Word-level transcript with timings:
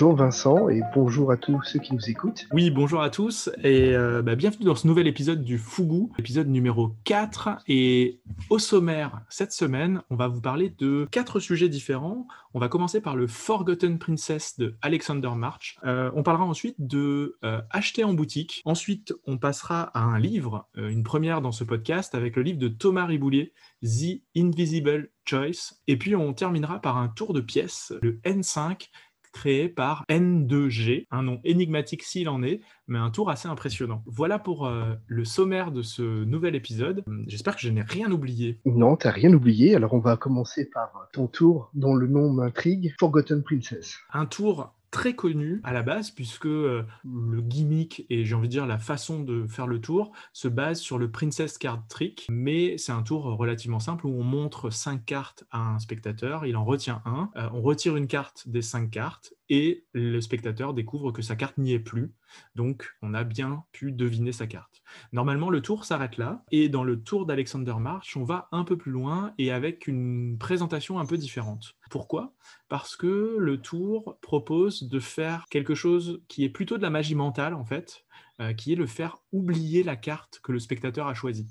Bonjour 0.00 0.16
Vincent 0.16 0.70
et 0.70 0.80
bonjour 0.94 1.30
à 1.30 1.36
tous 1.36 1.62
ceux 1.62 1.78
qui 1.78 1.92
nous 1.92 2.08
écoutent. 2.08 2.46
Oui, 2.54 2.70
bonjour 2.70 3.02
à 3.02 3.10
tous 3.10 3.50
et 3.62 3.94
euh, 3.94 4.22
bah, 4.22 4.34
bienvenue 4.34 4.64
dans 4.64 4.74
ce 4.74 4.86
nouvel 4.86 5.06
épisode 5.06 5.44
du 5.44 5.58
Fougou, 5.58 6.10
épisode 6.18 6.48
numéro 6.48 6.94
4. 7.04 7.58
Et 7.68 8.22
au 8.48 8.58
sommaire, 8.58 9.20
cette 9.28 9.52
semaine, 9.52 10.00
on 10.08 10.16
va 10.16 10.26
vous 10.26 10.40
parler 10.40 10.70
de 10.78 11.06
quatre 11.10 11.38
sujets 11.38 11.68
différents. 11.68 12.26
On 12.54 12.58
va 12.58 12.68
commencer 12.68 13.02
par 13.02 13.14
le 13.14 13.26
Forgotten 13.26 13.98
Princess 13.98 14.58
de 14.58 14.74
Alexander 14.80 15.32
March. 15.36 15.76
Euh, 15.84 16.10
on 16.14 16.22
parlera 16.22 16.46
ensuite 16.46 16.76
de 16.78 17.36
euh, 17.44 17.60
acheter 17.68 18.02
en 18.02 18.14
boutique. 18.14 18.62
Ensuite, 18.64 19.12
on 19.26 19.36
passera 19.36 19.82
à 19.92 20.00
un 20.00 20.18
livre, 20.18 20.66
une 20.76 21.02
première 21.02 21.42
dans 21.42 21.52
ce 21.52 21.62
podcast, 21.62 22.14
avec 22.14 22.36
le 22.36 22.42
livre 22.42 22.58
de 22.58 22.68
Thomas 22.68 23.04
Riboulier, 23.04 23.52
The 23.82 24.22
Invisible 24.34 25.10
Choice. 25.26 25.74
Et 25.86 25.98
puis 25.98 26.16
on 26.16 26.32
terminera 26.32 26.80
par 26.80 26.96
un 26.96 27.08
tour 27.08 27.34
de 27.34 27.42
pièces, 27.42 27.92
le 28.00 28.18
N5, 28.24 28.88
créé 29.32 29.68
par 29.68 30.04
N2G, 30.08 31.06
un 31.10 31.22
nom 31.22 31.40
énigmatique 31.44 32.02
s'il 32.02 32.28
en 32.28 32.42
est, 32.42 32.60
mais 32.88 32.98
un 32.98 33.10
tour 33.10 33.30
assez 33.30 33.48
impressionnant. 33.48 34.02
Voilà 34.06 34.38
pour 34.38 34.66
euh, 34.66 34.94
le 35.06 35.24
sommaire 35.24 35.72
de 35.72 35.82
ce 35.82 36.24
nouvel 36.24 36.54
épisode. 36.54 37.04
J'espère 37.26 37.56
que 37.56 37.62
je 37.62 37.70
n'ai 37.70 37.82
rien 37.82 38.10
oublié. 38.10 38.58
Non, 38.64 38.96
t'as 38.96 39.10
rien 39.10 39.32
oublié. 39.32 39.74
Alors 39.74 39.94
on 39.94 39.98
va 39.98 40.16
commencer 40.16 40.68
par 40.68 41.08
ton 41.12 41.26
tour 41.26 41.70
dont 41.74 41.94
le 41.94 42.06
nom 42.06 42.32
m'intrigue, 42.32 42.94
Forgotten 42.98 43.42
Princess. 43.42 43.98
Un 44.12 44.26
tour 44.26 44.74
très 44.90 45.14
connu 45.14 45.60
à 45.64 45.72
la 45.72 45.82
base, 45.82 46.10
puisque 46.10 46.46
euh, 46.46 46.84
le 47.04 47.40
gimmick 47.40 48.06
et 48.10 48.24
j'ai 48.24 48.34
envie 48.34 48.48
de 48.48 48.52
dire 48.52 48.66
la 48.66 48.78
façon 48.78 49.20
de 49.22 49.46
faire 49.46 49.66
le 49.66 49.80
tour 49.80 50.12
se 50.32 50.48
base 50.48 50.80
sur 50.80 50.98
le 50.98 51.10
Princess 51.10 51.58
Card 51.58 51.86
Trick, 51.88 52.26
mais 52.30 52.76
c'est 52.78 52.92
un 52.92 53.02
tour 53.02 53.24
relativement 53.24 53.80
simple 53.80 54.06
où 54.06 54.10
on 54.10 54.24
montre 54.24 54.70
cinq 54.70 55.04
cartes 55.04 55.44
à 55.50 55.60
un 55.60 55.78
spectateur, 55.78 56.46
il 56.46 56.56
en 56.56 56.64
retient 56.64 57.02
un, 57.04 57.30
euh, 57.36 57.48
on 57.52 57.62
retire 57.62 57.96
une 57.96 58.06
carte 58.06 58.48
des 58.48 58.62
cinq 58.62 58.90
cartes 58.90 59.34
et 59.48 59.84
le 59.92 60.20
spectateur 60.20 60.74
découvre 60.74 61.12
que 61.12 61.22
sa 61.22 61.36
carte 61.36 61.58
n'y 61.58 61.72
est 61.72 61.80
plus. 61.80 62.12
Donc, 62.54 62.90
on 63.02 63.14
a 63.14 63.24
bien 63.24 63.64
pu 63.72 63.92
deviner 63.92 64.32
sa 64.32 64.46
carte. 64.46 64.82
Normalement, 65.12 65.50
le 65.50 65.62
tour 65.62 65.84
s'arrête 65.84 66.16
là. 66.16 66.44
Et 66.50 66.68
dans 66.68 66.84
le 66.84 67.02
tour 67.02 67.26
d'Alexander 67.26 67.74
March, 67.78 68.16
on 68.16 68.24
va 68.24 68.48
un 68.52 68.64
peu 68.64 68.76
plus 68.76 68.92
loin 68.92 69.32
et 69.38 69.50
avec 69.50 69.86
une 69.86 70.36
présentation 70.38 70.98
un 70.98 71.06
peu 71.06 71.16
différente. 71.16 71.74
Pourquoi? 71.90 72.34
Parce 72.68 72.96
que 72.96 73.36
le 73.38 73.60
tour 73.60 74.18
propose 74.20 74.88
de 74.88 75.00
faire 75.00 75.46
quelque 75.50 75.74
chose 75.74 76.22
qui 76.28 76.44
est 76.44 76.50
plutôt 76.50 76.76
de 76.76 76.82
la 76.82 76.90
magie 76.90 77.14
mentale, 77.14 77.54
en 77.54 77.64
fait, 77.64 78.04
euh, 78.40 78.52
qui 78.52 78.72
est 78.72 78.76
le 78.76 78.86
faire 78.86 79.18
oublier 79.32 79.82
la 79.82 79.96
carte 79.96 80.40
que 80.42 80.52
le 80.52 80.58
spectateur 80.58 81.06
a 81.06 81.14
choisie. 81.14 81.48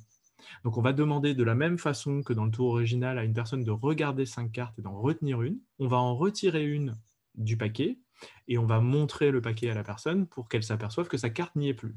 Donc 0.63 0.77
on 0.77 0.81
va 0.81 0.93
demander 0.93 1.33
de 1.33 1.43
la 1.43 1.55
même 1.55 1.77
façon 1.77 2.23
que 2.23 2.33
dans 2.33 2.45
le 2.45 2.51
tour 2.51 2.69
original 2.69 3.17
à 3.17 3.23
une 3.23 3.33
personne 3.33 3.63
de 3.63 3.71
regarder 3.71 4.25
cinq 4.25 4.51
cartes 4.51 4.77
et 4.79 4.81
d'en 4.81 4.99
retenir 4.99 5.41
une. 5.41 5.59
On 5.79 5.87
va 5.87 5.97
en 5.97 6.15
retirer 6.15 6.65
une 6.65 6.97
du 7.35 7.57
paquet 7.57 7.99
et 8.47 8.57
on 8.57 8.65
va 8.65 8.79
montrer 8.79 9.31
le 9.31 9.41
paquet 9.41 9.69
à 9.69 9.75
la 9.75 9.83
personne 9.83 10.27
pour 10.27 10.49
qu'elle 10.49 10.63
s'aperçoive 10.63 11.07
que 11.07 11.17
sa 11.17 11.29
carte 11.29 11.55
n'y 11.55 11.69
est 11.69 11.73
plus. 11.73 11.95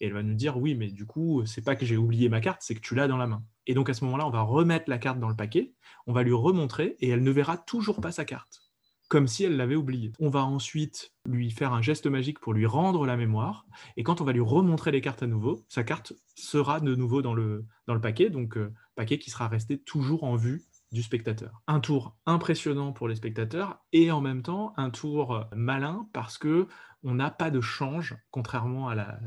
Et 0.00 0.06
elle 0.06 0.12
va 0.12 0.22
nous 0.22 0.34
dire 0.34 0.58
oui, 0.58 0.74
mais 0.74 0.88
du 0.88 1.06
coup, 1.06 1.44
c'est 1.46 1.64
pas 1.64 1.76
que 1.76 1.86
j'ai 1.86 1.96
oublié 1.96 2.28
ma 2.28 2.40
carte, 2.40 2.62
c'est 2.62 2.74
que 2.74 2.80
tu 2.80 2.94
l'as 2.94 3.08
dans 3.08 3.16
la 3.16 3.26
main. 3.26 3.42
Et 3.66 3.74
donc 3.74 3.88
à 3.88 3.94
ce 3.94 4.04
moment-là, 4.04 4.26
on 4.26 4.30
va 4.30 4.42
remettre 4.42 4.90
la 4.90 4.98
carte 4.98 5.18
dans 5.18 5.28
le 5.28 5.36
paquet, 5.36 5.72
on 6.06 6.12
va 6.12 6.22
lui 6.22 6.32
remontrer 6.32 6.96
et 7.00 7.08
elle 7.08 7.22
ne 7.22 7.30
verra 7.30 7.56
toujours 7.56 8.00
pas 8.00 8.12
sa 8.12 8.24
carte, 8.24 8.62
comme 9.08 9.26
si 9.26 9.44
elle 9.44 9.56
l'avait 9.56 9.74
oubliée. 9.74 10.12
On 10.20 10.28
va 10.28 10.44
ensuite 10.44 11.12
lui 11.26 11.50
faire 11.50 11.72
un 11.72 11.82
geste 11.82 12.06
magique 12.06 12.40
pour 12.40 12.52
lui 12.52 12.66
rendre 12.66 13.06
la 13.06 13.16
mémoire. 13.16 13.66
Et 13.96 14.02
quand 14.02 14.20
on 14.20 14.24
va 14.24 14.32
lui 14.32 14.40
remontrer 14.40 14.90
les 14.92 15.00
cartes 15.00 15.22
à 15.22 15.26
nouveau, 15.26 15.64
sa 15.68 15.82
carte 15.82 16.12
sera 16.34 16.80
de 16.80 16.94
nouveau 16.94 17.22
dans 17.22 17.34
le, 17.34 17.64
dans 17.86 17.94
le 17.94 18.00
paquet, 18.00 18.28
donc 18.28 18.56
euh, 18.58 18.72
paquet 18.94 19.18
qui 19.18 19.30
sera 19.30 19.48
resté 19.48 19.78
toujours 19.78 20.24
en 20.24 20.36
vue 20.36 20.62
du 20.92 21.02
spectateur. 21.02 21.62
Un 21.66 21.80
tour 21.80 22.16
impressionnant 22.26 22.92
pour 22.92 23.08
les 23.08 23.16
spectateurs 23.16 23.84
et 23.92 24.10
en 24.10 24.20
même 24.20 24.42
temps 24.42 24.72
un 24.76 24.90
tour 24.90 25.46
malin 25.54 26.08
parce 26.12 26.38
que 26.38 26.68
on 27.02 27.14
n'a 27.14 27.30
pas 27.30 27.50
de 27.50 27.60
change, 27.60 28.16
contrairement 28.30 28.88
à 28.88 28.94
la, 28.94 29.20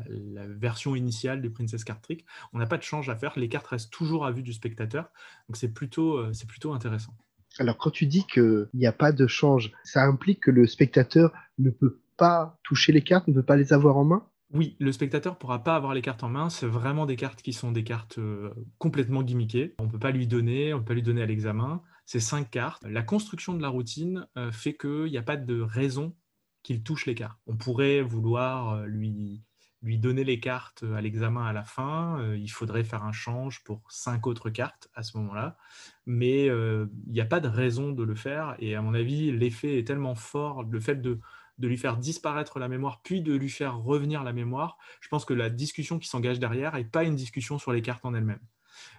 version 0.47 0.95
initiale 0.95 1.41
du 1.41 1.49
Princess 1.49 1.83
Card 1.83 2.01
Trick. 2.01 2.25
On 2.51 2.59
n'a 2.59 2.65
pas 2.65 2.77
de 2.77 2.83
change 2.83 3.09
à 3.09 3.15
faire, 3.15 3.33
les 3.37 3.47
cartes 3.47 3.67
restent 3.67 3.91
toujours 3.91 4.25
à 4.25 4.31
vue 4.31 4.43
du 4.43 4.51
spectateur. 4.51 5.11
Donc 5.47 5.55
c'est 5.55 5.69
plutôt, 5.69 6.17
euh, 6.17 6.33
c'est 6.33 6.47
plutôt 6.47 6.73
intéressant. 6.73 7.15
Alors 7.57 7.77
quand 7.77 7.89
tu 7.89 8.05
dis 8.05 8.25
qu'il 8.27 8.67
n'y 8.73 8.85
a 8.85 8.91
pas 8.91 9.11
de 9.11 9.27
change, 9.27 9.71
ça 9.83 10.03
implique 10.03 10.41
que 10.41 10.51
le 10.51 10.67
spectateur 10.67 11.31
ne 11.57 11.69
peut 11.69 11.99
pas 12.17 12.57
toucher 12.63 12.91
les 12.91 13.01
cartes, 13.01 13.27
ne 13.27 13.33
peut 13.33 13.43
pas 13.43 13.55
les 13.55 13.71
avoir 13.71 13.97
en 13.97 14.03
main? 14.03 14.25
Oui, 14.51 14.75
le 14.79 14.91
spectateur 14.91 15.37
pourra 15.37 15.63
pas 15.63 15.75
avoir 15.75 15.93
les 15.93 16.01
cartes 16.01 16.23
en 16.23 16.29
main. 16.29 16.49
C'est 16.49 16.65
vraiment 16.65 17.05
des 17.05 17.15
cartes 17.15 17.41
qui 17.41 17.53
sont 17.53 17.71
des 17.71 17.83
cartes 17.83 18.17
euh, 18.17 18.51
complètement 18.79 19.21
gimmickées. 19.21 19.75
On 19.77 19.87
peut 19.87 19.99
pas 19.99 20.11
lui 20.11 20.25
donner, 20.25 20.73
on 20.73 20.79
peut 20.79 20.85
pas 20.85 20.93
lui 20.95 21.03
donner 21.03 21.21
à 21.21 21.27
l'examen. 21.27 21.83
C'est 22.05 22.19
cinq 22.19 22.49
cartes. 22.49 22.83
La 22.83 23.03
construction 23.03 23.53
de 23.53 23.61
la 23.61 23.69
routine 23.69 24.25
euh, 24.37 24.51
fait 24.51 24.75
qu'il 24.75 25.05
n'y 25.05 25.17
a 25.19 25.23
pas 25.23 25.37
de 25.37 25.61
raison 25.61 26.15
qu'il 26.63 26.81
touche 26.81 27.05
les 27.05 27.13
cartes. 27.13 27.39
On 27.45 27.57
pourrait 27.57 28.01
vouloir 28.01 28.73
euh, 28.73 28.85
lui, 28.87 29.43
lui 29.83 29.99
donner 29.99 30.23
les 30.23 30.39
cartes 30.39 30.83
à 30.95 30.99
l'examen 30.99 31.45
à 31.45 31.53
la 31.53 31.63
fin. 31.63 32.33
il 32.33 32.49
faudrait 32.49 32.83
faire 32.83 33.03
un 33.03 33.11
change 33.11 33.63
pour 33.63 33.83
cinq 33.91 34.25
autres 34.25 34.49
cartes 34.49 34.89
à 34.95 35.03
ce 35.03 35.15
moment-là. 35.17 35.57
Mais 36.07 36.47
il 36.47 36.89
n'y 37.07 37.21
a 37.21 37.25
pas 37.25 37.39
de 37.39 37.47
raison 37.47 37.91
de 37.93 38.03
le 38.03 38.15
faire. 38.15 38.55
Et 38.59 38.75
à 38.75 38.81
mon 38.81 38.93
avis, 38.93 39.31
l'effet 39.31 39.77
est 39.77 39.87
tellement 39.87 40.15
fort, 40.15 40.63
le 40.63 40.79
fait 40.81 41.01
de 41.01 41.19
de 41.59 41.67
lui 41.67 41.77
faire 41.77 41.97
disparaître 41.97 42.57
la 42.59 42.67
mémoire, 42.67 43.01
puis 43.03 43.21
de 43.21 43.33
lui 43.33 43.49
faire 43.49 43.77
revenir 43.77 44.23
la 44.23 44.33
mémoire, 44.33 44.77
je 45.01 45.09
pense 45.09 45.25
que 45.25 45.33
la 45.33 45.49
discussion 45.49 45.99
qui 45.99 46.07
s'engage 46.07 46.39
derrière 46.39 46.75
n'est 46.75 46.83
pas 46.83 47.03
une 47.03 47.15
discussion 47.15 47.59
sur 47.59 47.71
les 47.71 47.81
cartes 47.81 48.05
en 48.05 48.13
elles-mêmes. 48.13 48.39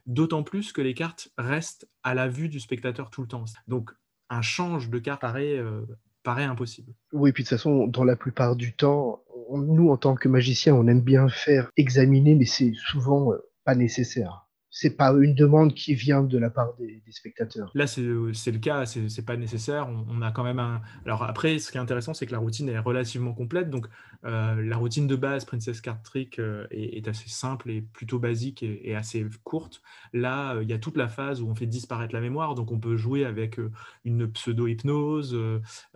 D'autant 0.07 0.43
plus 0.43 0.73
que 0.73 0.83
les 0.83 0.95
cartes 0.95 1.31
restent 1.39 1.89
à 2.03 2.15
la 2.15 2.29
vue 2.29 2.49
du 2.49 2.61
spectateur 2.61 3.11
tout 3.11 3.23
le 3.23 3.29
temps. 3.29 3.47
Donc 3.67 3.91
un 4.29 4.43
change 4.43 4.91
de 4.91 4.99
carte 4.99 5.23
paraît, 5.23 5.57
euh, 5.57 5.83
impossible. 6.27 6.93
Oui, 7.13 7.33
puis 7.33 7.43
de 7.43 7.49
toute 7.49 7.57
façon, 7.57 7.87
dans 7.87 8.05
la 8.05 8.15
plupart 8.15 8.57
du 8.57 8.75
temps, 8.75 9.25
nous, 9.53 9.91
en 9.91 9.97
tant 9.97 10.15
que 10.15 10.29
magiciens, 10.29 10.75
on 10.75 10.87
aime 10.87 11.01
bien 11.01 11.29
faire 11.29 11.71
examiner, 11.77 12.35
mais 12.35 12.45
c'est 12.45 12.73
souvent 12.75 13.33
euh, 13.33 13.39
pas 13.65 13.75
nécessaire 13.75 14.47
c'est 14.71 14.97
pas 14.97 15.13
une 15.13 15.35
demande 15.35 15.75
qui 15.75 15.95
vient 15.95 16.23
de 16.23 16.39
la 16.39 16.49
part 16.49 16.75
des, 16.79 17.03
spectateurs. 17.11 17.73
Là, 17.75 17.89
c'est 17.89 18.03
le 18.03 18.59
cas, 18.59 18.87
c'est 18.87 19.25
pas 19.25 19.37
nécessaire. 19.37 19.89
On, 20.09 20.23
a 20.23 20.31
quand 20.31 20.45
même 20.45 20.61
un. 20.61 20.81
Alors 21.05 21.25
après, 21.25 21.59
ce 21.59 21.73
qui 21.73 21.77
est 21.77 21.81
intéressant, 21.81 22.15
c'est 22.15 22.25
que 22.25 22.33
la 22.33 22.39
routine 22.39 22.69
est 22.69 22.79
relativement 22.79 23.33
complète. 23.33 23.69
Donc, 23.69 23.87
euh, 24.25 24.63
la 24.63 24.77
routine 24.77 25.09
de 25.09 25.17
base 25.17 25.45
Princess 25.45 25.81
Card 25.81 26.03
Trick 26.03 26.39
euh, 26.39 26.67
est, 26.71 27.09
assez 27.09 27.29
simple 27.29 27.71
et 27.71 27.81
plutôt 27.81 28.21
basique 28.21 28.63
et, 28.63 28.95
assez 28.95 29.27
courte. 29.43 29.83
Là, 30.13 30.55
euh, 30.55 30.63
il 30.63 30.71
y 30.71 30.73
a 30.73 30.79
toute 30.79 30.97
la 30.97 31.09
phase 31.09 31.43
où 31.43 31.49
on 31.49 31.55
fait 31.57 31.67
disparaître 31.67 32.15
la 32.15 32.21
mémoire. 32.21 32.55
Donc, 32.55 32.71
on 32.71 32.79
peut 32.79 32.97
jouer 32.97 33.25
avec 33.25 33.59
une 34.05 34.31
pseudo-hypnose. 34.31 35.37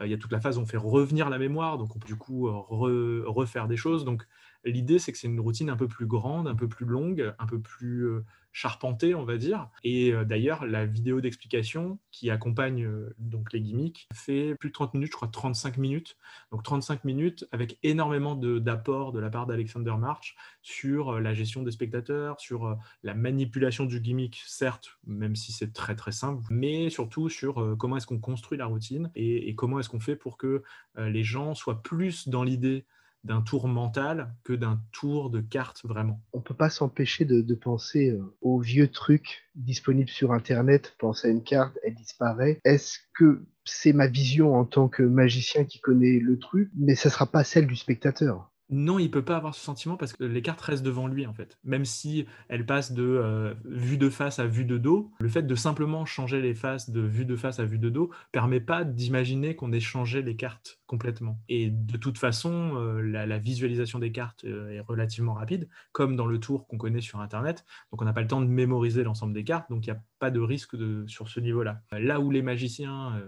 Il 0.03 0.11
y 0.11 0.15
a 0.15 0.19
toute 0.19 0.33
la 0.33 0.41
phase 0.41 0.59
où 0.59 0.62
on 0.62 0.67
fait 0.67 0.77
revenir 0.77 1.31
la 1.31 1.39
mémoire. 1.39 1.79
Donc, 1.79 1.95
on 1.95 2.01
peut 2.01 2.09
du 2.09 2.17
coup 2.17 2.51
refaire 2.51 3.69
des 3.69 3.77
choses. 3.77 4.05
Donc, 4.05 4.27
l'idée, 4.65 4.99
c'est 4.99 5.13
que 5.13 5.19
c'est 5.19 5.29
une 5.29 5.41
routine 5.41 5.71
un 5.71 5.77
peu 5.77 5.89
plus 5.89 6.07
grande, 6.07 6.49
un 6.49 6.55
peu 6.55 6.69
plus 6.69 6.87
longue, 6.87 7.35
un 7.39 7.47
peu 7.47 7.61
plus 7.61 8.23
charpenté, 8.55 9.17
on 9.17 9.25
va 9.25 9.37
dire. 9.37 9.69
Et 9.83 10.13
euh, 10.13 10.25
d'ailleurs, 10.25 10.65
la 10.65 10.87
vidéo 10.87 11.21
d'explication 11.21 11.99
qui 12.13 12.31
accompagne 12.31 12.85
euh, 12.85 13.13
donc 13.19 13.53
les 13.53 13.61
gimmicks 13.61 14.07
fait 14.15 14.55
plus 14.55 14.69
de 14.69 14.73
30 14.73 14.95
minutes, 14.95 15.11
je 15.11 15.17
crois 15.17 15.29
35 15.29 15.77
minutes. 15.77 16.17
Donc 16.53 16.63
35 16.63 17.05
minutes 17.05 17.47
avec 17.51 17.79
énormément 17.83 18.37
d'apports 18.37 19.13
de, 19.13 19.19
la 19.19 19.29
part 19.29 19.47
d'Alexander 19.47 19.95
March 19.99 20.37
sur 20.63 21.15
euh, 21.15 21.21
la 21.21 21.35
gestion 21.35 21.65
des 21.65 21.73
spectateurs, 21.73 22.41
sur 22.41 22.79
la 23.03 23.15
manipulation 23.15 23.87
du 23.87 24.00
gimmick, 24.00 24.41
certes, 24.47 24.99
même 25.05 25.35
si 25.35 25.50
c'est 25.50 25.73
très 25.73 25.97
très 25.97 26.12
simple, 26.12 26.41
mais 26.49 26.91
surtout 26.91 27.29
sur 27.29 27.77
comment 27.77 27.97
est-ce 27.97 28.06
qu'on 28.06 28.21
construit 28.21 28.56
la 28.56 28.67
routine 28.67 29.11
et 29.17 29.55
comment 29.56 29.81
est-ce 29.81 29.88
qu'on 29.88 30.00
fait 30.00 30.15
pour 30.15 30.37
que 30.37 30.62
les 30.97 31.25
gens 31.25 31.55
soient 31.55 31.83
plus 31.83 32.29
dans 32.29 32.44
l'idée 32.44 32.85
d'un 33.25 33.41
tour 33.41 33.69
mental 33.69 34.35
que 34.44 34.53
d'un 34.53 34.81
tour 34.93 35.31
de 35.31 35.41
carte 35.41 35.81
vraiment. 35.85 36.21
On 36.32 36.41
peut 36.41 36.55
pas 36.55 36.71
s'empêcher 36.71 37.25
de, 37.25 37.55
penser 37.55 38.11
euh, 38.11 38.37
aux 38.41 38.61
vieux 38.61 38.88
trucs 38.88 39.44
disponibles 39.55 40.11
sur 40.11 40.32
Internet. 40.32 40.94
Pense 40.99 41.25
à 41.25 41.29
une 41.29 41.43
carte, 41.43 41.79
elle 41.82 41.94
disparaît. 41.94 42.61
Est-ce 42.65 42.99
que 43.15 43.47
c'est 43.65 43.93
ma 43.93 44.06
vision 44.06 44.55
en 44.55 44.65
tant 44.65 44.88
que 44.88 45.03
magicien 45.03 45.65
qui 45.65 45.81
connaît 45.81 46.19
le 46.19 46.38
truc, 46.38 46.71
mais 46.76 46.94
ça 46.94 47.11
sera 47.11 47.26
pas 47.26 47.44
celle 47.44 47.67
du 47.67 47.76
spectateur 47.76 48.50
non, 48.70 48.99
il 48.99 49.11
peut 49.11 49.25
pas 49.25 49.37
avoir 49.37 49.55
ce 49.55 49.61
sentiment 49.61 49.96
parce 49.96 50.14
que 50.14 50.25
les 50.25 50.40
cartes 50.40 50.61
restent 50.61 50.84
devant 50.84 51.06
lui 51.06 51.26
en 51.26 51.34
fait. 51.34 51.58
Même 51.64 51.84
si 51.84 52.26
elles 52.49 52.64
passent 52.64 52.93
de 52.93 53.02
euh, 53.02 53.55
vue 53.64 53.99
de 53.99 54.08
face 54.08 54.38
à 54.38 54.46
vue 54.46 54.64
de 54.64 54.78
dos, 54.78 55.12
le 55.20 55.28
fait 55.28 55.43
de 55.43 55.55
simplement 55.55 56.06
changer 56.06 56.40
les 56.40 56.55
faces 56.55 56.90
de 56.90 57.00
vue 57.00 57.26
de 57.26 57.37
face 57.37 57.61
à 57.61 57.64
vue 57.64 57.78
de 57.78 57.90
dos 57.90 58.11
permet 58.32 58.61
pas 58.61 58.84
d'imaginer 58.84 59.55
qu'on 59.55 59.72
ait 59.72 59.81
changé 59.81 60.22
les 60.22 60.37
cartes 60.37 60.81
complètement. 60.87 61.38
Et 61.49 61.70
de 61.70 61.96
toute 61.96 62.19
façon, 62.19 62.76
euh, 62.76 63.00
la, 63.00 63.38
visualisation 63.38 63.99
des 63.99 64.12
cartes 64.12 64.44
euh, 64.44 64.70
est 64.70 64.81
relativement 64.81 65.34
rapide, 65.34 65.69
comme 65.93 66.16
dans 66.16 66.26
le 66.26 66.38
tour 66.38 66.66
qu'on 66.66 66.78
connaît 66.78 67.00
sur 67.00 67.20
Internet. 67.20 67.64
Donc 67.90 68.00
on 68.00 68.05
n'a 68.05 68.12
pas 68.12 68.22
le 68.22 68.28
temps 68.28 68.40
de 68.40 68.46
mémoriser 68.46 69.02
l'ensemble 69.02 69.34
des 69.34 69.44
cartes, 69.44 69.69
donc 69.70 69.87
il 69.87 69.90
n'y 69.90 69.96
a 69.96 70.02
pas 70.25 70.31
de 70.31 70.41
risque 70.41 70.75
de, 70.75 71.05
sur 71.06 71.29
ce 71.29 71.38
niveau-là. 71.38 71.82
Là 71.93 72.19
où 72.19 72.31
les 72.31 72.41
magiciens, 72.41 73.23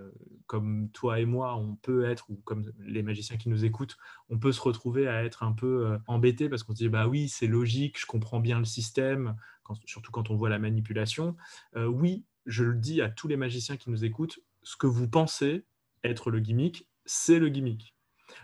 comme 0.46 0.88
toi 0.92 1.20
et 1.20 1.26
moi, 1.26 1.54
on 1.56 1.76
peut 1.76 2.06
être, 2.06 2.30
ou 2.30 2.36
comme 2.44 2.72
les 2.78 3.02
magiciens 3.02 3.36
qui 3.36 3.50
nous 3.50 3.66
écoutent, 3.66 3.98
on 4.30 4.38
peut 4.38 4.50
se 4.50 4.62
retrouver 4.62 5.06
à 5.06 5.22
être 5.22 5.42
un 5.42 5.52
peu 5.52 5.88
euh, 5.88 5.98
embêté 6.06 6.48
parce 6.48 6.62
qu'on 6.62 6.72
se 6.72 6.78
dit 6.78 6.88
bah 6.88 7.06
oui, 7.06 7.28
c'est 7.28 7.48
logique, 7.48 8.00
je 8.00 8.06
comprends 8.06 8.40
bien 8.40 8.58
le 8.58 8.64
système, 8.64 9.36
surtout 9.84 10.10
quand 10.10 10.30
on 10.30 10.36
voit 10.36 10.48
la 10.48 10.58
manipulation. 10.58 11.36
Euh, 11.76 11.84
oui, 11.84 12.24
je 12.46 12.64
le 12.64 12.78
dis 12.78 13.02
à 13.02 13.10
tous 13.10 13.28
les 13.28 13.36
magiciens 13.36 13.76
qui 13.76 13.90
nous 13.90 14.02
écoutent, 14.06 14.38
ce 14.62 14.78
que 14.78 14.86
vous 14.86 15.06
pensez 15.06 15.66
être 16.02 16.30
le 16.30 16.40
gimmick 16.40 16.88
c'est 17.04 17.38
le 17.38 17.50
gimmick. 17.50 17.94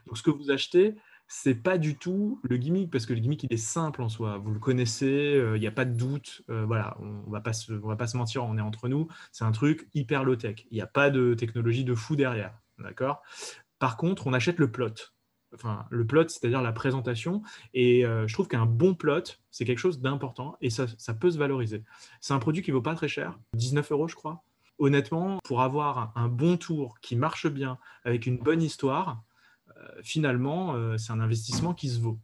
Donc 0.07 0.17
ce 0.19 0.23
que 0.23 0.31
vous 0.31 0.51
achetez, 0.51 0.95
c'est 1.35 1.55
pas 1.55 1.79
du 1.79 1.97
tout 1.97 2.39
le 2.43 2.59
gimmick 2.59 2.91
parce 2.91 3.07
que 3.07 3.15
le 3.15 3.19
gimmick 3.19 3.43
il 3.45 3.53
est 3.53 3.57
simple 3.57 4.03
en 4.03 4.11
soi. 4.11 4.37
Vous 4.37 4.53
le 4.53 4.59
connaissez, 4.59 5.41
il 5.55 5.61
n'y 5.61 5.67
a 5.67 5.73
pas 5.73 5.87
de 5.87 5.95
doute. 5.95 6.43
voilà, 6.49 6.95
on, 7.01 7.31
va 7.31 7.41
pas 7.41 7.55
se, 7.55 7.73
on 7.73 7.89
va 7.89 7.97
pas 7.97 8.07
se 8.07 8.19
mentir, 8.19 8.45
on 8.45 8.59
est 8.59 8.61
entre 8.61 8.87
nous. 8.87 9.09
C'est 9.33 9.45
un 9.45 9.51
truc 9.51 9.89
hyper 9.95 10.25
low 10.25 10.37
tech. 10.37 10.67
Il 10.71 10.75
n'y 10.75 10.83
a 10.83 10.87
pas 10.87 11.09
de 11.09 11.33
technologie 11.33 11.85
de 11.85 11.95
fou 11.95 12.17
derrière, 12.17 12.53
d'accord? 12.79 13.23
Par 13.79 13.97
contre, 13.97 14.27
on 14.27 14.35
achète 14.35 14.59
le 14.59 14.71
plot. 14.71 14.93
Enfin, 15.55 15.87
le 15.91 16.07
plot, 16.07 16.29
c'est-à-dire 16.29 16.61
la 16.61 16.73
présentation. 16.73 17.43
Et 17.73 18.03
je 18.03 18.33
trouve 18.33 18.47
qu'un 18.47 18.67
bon 18.67 18.95
plot, 18.95 19.23
c'est 19.51 19.65
quelque 19.65 19.79
chose 19.79 20.01
d'important 20.01 20.59
et 20.61 20.69
ça, 20.69 20.85
ça, 20.99 21.15
peut 21.15 21.31
se 21.31 21.39
valoriser. 21.39 21.83
C'est 22.21 22.35
un 22.35 22.41
produit 22.41 22.63
qui 22.63 22.73
vaut 22.73 22.83
pas 22.83 22.95
très 22.95 23.09
cher, 23.09 23.39
19 23.55 23.91
euros, 23.91 24.07
je 24.07 24.17
crois. 24.17 24.45
Honnêtement, 24.79 25.39
pour 25.45 25.63
avoir 25.63 26.13
un 26.15 26.29
bon 26.29 26.59
tour 26.59 26.99
qui 27.01 27.17
marche 27.17 27.47
bien, 27.47 27.79
avec 28.05 28.27
une 28.27 28.37
bonne 28.37 28.63
histoire, 28.63 29.23
finalement, 30.03 30.75
euh, 30.75 30.97
c'est 30.97 31.13
un 31.13 31.21
investissement 31.21 31.75
qui 31.75 31.89
se 31.89 32.01
vaut. 32.01 32.19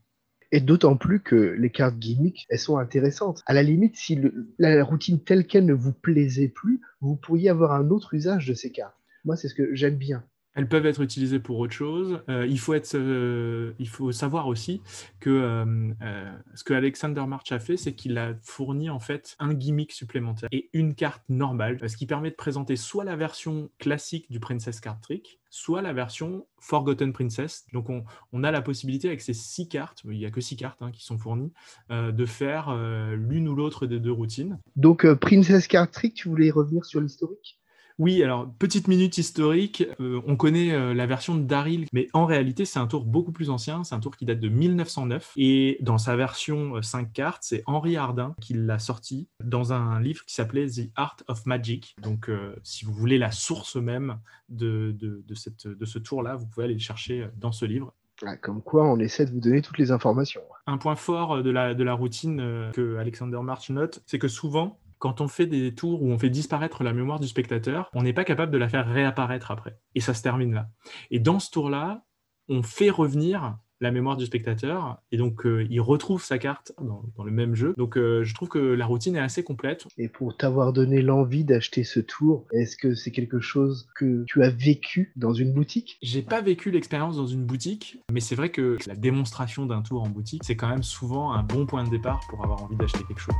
Et 0.50 0.60
d'autant 0.60 0.96
plus 0.96 1.20
que 1.20 1.36
les 1.36 1.70
cartes 1.70 1.98
gimmick, 1.98 2.46
elles 2.48 2.58
sont 2.58 2.78
intéressantes. 2.78 3.42
À 3.46 3.52
la 3.52 3.62
limite, 3.62 3.96
si 3.96 4.18
la 4.58 4.82
routine 4.82 5.22
telle 5.22 5.46
qu'elle 5.46 5.66
ne 5.66 5.74
vous 5.74 5.92
plaisait 5.92 6.48
plus, 6.48 6.80
vous 7.00 7.16
pourriez 7.16 7.50
avoir 7.50 7.72
un 7.72 7.90
autre 7.90 8.14
usage 8.14 8.46
de 8.46 8.54
ces 8.54 8.72
cartes. 8.72 8.96
Moi, 9.24 9.36
c'est 9.36 9.48
ce 9.48 9.54
que 9.54 9.74
j'aime 9.74 9.96
bien. 9.96 10.24
Elles 10.58 10.66
peuvent 10.66 10.86
être 10.86 11.02
utilisées 11.02 11.38
pour 11.38 11.60
autre 11.60 11.72
chose. 11.72 12.20
Euh, 12.28 12.44
il, 12.44 12.58
faut 12.58 12.74
être, 12.74 12.96
euh, 12.96 13.74
il 13.78 13.88
faut 13.88 14.10
savoir 14.10 14.48
aussi 14.48 14.82
que 15.20 15.30
euh, 15.30 16.32
ce 16.56 16.64
que 16.64 16.74
Alexander 16.74 17.24
March 17.28 17.52
a 17.52 17.60
fait, 17.60 17.76
c'est 17.76 17.94
qu'il 17.94 18.18
a 18.18 18.34
fourni 18.42 18.90
en 18.90 18.98
fait 18.98 19.36
un 19.38 19.54
gimmick 19.54 19.92
supplémentaire 19.92 20.48
et 20.50 20.68
une 20.72 20.96
carte 20.96 21.22
normale, 21.28 21.88
ce 21.88 21.96
qui 21.96 22.06
permet 22.06 22.30
de 22.30 22.34
présenter 22.34 22.74
soit 22.74 23.04
la 23.04 23.14
version 23.14 23.70
classique 23.78 24.28
du 24.32 24.40
Princess 24.40 24.80
Card 24.80 24.98
Trick, 25.00 25.38
soit 25.48 25.80
la 25.80 25.92
version 25.92 26.44
Forgotten 26.58 27.12
Princess. 27.12 27.64
Donc 27.72 27.88
on, 27.88 28.42
a 28.42 28.50
la 28.50 28.60
possibilité 28.60 29.06
avec 29.06 29.20
ces 29.20 29.34
six 29.34 29.68
cartes, 29.68 30.02
il 30.06 30.18
n'y 30.18 30.26
a 30.26 30.32
que 30.32 30.40
six 30.40 30.56
cartes 30.56 30.82
hein, 30.82 30.90
qui 30.90 31.04
sont 31.04 31.18
fournies, 31.18 31.52
de 31.88 32.26
faire 32.26 32.74
l'une 33.14 33.46
ou 33.46 33.54
l'autre 33.54 33.86
des 33.86 34.00
deux 34.00 34.10
routines. 34.10 34.58
Donc 34.74 35.06
Princess 35.14 35.68
Card 35.68 35.92
Trick, 35.92 36.14
tu 36.14 36.28
voulais 36.28 36.50
revenir 36.50 36.84
sur 36.84 37.00
l'historique? 37.00 37.57
Oui, 37.98 38.22
alors 38.22 38.48
petite 38.60 38.86
minute 38.86 39.18
historique, 39.18 39.84
euh, 39.98 40.22
on 40.24 40.36
connaît 40.36 40.72
euh, 40.72 40.94
la 40.94 41.06
version 41.06 41.34
de 41.34 41.42
Daryl, 41.42 41.86
mais 41.92 42.06
en 42.12 42.26
réalité 42.26 42.64
c'est 42.64 42.78
un 42.78 42.86
tour 42.86 43.04
beaucoup 43.04 43.32
plus 43.32 43.50
ancien, 43.50 43.82
c'est 43.82 43.96
un 43.96 43.98
tour 43.98 44.16
qui 44.16 44.24
date 44.24 44.38
de 44.38 44.48
1909 44.48 45.32
et 45.36 45.78
dans 45.80 45.98
sa 45.98 46.14
version 46.14 46.80
5 46.80 47.00
euh, 47.00 47.10
cartes, 47.12 47.42
c'est 47.42 47.64
Henri 47.66 47.96
Hardin 47.96 48.36
qui 48.40 48.54
l'a 48.54 48.78
sorti 48.78 49.26
dans 49.42 49.72
un 49.72 50.00
livre 50.00 50.24
qui 50.24 50.34
s'appelait 50.34 50.68
The 50.68 50.90
Art 50.94 51.16
of 51.26 51.44
Magic. 51.46 51.96
Donc 52.00 52.30
si 52.62 52.84
vous 52.84 52.92
voulez 52.92 53.18
la 53.18 53.32
source 53.32 53.74
même 53.74 54.18
de, 54.48 54.94
de, 55.00 55.34
cette, 55.34 55.66
de 55.66 55.84
ce 55.84 55.98
tour-là, 55.98 56.36
vous 56.36 56.46
pouvez 56.46 56.64
aller 56.64 56.74
le 56.74 56.80
chercher 56.80 57.28
dans 57.36 57.52
ce 57.52 57.64
livre. 57.64 57.94
Ah, 58.24 58.36
comme 58.36 58.62
quoi, 58.62 58.84
on 58.84 58.98
essaie 58.98 59.26
de 59.26 59.30
vous 59.30 59.40
donner 59.40 59.62
toutes 59.62 59.78
les 59.78 59.90
informations. 59.90 60.42
Un 60.66 60.78
point 60.78 60.96
fort 60.96 61.42
de 61.42 61.50
la, 61.50 61.74
de 61.74 61.84
la 61.84 61.94
routine 61.94 62.70
que 62.72 62.96
Alexander 62.96 63.38
March 63.42 63.70
note, 63.70 64.02
c'est 64.06 64.18
que 64.18 64.28
souvent, 64.28 64.78
quand 64.98 65.20
on 65.20 65.28
fait 65.28 65.46
des 65.46 65.74
tours 65.74 66.02
où 66.02 66.10
on 66.10 66.18
fait 66.18 66.30
disparaître 66.30 66.82
la 66.82 66.92
mémoire 66.92 67.20
du 67.20 67.28
spectateur, 67.28 67.90
on 67.94 68.02
n'est 68.02 68.12
pas 68.12 68.24
capable 68.24 68.52
de 68.52 68.58
la 68.58 68.68
faire 68.68 68.86
réapparaître 68.86 69.50
après. 69.50 69.78
Et 69.94 70.00
ça 70.00 70.14
se 70.14 70.22
termine 70.22 70.54
là. 70.54 70.68
Et 71.10 71.20
dans 71.20 71.38
ce 71.38 71.50
tour-là, 71.50 72.04
on 72.48 72.62
fait 72.62 72.90
revenir 72.90 73.58
la 73.80 73.90
mémoire 73.90 74.16
du 74.16 74.26
spectateur 74.26 75.00
et 75.12 75.16
donc 75.16 75.46
euh, 75.46 75.66
il 75.70 75.80
retrouve 75.80 76.22
sa 76.22 76.38
carte 76.38 76.72
dans, 76.80 77.04
le 77.24 77.30
même 77.30 77.54
jeu. 77.54 77.74
Donc 77.76 77.96
euh, 77.96 78.24
je 78.24 78.34
trouve 78.34 78.48
que 78.48 78.58
la 78.58 78.86
routine 78.86 79.16
est 79.16 79.20
assez 79.20 79.44
complète. 79.44 79.86
Et 79.96 80.08
pour 80.08 80.36
t'avoir 80.36 80.72
donné 80.72 81.02
l'envie 81.02 81.44
d'acheter 81.44 81.84
ce 81.84 82.00
tour, 82.00 82.46
est-ce 82.52 82.76
que 82.76 82.94
c'est 82.94 83.10
quelque 83.10 83.40
chose 83.40 83.88
que 83.94 84.24
tu 84.26 84.42
as 84.42 84.50
vécu 84.50 85.12
dans 85.16 85.32
une 85.32 85.52
boutique? 85.52 85.98
J'ai 86.02 86.22
pas 86.22 86.40
vécu 86.40 86.70
l'expérience 86.70 87.16
dans 87.16 87.26
une 87.26 87.44
boutique, 87.44 87.98
mais 88.12 88.20
c'est 88.20 88.34
vrai 88.34 88.50
que 88.50 88.78
la 88.86 88.96
démonstration 88.96 89.66
d'un 89.66 89.82
tour 89.82 90.02
en 90.02 90.08
boutique, 90.08 90.42
c'est 90.44 90.56
quand 90.56 90.68
même 90.68 90.82
souvent 90.82 91.32
un 91.32 91.42
bon 91.42 91.66
point 91.66 91.84
de 91.84 91.90
départ 91.90 92.20
pour 92.28 92.42
avoir 92.42 92.62
envie 92.62 92.76
d'acheter 92.76 93.04
quelque 93.06 93.20
chose. 93.20 93.34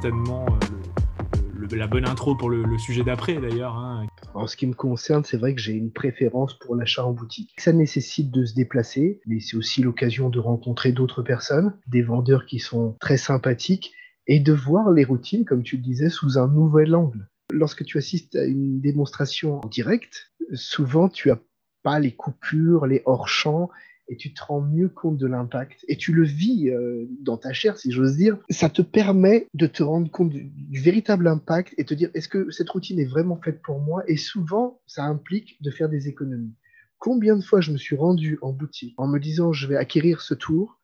Certainement 0.00 0.46
euh, 0.46 1.76
la 1.76 1.88
bonne 1.88 2.06
intro 2.06 2.36
pour 2.36 2.50
le, 2.50 2.78
sujet 2.78 3.02
d'après 3.02 3.34
d'ailleurs. 3.34 3.74
Hein. 3.74 4.06
En 4.32 4.46
ce 4.46 4.56
qui 4.56 4.68
me 4.68 4.74
concerne, 4.74 5.24
c'est 5.24 5.36
vrai 5.36 5.56
que 5.56 5.60
j'ai 5.60 5.72
une 5.72 5.90
préférence 5.90 6.56
pour 6.56 6.76
l'achat 6.76 7.04
en 7.04 7.12
boutique. 7.12 7.52
Ça 7.58 7.72
nécessite 7.72 8.30
de 8.30 8.44
se 8.44 8.54
déplacer, 8.54 9.20
mais 9.26 9.40
c'est 9.40 9.56
aussi 9.56 9.82
l'occasion 9.82 10.30
de 10.30 10.38
rencontrer 10.38 10.92
d'autres 10.92 11.22
personnes, 11.22 11.74
des 11.88 12.02
vendeurs 12.02 12.46
qui 12.46 12.60
sont 12.60 12.94
très 13.00 13.16
sympathiques, 13.16 13.92
et 14.28 14.38
de 14.38 14.52
voir 14.52 14.92
les 14.92 15.02
routines, 15.02 15.44
comme 15.44 15.64
tu 15.64 15.78
le 15.78 15.82
disais, 15.82 16.10
sous 16.10 16.38
un 16.38 16.46
nouvel 16.46 16.94
angle. 16.94 17.28
Lorsque 17.50 17.84
tu 17.84 17.98
assistes 17.98 18.36
à 18.36 18.44
une 18.44 18.80
démonstration 18.80 19.58
en 19.64 19.66
direct, 19.66 20.30
souvent 20.52 21.08
tu 21.08 21.32
as 21.32 21.40
pas 21.82 21.98
les 21.98 22.12
coupures, 22.12 22.86
les 22.86 23.02
hors-champs, 23.04 23.68
et 24.08 24.16
tu 24.16 24.32
te 24.32 24.42
rends 24.42 24.60
mieux 24.60 24.88
compte 24.88 25.18
de 25.18 25.26
l'impact 25.26 25.84
et 25.88 25.96
tu 25.96 26.12
le 26.12 26.24
vis 26.24 26.70
euh, 26.70 27.06
dans 27.20 27.36
ta 27.36 27.52
chair, 27.52 27.78
si 27.78 27.92
j'ose 27.92 28.16
dire. 28.16 28.38
Ça 28.50 28.68
te 28.68 28.82
permet 28.82 29.46
de 29.54 29.66
te 29.66 29.82
rendre 29.82 30.10
compte 30.10 30.30
du, 30.30 30.80
véritable 30.80 31.28
impact 31.28 31.74
et 31.78 31.84
te 31.84 31.94
dire 31.94 32.10
est-ce 32.14 32.28
que 32.28 32.50
cette 32.50 32.70
routine 32.70 32.98
est 32.98 33.06
vraiment 33.06 33.40
faite 33.40 33.60
pour 33.62 33.80
moi? 33.80 34.02
Et 34.08 34.16
souvent, 34.16 34.80
ça 34.86 35.04
implique 35.04 35.62
de 35.62 35.70
faire 35.70 35.88
des 35.88 36.08
économies. 36.08 36.54
Combien 36.98 37.36
de 37.36 37.42
fois 37.42 37.60
je 37.60 37.70
me 37.70 37.78
suis 37.78 37.96
rendu 37.96 38.38
en 38.42 38.52
boutique 38.52 38.94
en 38.96 39.06
me 39.06 39.18
disant 39.18 39.52
je 39.52 39.66
vais 39.66 39.76
acquérir 39.76 40.20
ce 40.20 40.34
tour 40.34 40.80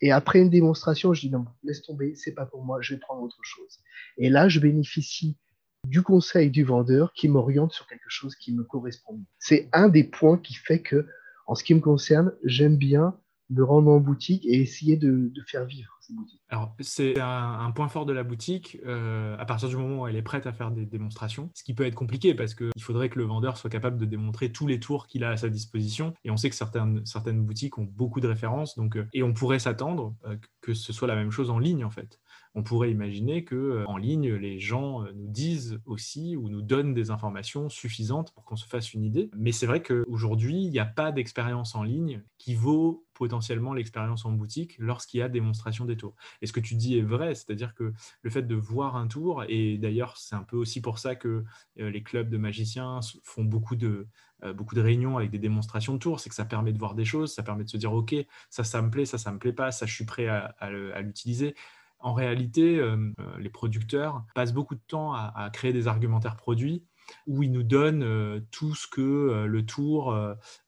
et 0.00 0.12
après 0.12 0.38
une 0.38 0.50
démonstration, 0.50 1.12
je 1.12 1.22
dis 1.22 1.30
non, 1.30 1.44
laisse 1.64 1.82
tomber, 1.82 2.14
c'est 2.14 2.32
pas 2.32 2.46
pour 2.46 2.64
moi, 2.64 2.78
je 2.80 2.94
vais 2.94 3.00
prendre 3.00 3.22
autre 3.22 3.40
chose. 3.42 3.80
Et 4.16 4.30
là, 4.30 4.48
je 4.48 4.60
bénéficie 4.60 5.36
du 5.84 6.02
conseil 6.02 6.50
du 6.50 6.64
vendeur 6.64 7.12
qui 7.12 7.28
m'oriente 7.28 7.72
sur 7.72 7.86
quelque 7.86 8.08
chose 8.08 8.36
qui 8.36 8.54
me 8.54 8.62
correspond. 8.62 9.20
C'est 9.38 9.68
un 9.72 9.88
des 9.88 10.04
points 10.04 10.38
qui 10.38 10.54
fait 10.54 10.80
que 10.80 11.06
en 11.48 11.54
ce 11.54 11.64
qui 11.64 11.74
me 11.74 11.80
concerne, 11.80 12.32
j'aime 12.44 12.76
bien 12.76 13.16
me 13.50 13.64
rendre 13.64 13.90
en 13.90 13.98
boutique 13.98 14.44
et 14.44 14.60
essayer 14.60 14.98
de, 14.98 15.32
faire 15.46 15.64
vivre 15.64 15.96
ces 16.02 16.12
boutiques. 16.12 16.42
Alors, 16.50 16.76
c'est 16.80 17.18
un, 17.18 17.70
point 17.74 17.88
fort 17.88 18.04
de 18.04 18.12
la 18.12 18.22
boutique 18.22 18.78
euh, 18.84 19.34
à 19.38 19.46
partir 19.46 19.70
du 19.70 19.76
moment 19.76 20.02
où 20.02 20.06
elle 20.06 20.16
est 20.16 20.22
prête 20.22 20.46
à 20.46 20.52
faire 20.52 20.70
des 20.70 20.84
démonstrations, 20.84 21.50
ce 21.54 21.64
qui 21.64 21.72
peut 21.72 21.86
être 21.86 21.94
compliqué 21.94 22.34
parce 22.34 22.54
qu'il 22.54 22.82
faudrait 22.82 23.08
que 23.08 23.18
le 23.18 23.24
vendeur 23.24 23.56
soit 23.56 23.70
capable 23.70 23.96
de 23.96 24.04
démontrer 24.04 24.52
tous 24.52 24.66
les 24.66 24.78
tours 24.78 25.06
qu'il 25.06 25.24
a 25.24 25.30
à 25.30 25.36
sa 25.38 25.48
disposition. 25.48 26.12
Et 26.22 26.30
on 26.30 26.36
sait 26.36 26.50
que 26.50 26.56
certaines, 26.56 27.04
certaines 27.06 27.42
boutiques 27.42 27.78
ont 27.78 27.88
beaucoup 27.90 28.20
de 28.20 28.28
références, 28.28 28.76
donc, 28.76 28.96
euh, 28.96 29.08
et 29.14 29.22
on 29.22 29.32
pourrait 29.32 29.58
s'attendre 29.58 30.14
euh, 30.26 30.36
que 30.60 30.74
ce 30.74 30.92
soit 30.92 31.08
la 31.08 31.16
même 31.16 31.30
chose 31.30 31.48
en 31.48 31.58
ligne 31.58 31.82
en 31.84 31.90
fait 31.90 32.20
on 32.54 32.62
pourrait 32.62 32.90
imaginer 32.90 33.44
que 33.44 33.54
euh, 33.54 33.84
en 33.86 33.96
ligne, 33.96 34.32
les 34.34 34.58
gens 34.58 35.04
euh, 35.04 35.12
nous 35.14 35.28
disent 35.28 35.80
aussi 35.86 36.36
ou 36.36 36.48
nous 36.48 36.62
donnent 36.62 36.94
des 36.94 37.10
informations 37.10 37.68
suffisantes 37.68 38.32
pour 38.32 38.44
qu'on 38.44 38.56
se 38.56 38.66
fasse 38.66 38.94
une 38.94 39.04
idée. 39.04 39.30
Mais 39.36 39.52
c'est 39.52 39.66
vrai 39.66 39.82
qu'aujourd'hui, 39.82 40.64
il 40.64 40.70
n'y 40.70 40.78
a 40.78 40.86
pas 40.86 41.12
d'expérience 41.12 41.74
en 41.74 41.82
ligne 41.82 42.22
qui 42.38 42.54
vaut 42.54 43.04
potentiellement 43.14 43.74
l'expérience 43.74 44.24
en 44.24 44.30
boutique 44.30 44.76
lorsqu'il 44.78 45.18
y 45.18 45.22
a 45.22 45.28
démonstration 45.28 45.84
des 45.84 45.96
tours. 45.96 46.14
Et 46.40 46.46
ce 46.46 46.52
que 46.52 46.60
tu 46.60 46.76
dis 46.76 46.96
est 46.96 47.02
vrai, 47.02 47.34
c'est-à-dire 47.34 47.74
que 47.74 47.92
le 48.22 48.30
fait 48.30 48.42
de 48.42 48.54
voir 48.54 48.96
un 48.96 49.08
tour, 49.08 49.44
et 49.48 49.76
d'ailleurs 49.76 50.16
c'est 50.16 50.36
un 50.36 50.44
peu 50.44 50.56
aussi 50.56 50.80
pour 50.80 51.00
ça 51.00 51.16
que 51.16 51.44
euh, 51.80 51.90
les 51.90 52.02
clubs 52.04 52.28
de 52.28 52.36
magiciens 52.38 53.00
font 53.24 53.42
beaucoup 53.42 53.74
de, 53.74 54.06
beaucoup 54.54 54.76
de 54.76 54.80
réunions 54.80 55.16
avec 55.16 55.30
des 55.30 55.40
démonstrations 55.40 55.94
de 55.94 55.98
tours, 55.98 56.20
c'est 56.20 56.28
que 56.28 56.36
ça 56.36 56.44
permet 56.44 56.72
de 56.72 56.78
voir 56.78 56.94
des 56.94 57.04
choses, 57.04 57.34
ça 57.34 57.42
permet 57.42 57.64
de 57.64 57.68
se 57.68 57.76
dire 57.76 57.92
ok, 57.92 58.14
ça 58.50 58.62
ça 58.62 58.80
me 58.82 58.88
plaît, 58.90 59.04
ça 59.04 59.18
ça 59.18 59.32
me 59.32 59.38
plaît 59.40 59.52
pas, 59.52 59.72
ça 59.72 59.84
je 59.84 59.92
suis 59.92 60.04
prêt 60.04 60.28
à 60.28 61.02
l'utiliser. 61.02 61.56
En 62.00 62.14
réalité, 62.14 62.78
euh, 62.78 62.96
euh, 63.18 63.38
les 63.38 63.48
producteurs 63.48 64.24
passent 64.34 64.52
beaucoup 64.52 64.76
de 64.76 64.82
temps 64.86 65.14
à, 65.14 65.50
créer 65.52 65.72
des 65.72 65.88
argumentaires 65.88 66.36
produits 66.36 66.84
où 67.26 67.42
ils 67.42 67.50
nous 67.50 67.62
donnent 67.62 68.02
euh, 68.02 68.40
tout 68.50 68.74
ce 68.74 68.86
que 68.86 69.44
le 69.46 69.66
tour 69.66 70.16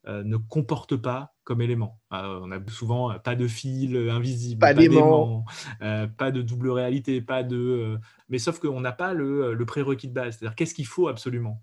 ne 0.07 0.37
comporte 0.37 0.95
pas 0.95 1.33
comme 1.43 1.61
élément. 1.61 1.99
on 2.11 2.51
a 2.51 2.59
souvent 2.67 3.17
pas 3.19 3.35
de 3.35 3.47
fil 3.47 3.95
invisible, 4.09 4.59
pas, 4.59 4.73
d'aimant, 4.73 5.45
pas 5.79 6.31
de 6.31 6.41
double 6.41 6.69
réalité, 6.71 7.21
pas 7.21 7.43
de. 7.43 7.97
mais 8.29 8.39
sauf 8.39 8.59
qu'on 8.59 8.81
n'a 8.81 8.91
pas 8.91 9.13
le, 9.13 9.53
le 9.53 9.65
prérequis 9.65 10.07
de 10.07 10.13
base, 10.13 10.37
c'est-à-dire 10.37 10.55
qu'est-ce 10.55 10.73
qu'il 10.73 10.87
faut 10.87 11.07
absolument? 11.07 11.61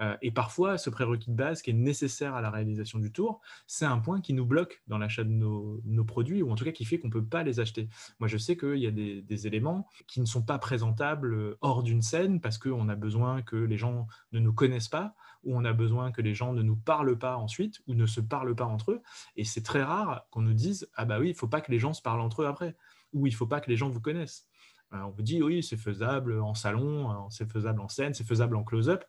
Euh, 0.00 0.16
et 0.22 0.30
parfois, 0.30 0.78
ce 0.78 0.90
prérequis 0.90 1.30
de 1.30 1.36
base 1.36 1.62
qui 1.62 1.70
est 1.70 1.74
nécessaire 1.74 2.34
à 2.34 2.40
la 2.40 2.50
réalisation 2.50 2.98
du 2.98 3.12
tour, 3.12 3.40
c'est 3.66 3.84
un 3.84 3.98
point 3.98 4.20
qui 4.20 4.32
nous 4.32 4.44
bloque 4.44 4.82
dans 4.86 4.98
l'achat 4.98 5.24
de 5.24 5.30
nos, 5.30 6.04
produits, 6.04 6.42
ou 6.42 6.50
en 6.50 6.54
tout 6.54 6.64
cas 6.64 6.72
qui 6.72 6.84
fait 6.84 6.98
qu'on 6.98 7.08
ne 7.08 7.12
peut 7.12 7.24
pas 7.24 7.42
les 7.42 7.60
acheter. 7.60 7.88
Moi, 8.18 8.28
je 8.28 8.36
sais 8.36 8.56
qu'il 8.56 8.78
y 8.78 8.86
a 8.86 8.90
des, 8.90 9.46
éléments 9.46 9.86
qui 10.06 10.20
ne 10.20 10.26
sont 10.26 10.42
pas 10.42 10.58
présentables 10.58 11.34
euh, 11.34 11.58
hors 11.60 11.82
d'une 11.82 12.02
scène 12.02 12.40
parce 12.40 12.56
qu'on 12.56 12.88
a 12.88 12.94
besoin 12.94 13.42
que 13.42 13.56
les 13.56 13.76
gens 13.76 14.06
ne 14.32 14.38
nous 14.38 14.52
connaissent 14.52 14.88
pas, 14.88 15.14
ou 15.44 15.56
on 15.56 15.64
a 15.64 15.72
besoin 15.72 16.12
que 16.12 16.22
les 16.22 16.34
gens 16.34 16.52
ne 16.52 16.62
nous 16.62 16.76
parlent 16.76 17.18
pas 17.18 17.36
ensuite, 17.36 17.82
ou 17.86 17.94
ne 17.94 18.06
se 18.06 18.20
parlent 18.20 18.54
pas 18.54 18.64
entre 18.64 18.92
eux. 18.92 19.02
Et 19.36 19.44
c'est 19.44 19.62
très 19.62 19.82
rare 19.82 20.26
qu'on 20.30 20.42
nous 20.42 20.54
dise 20.54 20.88
Ah 20.94 21.04
bah 21.04 21.18
oui, 21.18 21.28
il 21.28 21.32
ne 21.32 21.38
faut 21.38 21.48
pas 21.48 21.60
que 21.60 21.70
les 21.70 21.78
gens 21.78 21.92
se 21.92 22.02
parlent 22.02 22.20
entre 22.20 22.42
eux 22.42 22.46
après, 22.46 22.76
ou 23.12 23.26
il 23.26 23.30
ne 23.30 23.36
faut 23.36 23.46
pas 23.46 23.60
que 23.60 23.70
les 23.70 23.76
gens 23.76 23.88
vous 23.88 24.00
connaissent. 24.00 24.46
Euh, 24.92 25.00
on 25.00 25.10
vous 25.10 25.22
dit 25.22 25.42
oui, 25.42 25.62
c'est 25.62 25.76
faisable 25.76 26.40
en 26.40 26.54
salon, 26.54 27.28
c'est 27.30 27.50
faisable 27.50 27.80
en 27.80 27.88
scène, 27.88 28.14
c'est 28.14 28.26
faisable 28.26 28.56
en 28.56 28.64
close-up. 28.64 29.04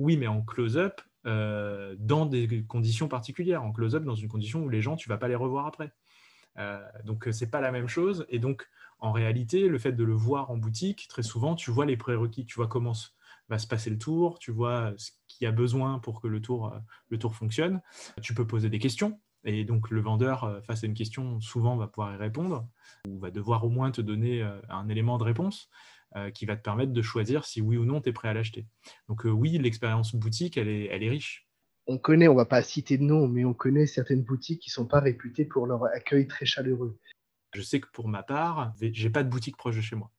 Oui, 0.00 0.16
mais 0.16 0.28
en 0.28 0.40
close-up, 0.40 1.02
euh, 1.26 1.94
dans 1.98 2.24
des 2.24 2.64
conditions 2.64 3.06
particulières. 3.06 3.62
En 3.62 3.70
close-up, 3.70 4.02
dans 4.02 4.14
une 4.14 4.28
condition 4.28 4.64
où 4.64 4.70
les 4.70 4.80
gens, 4.80 4.96
tu 4.96 5.10
vas 5.10 5.18
pas 5.18 5.28
les 5.28 5.34
revoir 5.34 5.66
après. 5.66 5.92
donc, 7.04 7.28
c'est 7.32 7.50
pas 7.50 7.60
la 7.60 7.70
même 7.70 7.86
chose. 7.86 8.24
Et 8.30 8.38
donc, 8.38 8.66
en 8.98 9.12
réalité, 9.12 9.68
le 9.68 9.78
fait 9.78 9.92
de 9.92 10.02
le 10.02 10.14
voir 10.14 10.50
en 10.50 10.56
boutique, 10.56 11.06
très 11.06 11.22
souvent, 11.22 11.54
tu 11.54 11.70
vois 11.70 11.84
les 11.84 11.98
prérequis, 11.98 12.46
tu 12.46 12.54
vois 12.54 12.66
comment 12.66 12.94
va 13.50 13.58
se 13.58 13.66
passer 13.66 13.90
le 13.90 13.98
tour, 13.98 14.38
tu 14.38 14.52
vois 14.52 14.94
ce 14.96 15.10
qu'il 15.28 15.44
y 15.44 15.48
a 15.48 15.52
besoin 15.52 15.98
pour 15.98 16.22
que 16.22 16.28
le 16.28 16.40
tour, 16.40 16.74
le 17.10 17.18
tour 17.18 17.34
fonctionne. 17.34 17.82
Tu 18.22 18.32
peux 18.32 18.46
poser 18.46 18.70
des 18.70 18.78
questions. 18.78 19.20
Et 19.44 19.64
donc, 19.64 19.90
le 19.90 20.00
vendeur, 20.00 20.62
face 20.64 20.82
à 20.82 20.86
une 20.86 20.94
question, 20.94 21.42
souvent 21.42 21.76
va 21.76 21.88
pouvoir 21.88 22.14
y 22.14 22.16
répondre 22.16 22.66
ou 23.06 23.18
va 23.18 23.30
devoir 23.30 23.64
au 23.64 23.68
moins 23.68 23.90
te 23.90 24.00
donner 24.00 24.42
un 24.70 24.88
élément 24.88 25.18
de 25.18 25.24
réponse. 25.24 25.68
Euh, 26.16 26.32
qui 26.32 26.44
va 26.44 26.56
te 26.56 26.62
permettre 26.62 26.92
de 26.92 27.02
choisir 27.02 27.44
si 27.44 27.60
oui 27.60 27.76
ou 27.76 27.84
non 27.84 28.00
tu 28.00 28.08
es 28.08 28.12
prêt 28.12 28.26
à 28.26 28.34
l'acheter. 28.34 28.66
Donc 29.06 29.24
euh, 29.26 29.30
oui, 29.30 29.56
l'expérience 29.58 30.12
boutique, 30.16 30.56
elle 30.56 30.66
est, 30.66 30.86
elle 30.86 31.04
est 31.04 31.08
riche. 31.08 31.48
On 31.86 31.98
connaît, 31.98 32.26
on 32.26 32.34
va 32.34 32.46
pas 32.46 32.62
citer 32.62 32.98
de 32.98 33.04
nom, 33.04 33.28
mais 33.28 33.44
on 33.44 33.54
connaît 33.54 33.86
certaines 33.86 34.24
boutiques 34.24 34.60
qui 34.60 34.70
sont 34.70 34.86
pas 34.86 34.98
réputées 34.98 35.44
pour 35.44 35.68
leur 35.68 35.84
accueil 35.84 36.26
très 36.26 36.46
chaleureux. 36.46 36.98
Je 37.54 37.62
sais 37.62 37.80
que 37.80 37.86
pour 37.92 38.08
ma 38.08 38.24
part, 38.24 38.74
j'ai 38.80 39.08
pas 39.08 39.22
de 39.22 39.28
boutique 39.28 39.56
proche 39.56 39.76
de 39.76 39.80
chez 39.80 39.94
moi. 39.94 40.10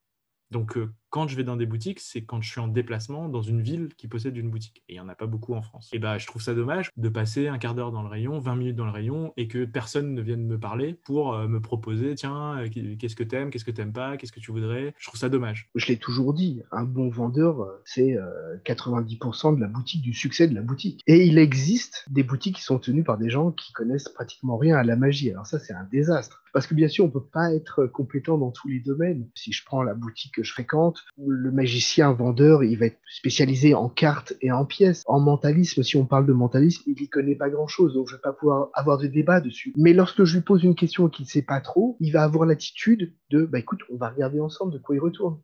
Donc, 0.49 0.77
euh, 0.77 0.93
quand 1.11 1.27
je 1.27 1.35
vais 1.35 1.43
dans 1.43 1.57
des 1.57 1.65
boutiques, 1.65 1.99
c'est 1.99 2.21
quand 2.21 2.41
je 2.41 2.49
suis 2.49 2.61
en 2.61 2.69
déplacement 2.69 3.27
dans 3.27 3.41
une 3.41 3.61
ville 3.61 3.89
qui 3.97 4.07
possède 4.07 4.35
une 4.37 4.49
boutique. 4.49 4.81
Et 4.87 4.93
il 4.93 4.95
n'y 4.95 5.01
en 5.01 5.09
a 5.09 5.15
pas 5.15 5.27
beaucoup 5.27 5.53
en 5.53 5.61
France. 5.61 5.89
Et 5.91 5.99
bah, 5.99 6.17
je 6.17 6.25
trouve 6.25 6.41
ça 6.41 6.55
dommage 6.55 6.89
de 6.95 7.09
passer 7.09 7.49
un 7.49 7.57
quart 7.57 7.75
d'heure 7.75 7.91
dans 7.91 8.01
le 8.01 8.07
rayon, 8.07 8.39
20 8.39 8.55
minutes 8.55 8.75
dans 8.77 8.85
le 8.85 8.91
rayon, 8.91 9.33
et 9.35 9.49
que 9.49 9.65
personne 9.65 10.15
ne 10.15 10.21
vienne 10.21 10.47
me 10.47 10.57
parler 10.57 10.93
pour 11.03 11.33
euh, 11.33 11.49
me 11.49 11.59
proposer, 11.59 12.15
tiens, 12.15 12.57
euh, 12.59 12.69
qu'est-ce 12.97 13.17
que 13.17 13.23
t'aimes, 13.23 13.49
qu'est-ce 13.49 13.65
que 13.65 13.71
t'aimes 13.71 13.91
pas, 13.91 14.15
qu'est-ce 14.15 14.31
que 14.31 14.39
tu 14.39 14.51
voudrais. 14.51 14.95
Je 14.97 15.07
trouve 15.07 15.19
ça 15.19 15.27
dommage. 15.27 15.69
Je 15.75 15.85
l'ai 15.87 15.97
toujours 15.97 16.33
dit, 16.33 16.61
un 16.71 16.85
bon 16.85 17.09
vendeur, 17.09 17.67
c'est 17.83 18.17
90% 18.65 19.55
de 19.57 19.61
la 19.61 19.67
boutique, 19.67 20.01
du 20.01 20.13
succès 20.13 20.47
de 20.47 20.55
la 20.55 20.61
boutique. 20.61 21.01
Et 21.07 21.25
il 21.25 21.37
existe 21.37 22.05
des 22.09 22.23
boutiques 22.23 22.55
qui 22.55 22.63
sont 22.63 22.79
tenues 22.79 23.03
par 23.03 23.17
des 23.17 23.29
gens 23.29 23.51
qui 23.51 23.73
connaissent 23.73 24.07
pratiquement 24.07 24.55
rien 24.55 24.77
à 24.77 24.83
la 24.83 24.95
magie. 24.95 25.29
Alors 25.31 25.45
ça, 25.45 25.59
c'est 25.59 25.73
un 25.73 25.83
désastre. 25.91 26.41
Parce 26.53 26.67
que 26.67 26.73
bien 26.73 26.87
sûr, 26.87 27.05
on 27.05 27.09
peut 27.09 27.23
pas 27.23 27.53
être 27.53 27.85
compétent 27.85 28.37
dans 28.37 28.51
tous 28.51 28.67
les 28.67 28.79
domaines. 28.79 29.27
Si 29.35 29.51
je 29.51 29.63
prends 29.65 29.83
la 29.83 29.93
boutique 29.93 30.35
que 30.35 30.43
je 30.43 30.51
fréquente, 30.51 31.00
le 31.17 31.51
magicien 31.51 32.11
vendeur, 32.13 32.63
il 32.63 32.77
va 32.77 32.87
être 32.87 32.99
spécialisé 33.07 33.73
en 33.73 33.89
cartes 33.89 34.33
et 34.41 34.51
en 34.51 34.65
pièces. 34.65 35.03
En 35.07 35.19
mentalisme, 35.19 35.83
si 35.83 35.97
on 35.97 36.05
parle 36.05 36.25
de 36.25 36.33
mentalisme, 36.33 36.83
il 36.87 37.01
y 37.01 37.09
connaît 37.09 37.35
pas 37.35 37.49
grand 37.49 37.67
chose, 37.67 37.93
donc 37.93 38.07
je 38.09 38.15
vais 38.15 38.21
pas 38.21 38.33
pouvoir 38.33 38.69
avoir 38.73 38.97
de 38.97 39.07
débat 39.07 39.41
dessus. 39.41 39.73
Mais 39.77 39.93
lorsque 39.93 40.23
je 40.23 40.37
lui 40.37 40.43
pose 40.43 40.63
une 40.63 40.75
question 40.75 41.09
qu'il 41.09 41.25
ne 41.25 41.29
sait 41.29 41.41
pas 41.41 41.61
trop, 41.61 41.97
il 41.99 42.11
va 42.11 42.23
avoir 42.23 42.45
l'attitude 42.45 43.13
de, 43.29 43.45
bah 43.45 43.59
écoute, 43.59 43.81
on 43.91 43.97
va 43.97 44.09
regarder 44.09 44.39
ensemble 44.39 44.73
de 44.73 44.79
quoi 44.79 44.95
il 44.95 44.99
retourne 44.99 45.39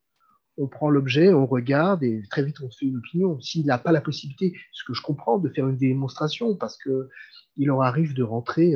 on 0.58 0.68
prend 0.68 0.90
l'objet, 0.90 1.34
on 1.34 1.46
regarde 1.46 2.04
et 2.04 2.24
très 2.30 2.44
vite 2.44 2.60
on 2.62 2.70
se 2.70 2.80
fait 2.80 2.88
une 2.88 2.98
opinion. 2.98 3.40
S'il 3.40 3.66
n'a 3.66 3.78
pas 3.78 3.92
la 3.92 4.02
possibilité, 4.02 4.54
ce 4.72 4.84
que 4.84 4.94
je 4.94 5.02
comprends, 5.02 5.38
de 5.38 5.50
faire 5.50 5.68
une 5.68 5.78
démonstration 5.78 6.56
parce 6.56 6.78
que 6.78 7.10
il 7.56 7.68
leur 7.68 7.82
arrive 7.84 8.14
de 8.14 8.24
rentrer 8.24 8.74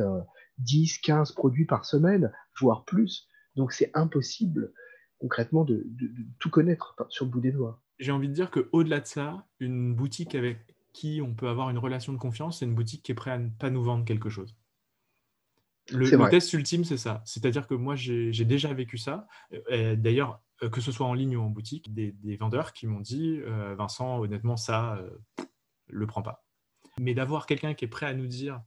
10, 0.60 0.94
euh, 0.94 1.00
15 1.04 1.32
produits 1.34 1.66
par 1.66 1.86
semaine, 1.86 2.32
voire 2.60 2.86
plus. 2.86 3.28
Donc 3.56 3.74
c'est 3.74 3.92
impossible 3.94 4.74
concrètement 5.22 5.63
de, 5.63 5.86
tout 6.40 6.50
connaître 6.50 6.96
sur 7.10 7.25
le 7.25 7.32
bout 7.32 7.42
des 7.42 7.51
doigts. 7.51 7.80
J'ai 8.00 8.12
envie 8.12 8.28
de 8.28 8.34
dire 8.34 8.50
qu'au-delà 8.50 9.00
de 9.00 9.06
ça, 9.06 9.46
une 9.60 9.94
boutique 9.94 10.34
avec 10.34 10.75
qui 10.94 11.22
on 11.24 11.36
peut 11.36 11.48
avoir 11.48 11.70
une 11.70 11.78
relation 11.78 12.12
de 12.12 12.18
confiance, 12.18 12.60
c'est 12.60 12.66
une 12.66 12.74
boutique 12.74 13.04
qui 13.04 13.12
est 13.12 13.16
prête 13.16 13.36
à 13.36 13.38
ne 13.38 13.50
pas 13.50 13.70
nous 13.70 13.84
vendre 13.84 14.04
quelque 14.04 14.30
chose. 14.30 14.58
Le, 15.92 16.30
test 16.30 16.51
ultime, 16.54 16.84
c'est 16.86 16.98
ça. 16.98 17.22
C'est-à-dire 17.25 17.68
que 17.68 17.75
moi, 17.75 17.96
j'ai 17.96 18.46
déjà 18.46 18.74
vécu 18.74 18.98
ça. 18.98 19.28
D'ailleurs, 19.70 20.42
euh, 20.63 20.70
que 20.70 20.82
ce 20.82 20.92
soit 20.92 21.06
en 21.06 21.13
ligne 21.13 21.38
ou 21.38 21.42
en 21.42 21.50
boutique, 21.50 21.94
des, 21.94 22.36
vendeurs 22.38 22.74
qui 22.74 22.88
m'ont 22.88 23.00
dit 23.00 23.40
euh, 23.42 23.75
Vincent, 23.75 24.20
honnêtement, 24.20 24.58
ça, 24.58 24.96
euh, 24.96 25.46
le 25.88 26.08
prends 26.08 26.24
pas. 26.24 26.44
Mais 27.00 27.13
d'avoir 27.13 27.46
quelqu'un 27.46 27.75
qui 27.75 27.86
est 27.86 27.90
prêt 27.90 28.08
à 28.08 28.13
nous 28.13 28.28
dire 28.28 28.62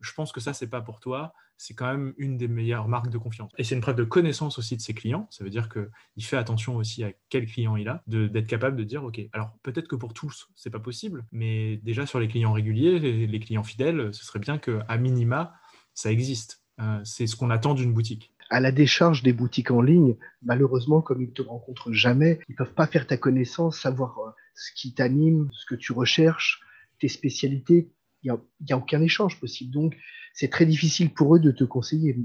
je 0.00 0.12
pense 0.12 0.32
que 0.32 0.40
ça, 0.40 0.52
c'est 0.52 0.68
pas 0.68 0.80
pour 0.80 1.00
toi, 1.00 1.32
c'est 1.56 1.74
quand 1.74 1.90
même 1.90 2.14
une 2.18 2.36
des 2.36 2.48
meilleures 2.48 2.88
marques 2.88 3.10
de 3.10 3.18
confiance. 3.18 3.50
Et 3.58 3.64
c'est 3.64 3.74
une 3.74 3.80
preuve 3.80 3.96
de 3.96 4.04
connaissance 4.04 4.58
aussi 4.58 4.76
de 4.76 4.80
ses 4.80 4.94
clients. 4.94 5.26
Ça 5.30 5.42
veut 5.42 5.50
dire 5.50 5.68
qu'il 5.68 6.24
fait 6.24 6.36
attention 6.36 6.76
aussi 6.76 7.02
à 7.02 7.10
quel 7.28 7.46
client 7.46 7.76
il 7.76 7.88
a, 7.88 8.02
d'être 8.06 8.46
capable 8.46 8.76
de 8.76 8.84
dire, 8.84 9.04
OK, 9.04 9.20
alors 9.32 9.50
peut-être 9.62 9.88
que 9.88 9.96
pour 9.96 10.14
tous, 10.14 10.48
c'est 10.54 10.70
pas 10.70 10.78
possible, 10.78 11.24
mais 11.32 11.78
déjà 11.78 12.06
sur 12.06 12.20
les 12.20 12.28
clients 12.28 12.52
réguliers, 12.52 12.98
les, 13.26 13.40
clients 13.40 13.64
fidèles, 13.64 14.14
ce 14.14 14.24
serait 14.24 14.38
bien 14.38 14.58
qu'à 14.58 14.96
minima, 14.96 15.54
ça 15.94 16.12
existe. 16.12 16.62
Euh, 16.80 17.00
c'est 17.02 17.26
ce 17.26 17.34
qu'on 17.34 17.50
attend 17.50 17.74
d'une 17.74 17.92
boutique 17.92 18.32
à 18.50 18.60
la 18.60 18.72
décharge 18.72 19.22
des 19.22 19.32
boutiques 19.32 19.70
en 19.70 19.82
ligne, 19.82 20.16
malheureusement, 20.42 21.02
comme 21.02 21.20
ils 21.20 21.28
ne 21.28 21.34
te 21.34 21.42
rencontrent 21.42 21.92
jamais, 21.92 22.40
ils 22.48 22.52
ne 22.52 22.56
peuvent 22.56 22.72
pas 22.72 22.86
faire 22.86 23.06
ta 23.06 23.18
connaissance, 23.18 23.78
savoir 23.78 24.18
euh, 24.18 24.30
ce 24.54 24.72
qui 24.74 24.94
t'anime, 24.94 25.48
ce 25.52 25.66
que 25.66 25.74
tu 25.74 25.92
recherches, 25.92 26.62
tes 26.98 27.08
spécialités 27.08 27.90
n'y 28.24 28.72
a, 28.72 28.76
aucun 28.76 29.00
échange 29.00 29.38
possible. 29.40 29.72
Donc, 29.72 29.96
c'est 30.34 30.48
très 30.48 30.66
difficile 30.66 31.12
pour 31.12 31.36
eux 31.36 31.40
de 31.40 31.50
te 31.50 31.64
conseiller. 31.64 32.16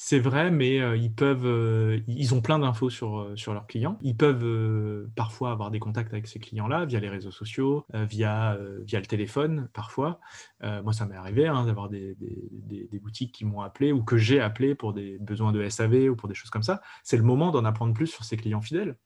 C'est 0.00 0.20
vrai, 0.20 0.52
mais 0.52 0.80
euh, 0.80 0.96
ils 0.96 1.12
peuvent, 1.12 1.44
euh, 1.44 1.98
ils 2.06 2.32
ont 2.32 2.40
plein 2.40 2.60
d'infos 2.60 2.88
sur, 2.88 3.18
euh, 3.18 3.34
sur 3.34 3.52
leurs 3.52 3.66
clients. 3.66 3.98
Ils 4.00 4.16
peuvent 4.16 5.08
parfois 5.16 5.50
avoir 5.50 5.72
des 5.72 5.80
contacts 5.80 6.12
avec 6.12 6.28
ces 6.28 6.38
clients-là 6.38 6.84
via 6.84 7.00
les 7.00 7.08
réseaux 7.08 7.32
sociaux, 7.32 7.84
via, 7.92 8.56
via 8.82 9.00
le 9.00 9.06
téléphone, 9.06 9.68
parfois. 9.72 10.20
moi, 10.62 10.92
ça 10.92 11.04
m'est 11.04 11.16
arrivé 11.16 11.48
hein, 11.48 11.66
d'avoir 11.66 11.88
des, 11.88 12.14
des, 12.14 12.88
des, 12.88 12.98
boutiques 13.00 13.34
qui 13.34 13.44
m'ont 13.44 13.60
appelé 13.60 13.90
ou 13.90 14.04
que 14.04 14.16
j'ai 14.16 14.40
appelé 14.40 14.76
pour 14.76 14.92
des 14.92 15.18
besoins 15.18 15.50
de 15.50 15.68
SAV 15.68 16.10
ou 16.10 16.14
pour 16.14 16.28
des 16.28 16.34
choses 16.34 16.50
comme 16.50 16.62
ça. 16.62 16.80
C'est 17.02 17.16
le 17.16 17.24
moment 17.24 17.50
d'en 17.50 17.64
apprendre 17.64 17.92
plus 17.92 18.06
sur 18.06 18.24
ces 18.24 18.36
clients 18.36 18.60
fidèles, 18.60 18.96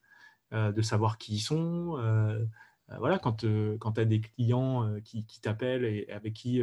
de 0.51 0.81
savoir 0.83 1.17
qui 1.17 1.35
ils 1.35 1.39
sont 1.39 1.97
voilà, 2.99 3.19
quand, 3.19 3.43
euh, 3.43 3.77
quand 3.79 3.93
tu 3.93 4.01
as 4.01 4.05
des 4.05 4.21
clients 4.21 4.87
euh, 4.87 4.99
qui, 4.99 5.25
t'appellent 5.41 5.85
et 5.85 6.07
avec 6.09 6.33
qui 6.33 6.61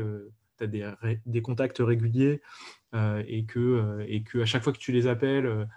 tu 0.58 0.64
as 0.64 0.66
des, 0.66 0.90
des, 1.26 1.42
contacts 1.42 1.78
réguliers 1.78 2.40
et, 2.94 3.44
que, 3.46 4.04
et 4.08 4.22
que 4.22 4.38
à 4.40 4.44
chaque 4.44 4.62
fois 4.62 4.72
que 4.72 4.78
tu 4.78 4.92
les 4.92 5.06
appelles, 5.06 5.68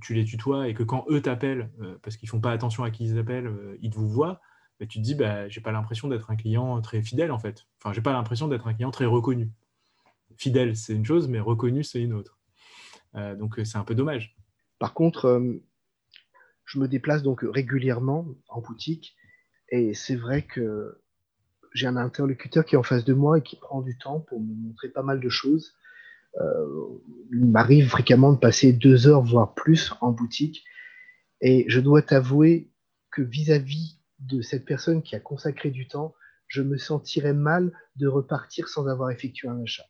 tu 0.00 0.14
les 0.14 0.24
tutoies 0.24 0.68
et 0.68 0.74
que 0.74 0.82
quand 0.82 1.04
eux 1.10 1.20
t'appellent, 1.20 1.70
parce 2.02 2.16
qu'ils 2.16 2.28
font 2.28 2.40
pas 2.40 2.52
attention 2.52 2.84
à 2.84 2.90
qui 2.90 3.04
ils 3.04 3.18
appellent, 3.18 3.52
ils 3.80 3.90
te 3.90 3.96
vous 3.96 4.08
voient, 4.08 4.40
bah, 4.80 4.86
tu 4.86 4.98
te 4.98 5.04
dis, 5.04 5.14
bah, 5.14 5.48
j'ai 5.48 5.60
pas 5.60 5.72
l'impression 5.72 6.08
d'être 6.08 6.30
un 6.30 6.36
client 6.36 6.80
très 6.80 7.02
fidèle 7.02 7.32
en 7.32 7.38
fait. 7.38 7.66
Enfin, 7.78 7.92
j'ai 7.92 8.00
pas 8.00 8.12
l'impression 8.12 8.48
d'être 8.48 8.66
un 8.68 8.74
client 8.74 8.90
très 8.90 9.06
reconnu. 9.06 9.50
Fidèle, 10.36 10.76
c'est 10.76 10.94
une 10.94 11.04
chose, 11.04 11.28
mais 11.28 11.40
reconnu, 11.40 11.84
c'est 11.84 12.00
une 12.00 12.14
autre. 12.14 12.38
donc, 13.14 13.60
c'est 13.64 13.78
un 13.78 13.84
peu 13.84 13.94
dommage. 13.94 14.36
Par 14.78 14.94
contre, 14.94 15.42
je 16.64 16.78
me 16.78 16.86
déplace 16.86 17.22
donc 17.22 17.44
régulièrement 17.48 18.26
en 18.48 18.60
boutique 18.60 19.16
et 19.70 19.94
c'est 19.94 20.16
vrai 20.16 20.42
que 20.42 21.00
j'ai 21.74 21.86
un 21.86 21.96
interlocuteur 21.96 22.64
qui 22.64 22.74
est 22.74 22.78
en 22.78 22.82
face 22.82 23.04
de 23.04 23.14
moi 23.14 23.38
et 23.38 23.42
qui 23.42 23.56
prend 23.56 23.82
du 23.82 23.96
temps 23.98 24.20
pour 24.20 24.40
me 24.40 24.54
montrer 24.54 24.88
pas 24.88 25.02
mal 25.02 25.20
de 25.20 25.28
choses. 25.28 25.74
Euh, 26.40 26.66
il 27.32 27.46
m'arrive 27.46 27.88
fréquemment 27.88 28.32
de 28.32 28.38
passer 28.38 28.72
deux 28.72 29.06
heures, 29.06 29.22
voire 29.22 29.54
plus, 29.54 29.92
en 30.00 30.12
boutique. 30.12 30.64
Et 31.40 31.64
je 31.68 31.80
dois 31.80 32.02
t'avouer 32.02 32.70
que 33.10 33.22
vis-à-vis 33.22 34.00
de 34.18 34.40
cette 34.40 34.64
personne 34.64 35.02
qui 35.02 35.14
a 35.14 35.20
consacré 35.20 35.70
du 35.70 35.86
temps, 35.86 36.14
je 36.48 36.62
me 36.62 36.78
sentirais 36.78 37.34
mal 37.34 37.72
de 37.96 38.06
repartir 38.06 38.68
sans 38.68 38.88
avoir 38.88 39.10
effectué 39.10 39.48
un 39.48 39.60
achat. 39.62 39.84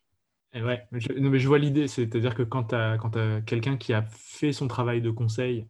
Et 0.53 0.63
ouais, 0.63 0.87
je, 0.91 1.13
mais 1.13 1.39
je 1.39 1.47
vois 1.47 1.59
l'idée, 1.59 1.87
c'est-à-dire 1.87 2.35
que 2.35 2.43
quand 2.43 2.65
tu 2.65 2.75
as, 2.75 3.41
quelqu'un 3.45 3.77
qui 3.77 3.93
a 3.93 4.01
fait 4.09 4.51
son 4.51 4.67
travail 4.67 5.01
de 5.01 5.11
conseil 5.11 5.67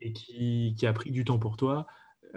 et 0.00 0.12
qui, 0.12 0.74
qui, 0.78 0.86
a 0.86 0.92
pris 0.92 1.10
du 1.10 1.24
temps 1.24 1.38
pour 1.38 1.56
toi, 1.56 1.86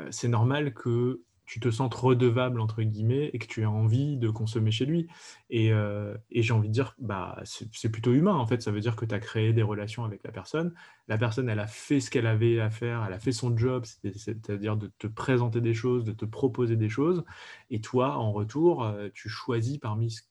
c'est 0.09 0.27
normal 0.27 0.73
que 0.73 1.21
tu 1.45 1.59
te 1.59 1.69
sentes 1.69 1.93
redevable, 1.93 2.59
entre 2.59 2.81
guillemets, 2.83 3.29
et 3.33 3.39
que 3.39 3.47
tu 3.47 3.62
aies 3.62 3.65
envie 3.65 4.17
de 4.17 4.29
consommer 4.29 4.71
chez 4.71 4.85
lui. 4.85 5.07
Et, 5.50 5.73
euh, 5.73 6.15
j'ai 6.31 6.53
envie 6.53 6.69
de 6.69 6.73
dire, 6.73 6.95
bah, 7.00 7.41
c'est 7.43 7.91
plutôt 7.91 8.13
humain, 8.13 8.35
en 8.35 8.45
fait. 8.45 8.62
Ça 8.62 8.71
veut 8.71 8.79
dire 8.79 8.95
que 8.95 9.05
tu 9.05 9.13
as 9.13 9.19
créé 9.19 9.53
des 9.53 9.62
relations 9.62 10.05
avec 10.05 10.23
la 10.23 10.31
personne. 10.31 10.73
La 11.07 11.17
personne, 11.17 11.50
elle 11.50 11.59
a 11.59 11.67
fait 11.67 12.00
ce 12.00 12.09
qu'elle 12.09 12.27
avait 12.27 12.59
à 12.59 12.69
faire, 12.69 13.03
elle 13.05 13.13
a 13.13 13.19
fait 13.19 13.31
son 13.31 13.55
job, 13.57 13.85
c'est-à-dire 14.15 14.77
de 14.77 14.91
te 14.97 15.07
présenter 15.07 15.62
des 15.62 15.73
choses, 15.73 16.05
de 16.05 16.13
te 16.13 16.25
proposer 16.25 16.77
des 16.77 16.89
choses. 16.89 17.23
Et 17.69 17.81
toi, 17.81 18.17
en 18.17 18.31
retour, 18.31 18.83
euh, 18.85 19.09
tu 19.13 19.29
choisis 19.29 19.77
parmi 19.77 20.12
ce 20.12 20.21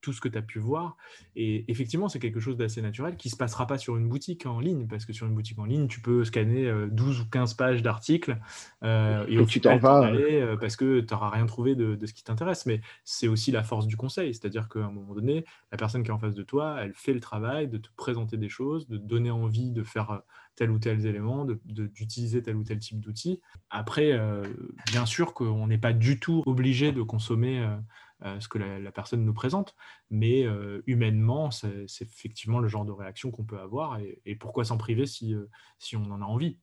tout 0.00 0.12
ce 0.12 0.20
que 0.20 0.28
tu 0.28 0.38
as 0.38 0.42
pu 0.42 0.58
voir. 0.58 0.96
Et 1.36 1.70
effectivement, 1.70 2.08
c'est 2.08 2.18
quelque 2.18 2.40
chose 2.40 2.56
d'assez 2.56 2.82
naturel 2.82 3.16
qui 3.16 3.28
ne 3.28 3.32
se 3.32 3.36
passera 3.36 3.66
pas 3.66 3.78
sur 3.78 3.96
une 3.96 4.08
boutique 4.08 4.46
en 4.46 4.60
ligne, 4.60 4.86
parce 4.86 5.04
que 5.04 5.12
sur 5.12 5.26
une 5.26 5.34
boutique 5.34 5.58
en 5.58 5.64
ligne, 5.64 5.88
tu 5.88 6.00
peux 6.00 6.24
scanner 6.24 6.72
12 6.90 7.18
euh, 7.18 7.22
ou 7.22 7.26
15 7.26 7.54
pages 7.54 7.82
d'articles 7.82 8.38
euh, 8.82 9.24
et, 9.28 9.44
tu 9.46 9.60
t'en 9.60 9.76
vas 9.78 10.10
euh, 10.12 10.56
parce 10.56 10.76
que 10.76 11.00
tu 11.00 11.12
n'auras 11.12 11.30
rien 11.30 11.46
trouvé 11.46 11.74
de, 11.74 11.98
ce 12.06 12.12
qui 12.12 12.24
t'intéresse. 12.24 12.66
Mais 12.66 12.80
c'est 13.04 13.28
aussi 13.28 13.50
la 13.50 13.62
force 13.62 13.86
du 13.86 13.96
conseil, 13.96 14.34
c'est-à-dire 14.34 14.68
qu'à 14.68 14.80
un 14.80 14.90
moment 14.90 15.14
donné, 15.14 15.44
la 15.70 15.78
personne 15.78 16.02
qui 16.02 16.10
est 16.10 16.14
en 16.14 16.18
face 16.18 16.34
de 16.34 16.42
toi, 16.42 16.76
elle 16.80 16.94
fait 16.94 17.12
le 17.12 17.20
travail 17.20 17.68
de 17.68 17.78
te 17.78 17.88
présenter 17.96 18.36
des 18.36 18.48
choses, 18.48 18.88
de 18.88 18.96
te 18.96 19.04
donner 19.04 19.30
envie 19.30 19.70
de 19.70 19.82
faire 19.82 20.22
tel 20.56 20.70
ou 20.70 20.78
tel 20.78 21.04
élément, 21.06 21.46
d'utiliser 21.64 22.42
tel 22.42 22.56
ou 22.56 22.64
tel 22.64 22.78
type 22.78 23.00
d'outil. 23.00 23.40
Après, 23.70 24.18
bien 24.86 25.06
sûr 25.06 25.32
qu'on 25.32 25.66
n'est 25.66 25.78
pas 25.78 25.92
du 25.92 26.20
tout 26.20 26.42
obligé 26.46 26.92
de 26.92 27.02
consommer 27.02 27.66
ce 28.22 28.48
que 28.48 28.58
la, 28.58 28.92
personne 28.92 29.24
nous 29.24 29.34
présente. 29.34 29.74
Mais 30.10 30.44
euh, 30.44 30.82
humainement, 30.86 31.50
c'est 31.50 31.86
effectivement 32.00 32.58
le 32.58 32.68
genre 32.68 32.84
de 32.84 32.92
réaction 32.92 33.30
qu'on 33.30 33.44
peut 33.44 33.58
avoir. 33.58 33.98
Et, 34.24 34.36
pourquoi 34.36 34.64
s'en 34.64 34.78
priver 34.78 35.06
si, 35.06 35.34
euh, 35.34 35.48
si 35.78 35.96
on 35.96 36.04
en 36.10 36.22
a 36.22 36.24
envie? 36.24 36.58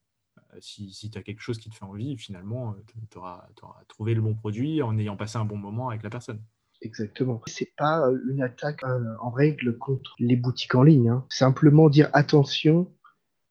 Si, 0.60 0.92
si 0.92 1.10
tu 1.10 1.18
as 1.18 1.22
quelque 1.22 1.40
chose 1.40 1.58
qui 1.58 1.68
te 1.68 1.74
fait 1.74 1.84
envie, 1.84 2.16
finalement, 2.16 2.74
tu 3.10 3.18
auras, 3.18 3.46
trouvé 3.88 4.14
le 4.14 4.22
bon 4.22 4.34
produit 4.34 4.82
en 4.82 4.96
ayant 4.98 5.16
passé 5.16 5.36
un 5.36 5.44
bon 5.44 5.56
moment 5.56 5.90
avec 5.90 6.02
la 6.02 6.10
personne. 6.10 6.42
Exactement. 6.82 7.42
C'est 7.46 7.72
pas 7.76 8.06
euh, 8.06 8.18
une 8.30 8.42
attaque 8.42 8.84
euh, 8.84 9.14
en 9.20 9.30
règle 9.30 9.76
contre 9.78 10.14
les 10.18 10.36
boutiques 10.36 10.74
en 10.74 10.82
ligne. 10.82 11.08
Hein. 11.08 11.24
Simplement 11.28 11.88
dire 11.88 12.08
attention, 12.12 12.92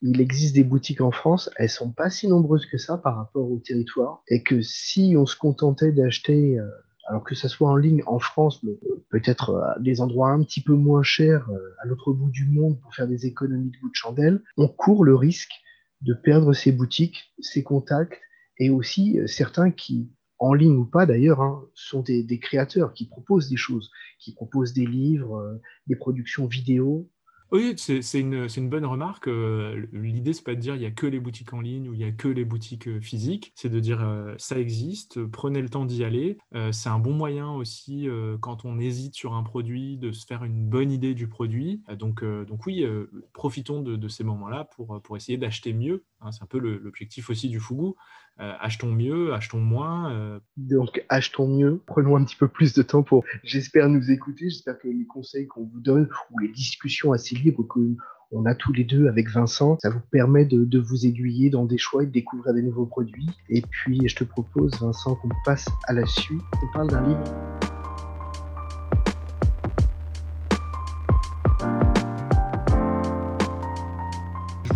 il 0.02 0.22
existe 0.22 0.56
des 0.56 0.64
boutiques 0.64 1.02
en 1.02 1.12
France, 1.12 1.50
elles 1.58 1.70
sont 1.70 1.92
pas 1.92 2.10
si 2.10 2.28
nombreuses 2.28 2.66
que 2.66 2.78
ça 2.78 2.98
par 2.98 3.18
rapport 3.18 3.50
au 3.52 3.58
territoire, 3.60 4.22
et 4.28 4.44
que 4.44 4.62
si 4.62 5.16
on 5.18 5.26
se 5.26 5.36
contentait 5.36 5.92
d'acheter, 5.92 6.60
euh, 6.60 6.70
alors 7.08 7.24
que 7.24 7.36
ça 7.36 7.48
soit 7.48 7.70
en 7.70 7.76
ligne 7.76 8.04
en 8.06 8.20
France, 8.20 8.62
mais 8.64 8.78
peut-être 9.10 9.56
à 9.56 9.80
des 9.80 10.02
endroits 10.02 10.30
un 10.30 10.44
petit 10.44 10.62
peu 10.62 10.74
moins 10.74 11.04
chers, 11.04 11.50
à 11.82 11.88
l'autre 11.88 12.12
bout 12.12 12.30
du 12.30 12.46
monde 12.46 12.80
pour 12.82 12.94
faire 12.94 13.08
des 13.08 13.26
économies 13.26 13.72
de 13.72 13.80
bout 13.80 13.90
de 13.90 13.96
chandelle, 13.96 14.44
on 14.58 14.68
court 14.68 15.04
le 15.06 15.16
risque 15.16 15.54
de 16.02 16.14
perdre 16.14 16.54
ses 16.54 16.72
boutiques, 16.72 17.34
ses 17.40 17.64
contacts, 17.64 18.20
et 18.60 18.70
aussi 18.70 19.20
certains 19.26 19.72
qui 19.72 20.12
en 20.40 20.54
ligne 20.54 20.78
ou 20.78 20.86
pas 20.86 21.06
d'ailleurs, 21.06 21.42
hein, 21.42 21.64
sont 21.74 22.02
des, 22.02 22.40
créateurs 22.40 22.94
qui 22.94 23.08
proposent 23.08 23.50
des 23.50 23.58
choses, 23.58 23.90
qui 24.20 24.34
proposent 24.34 24.74
des 24.74 24.86
livres, 24.86 25.38
euh, 25.38 25.62
des 25.88 25.96
productions 25.96 26.46
vidéo. 26.46 27.10
Oui, 27.52 27.76
c'est 27.78 28.20
une, 28.20 28.70
bonne 28.70 28.86
remarque. 28.86 29.30
Euh, 29.30 29.88
l'idée, 29.94 30.34
c'est 30.34 30.44
pas 30.44 30.54
de 30.54 30.60
dire 30.60 30.76
il 30.76 30.82
y 30.82 30.86
a 30.86 30.92
que 30.92 31.08
les 31.08 31.22
boutiques 31.22 31.54
en 31.54 31.62
ligne 31.62 31.88
ou 31.88 31.94
il 31.94 32.00
y 32.00 32.04
a 32.04 32.12
que 32.12 32.28
les 32.28 32.44
boutiques 32.44 32.90
euh, 32.90 33.00
physiques. 33.00 33.54
C'est 33.56 33.70
de 33.70 33.80
dire 33.80 34.06
ça 34.38 34.60
existe, 34.60 35.24
prenez 35.26 35.62
le 35.62 35.70
temps 35.70 35.86
d'y 35.86 36.04
aller. 36.04 36.38
c'est 36.72 36.90
un 36.90 37.00
bon 37.00 37.14
moyen 37.14 37.50
aussi 37.52 38.08
quand 38.42 38.66
on 38.66 38.80
hésite 38.80 39.16
sur 39.16 39.34
un 39.34 39.44
produit 39.44 39.98
de 39.98 40.12
se 40.12 40.26
faire 40.26 40.44
une 40.44 40.68
bonne 40.68 40.92
idée 40.92 41.14
du 41.14 41.28
produit. 41.28 41.82
donc, 41.98 42.24
oui, 42.66 42.86
profitons 43.34 43.82
de, 43.82 44.08
ces 44.08 44.24
moments-là 44.24 44.66
pour, 44.66 45.02
pour 45.02 45.16
essayer 45.16 45.38
d'acheter 45.38 45.74
mieux. 45.74 46.04
Hein. 46.22 46.32
c'est 46.32 46.44
un 46.44 46.48
peu 46.48 46.60
l'objectif 46.60 47.30
aussi 47.30 47.50
du 47.50 47.60
Fougou. 47.60 47.96
Euh, 48.40 48.54
achetons 48.60 48.92
mieux, 48.92 49.34
achetons 49.34 49.60
moins. 49.60 50.12
Euh. 50.12 50.40
Donc 50.58 51.04
achetons 51.10 51.48
mieux, 51.48 51.82
prenons 51.86 52.16
un 52.18 52.24
petit 52.24 52.36
peu 52.36 52.48
plus 52.48 52.74
de 52.74 52.84
temps 52.84 53.02
pour, 53.02 53.24
j'espère, 53.44 53.90
nous 53.90 54.12
écouter. 54.12 54.50
J'espère 54.50 54.78
que 54.78 54.88
les 54.88 55.06
conseils 55.08 55.48
qu'on 55.48 55.64
vous 55.64 55.80
donne 55.80 56.08
ou 56.32 56.40
les 56.40 56.50
discussions 56.50 57.12
assez 57.14 57.36
libres 57.36 57.64
qu'on 57.64 58.46
a 58.46 58.54
tous 58.54 58.74
les 58.74 58.84
deux 58.84 59.08
avec 59.08 59.30
Vincent, 59.30 59.78
ça 59.82 59.90
vous 59.90 60.02
permet 60.12 60.46
de, 60.46 60.66
de, 60.66 60.80
vous 60.80 61.06
aiguiller 61.06 61.50
dans 61.50 61.66
des 61.66 61.80
choix 61.80 62.04
et 62.04 62.06
de 62.06 62.12
découvrir 62.12 62.54
des 62.54 62.62
nouveaux 62.62 62.86
produits. 62.86 63.28
Et 63.50 63.62
puis 63.62 64.08
je 64.08 64.16
te 64.16 64.24
propose, 64.24 64.80
Vincent, 64.80 65.16
qu'on 65.16 65.30
passe 65.44 65.68
à 65.88 65.94
la 65.94 66.06
suite. 66.06 66.42
On 66.62 66.74
parle 66.74 66.90
d'un 66.90 67.08
livre 67.08 67.57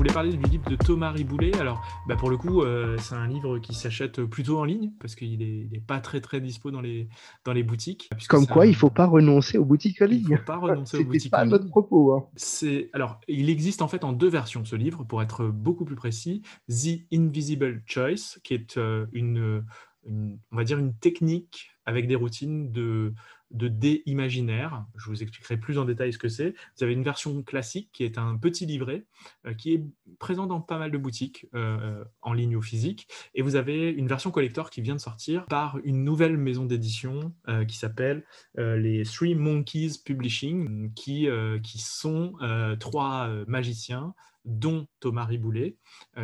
voulais 0.01 0.13
parler 0.13 0.35
du 0.35 0.49
livre 0.49 0.67
de 0.67 0.75
Thomas 0.75 1.11
Riboulet. 1.11 1.55
Alors, 1.59 1.79
bah 2.07 2.15
pour 2.15 2.31
le 2.31 2.37
coup, 2.37 2.63
euh, 2.63 2.97
c'est 2.97 3.13
un 3.13 3.27
livre 3.27 3.59
qui 3.59 3.75
s'achète 3.75 4.23
plutôt 4.23 4.57
en 4.57 4.63
ligne 4.63 4.91
parce 4.99 5.13
qu'il 5.13 5.37
n'est 5.37 5.79
pas 5.79 5.99
très 5.99 6.21
très 6.21 6.41
dispo 6.41 6.71
dans 6.71 6.81
les, 6.81 7.07
dans 7.45 7.53
les 7.53 7.61
boutiques. 7.61 8.09
Comme 8.27 8.47
quoi, 8.47 8.65
il 8.65 8.71
ne 8.71 8.75
faut 8.75 8.89
pas 8.89 9.05
renoncer 9.05 9.59
aux 9.59 9.63
boutiques 9.63 10.01
en 10.01 10.07
ligne. 10.07 10.25
Il 10.27 10.31
ne 10.31 10.37
faut 10.37 10.43
pas 10.43 10.57
renoncer 10.57 10.97
aux 10.97 11.03
boutiques 11.03 11.31
pas 11.31 11.45
notre 11.45 11.67
propos. 11.67 12.13
Hein. 12.13 12.25
C'est 12.35 12.89
alors, 12.93 13.19
il 13.27 13.51
existe 13.51 13.83
en 13.83 13.87
fait 13.87 14.03
en 14.03 14.11
deux 14.11 14.27
versions 14.27 14.65
ce 14.65 14.75
livre 14.75 15.03
pour 15.03 15.21
être 15.21 15.45
beaucoup 15.45 15.85
plus 15.85 15.95
précis. 15.95 16.41
The 16.67 17.05
Invisible 17.13 17.83
Choice, 17.85 18.39
qui 18.43 18.55
est 18.55 18.77
euh, 18.77 19.05
une, 19.13 19.63
une 20.07 20.39
on 20.51 20.55
va 20.55 20.63
dire 20.63 20.79
une 20.79 20.95
technique 20.95 21.69
avec 21.85 22.07
des 22.07 22.15
routines 22.15 22.71
de 22.71 23.13
de 23.53 23.67
dés 23.67 24.03
imaginaires. 24.05 24.85
Je 24.95 25.07
vous 25.07 25.21
expliquerai 25.21 25.57
plus 25.57 25.77
en 25.77 25.85
détail 25.85 26.13
ce 26.13 26.17
que 26.17 26.29
c'est. 26.29 26.53
Vous 26.77 26.83
avez 26.83 26.93
une 26.93 27.03
version 27.03 27.43
classique 27.43 27.89
qui 27.91 28.03
est 28.03 28.17
un 28.17 28.37
petit 28.37 28.65
livret 28.65 29.05
euh, 29.45 29.53
qui 29.53 29.73
est 29.73 29.83
présent 30.19 30.47
dans 30.47 30.61
pas 30.61 30.77
mal 30.77 30.91
de 30.91 30.97
boutiques 30.97 31.47
euh, 31.55 32.03
en 32.21 32.33
ligne 32.33 32.55
ou 32.55 32.61
physique. 32.61 33.07
Et 33.35 33.41
vous 33.41 33.55
avez 33.55 33.89
une 33.89 34.07
version 34.07 34.31
collector 34.31 34.69
qui 34.69 34.81
vient 34.81 34.95
de 34.95 35.01
sortir 35.01 35.45
par 35.45 35.77
une 35.83 36.03
nouvelle 36.03 36.37
maison 36.37 36.65
d'édition 36.65 37.33
euh, 37.47 37.65
qui 37.65 37.77
s'appelle 37.77 38.23
les 38.55 39.03
Three 39.03 39.35
Monkeys 39.35 39.99
Publishing, 40.03 40.93
qui, 40.93 41.27
qui 41.63 41.79
sont 41.79 42.33
trois 42.79 43.29
magiciens 43.47 44.13
dont 44.45 44.87
Thomas 44.99 45.25
Riboulet, 45.25 45.77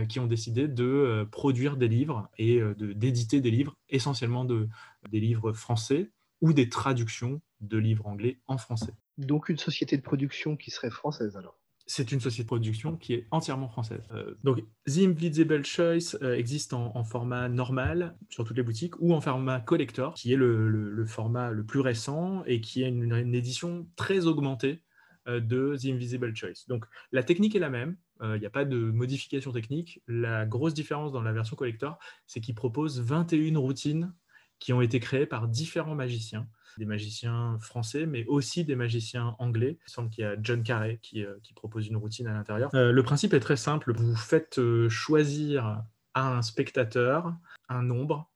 qui 0.10 0.20
ont 0.20 0.28
décidé 0.28 0.68
de 0.68 1.28
produire 1.32 1.78
des 1.78 1.88
livres 1.88 2.30
et 2.38 2.62
d'éditer 2.78 3.42
des 3.42 3.52
livres, 3.52 3.78
essentiellement 3.90 4.46
de, 4.46 4.68
des 5.10 5.20
livres 5.20 5.54
français, 5.54 6.12
ou 6.42 6.54
des 6.54 6.70
traductions 6.70 7.42
de 7.62 7.78
livres 7.78 8.06
anglais 8.08 8.40
en 8.48 8.58
français. 8.58 8.94
Donc 9.18 9.50
une 9.50 9.58
société 9.58 9.98
de 9.98 10.04
production 10.04 10.56
qui 10.56 10.72
serait 10.72 10.92
française 10.92 11.36
alors 11.38 11.58
c'est 11.88 12.12
une 12.12 12.20
société 12.20 12.44
de 12.44 12.48
production 12.48 12.98
qui 12.98 13.14
est 13.14 13.28
entièrement 13.32 13.70
française. 13.70 14.02
Euh, 14.12 14.36
donc, 14.44 14.62
The 14.86 15.00
Invisible 15.00 15.66
Choice 15.66 16.18
euh, 16.22 16.36
existe 16.36 16.74
en, 16.74 17.04
format 17.06 17.48
normal 17.48 18.18
sur 18.30 18.44
toutes 18.44 18.58
les 18.58 18.64
boutiques 18.64 19.00
ou 19.00 19.14
en 19.14 19.22
format 19.22 19.62
collector, 19.62 20.14
qui 20.14 20.34
est 20.34 20.36
le, 20.36 21.06
format 21.08 21.52
le 21.52 21.66
plus 21.66 21.80
récent 21.80 22.44
et 22.46 22.60
qui 22.60 22.84
est 22.84 22.90
une, 22.90 23.34
édition 23.34 23.88
très 23.96 24.26
augmentée 24.26 24.84
euh, 25.30 25.40
de 25.40 25.76
The 25.78 25.86
Invisible 25.86 26.36
Choice. 26.36 26.66
Donc, 26.68 26.86
la 27.14 27.24
technique 27.24 27.56
est 27.56 27.60
la 27.60 27.70
même. 27.70 27.96
Il 28.22 28.40
n'y 28.40 28.48
a 28.48 28.52
pas 28.52 28.66
de 28.66 28.78
modification 28.78 29.52
technique. 29.52 30.02
La 30.08 30.48
grosse 30.48 30.74
différence 30.74 31.12
dans 31.12 31.22
la 31.22 31.32
version 31.32 31.56
collector, 31.56 32.00
c'est 32.26 32.42
qu'il 32.42 32.56
propose 32.56 33.00
21 33.00 33.56
routines 33.60 34.12
qui 34.60 34.74
ont 34.74 34.82
été 34.82 35.00
créés 35.00 35.26
par 35.26 35.48
différents 35.48 35.96
magiciens, 35.96 36.48
des 36.78 36.86
magiciens 36.86 37.58
français, 37.60 38.06
mais 38.06 38.26
aussi 38.26 38.64
des 38.64 38.76
magiciens 38.76 39.36
anglais. 39.40 39.78
Il 39.88 39.92
semble 39.92 40.10
qu'il 40.10 40.24
y 40.24 40.28
a 40.28 40.36
John 40.42 40.64
Carey 40.64 41.00
qui, 41.02 41.24
euh, 41.24 41.36
propose 41.56 41.88
une 41.88 41.98
routine 41.98 42.28
à 42.28 42.34
l'intérieur. 42.34 42.70
Euh, 42.76 42.92
le 42.92 43.04
principe 43.04 43.34
est 43.34 43.40
très 43.40 43.58
simple. 43.58 43.94
Vous 43.94 44.16
faites 44.16 44.60
euh, 44.60 44.90
choisir 44.90 45.84
à 46.14 46.38
un 46.38 46.42
spectateur 46.42 47.34
un 47.70 47.84
nombre 47.84 48.30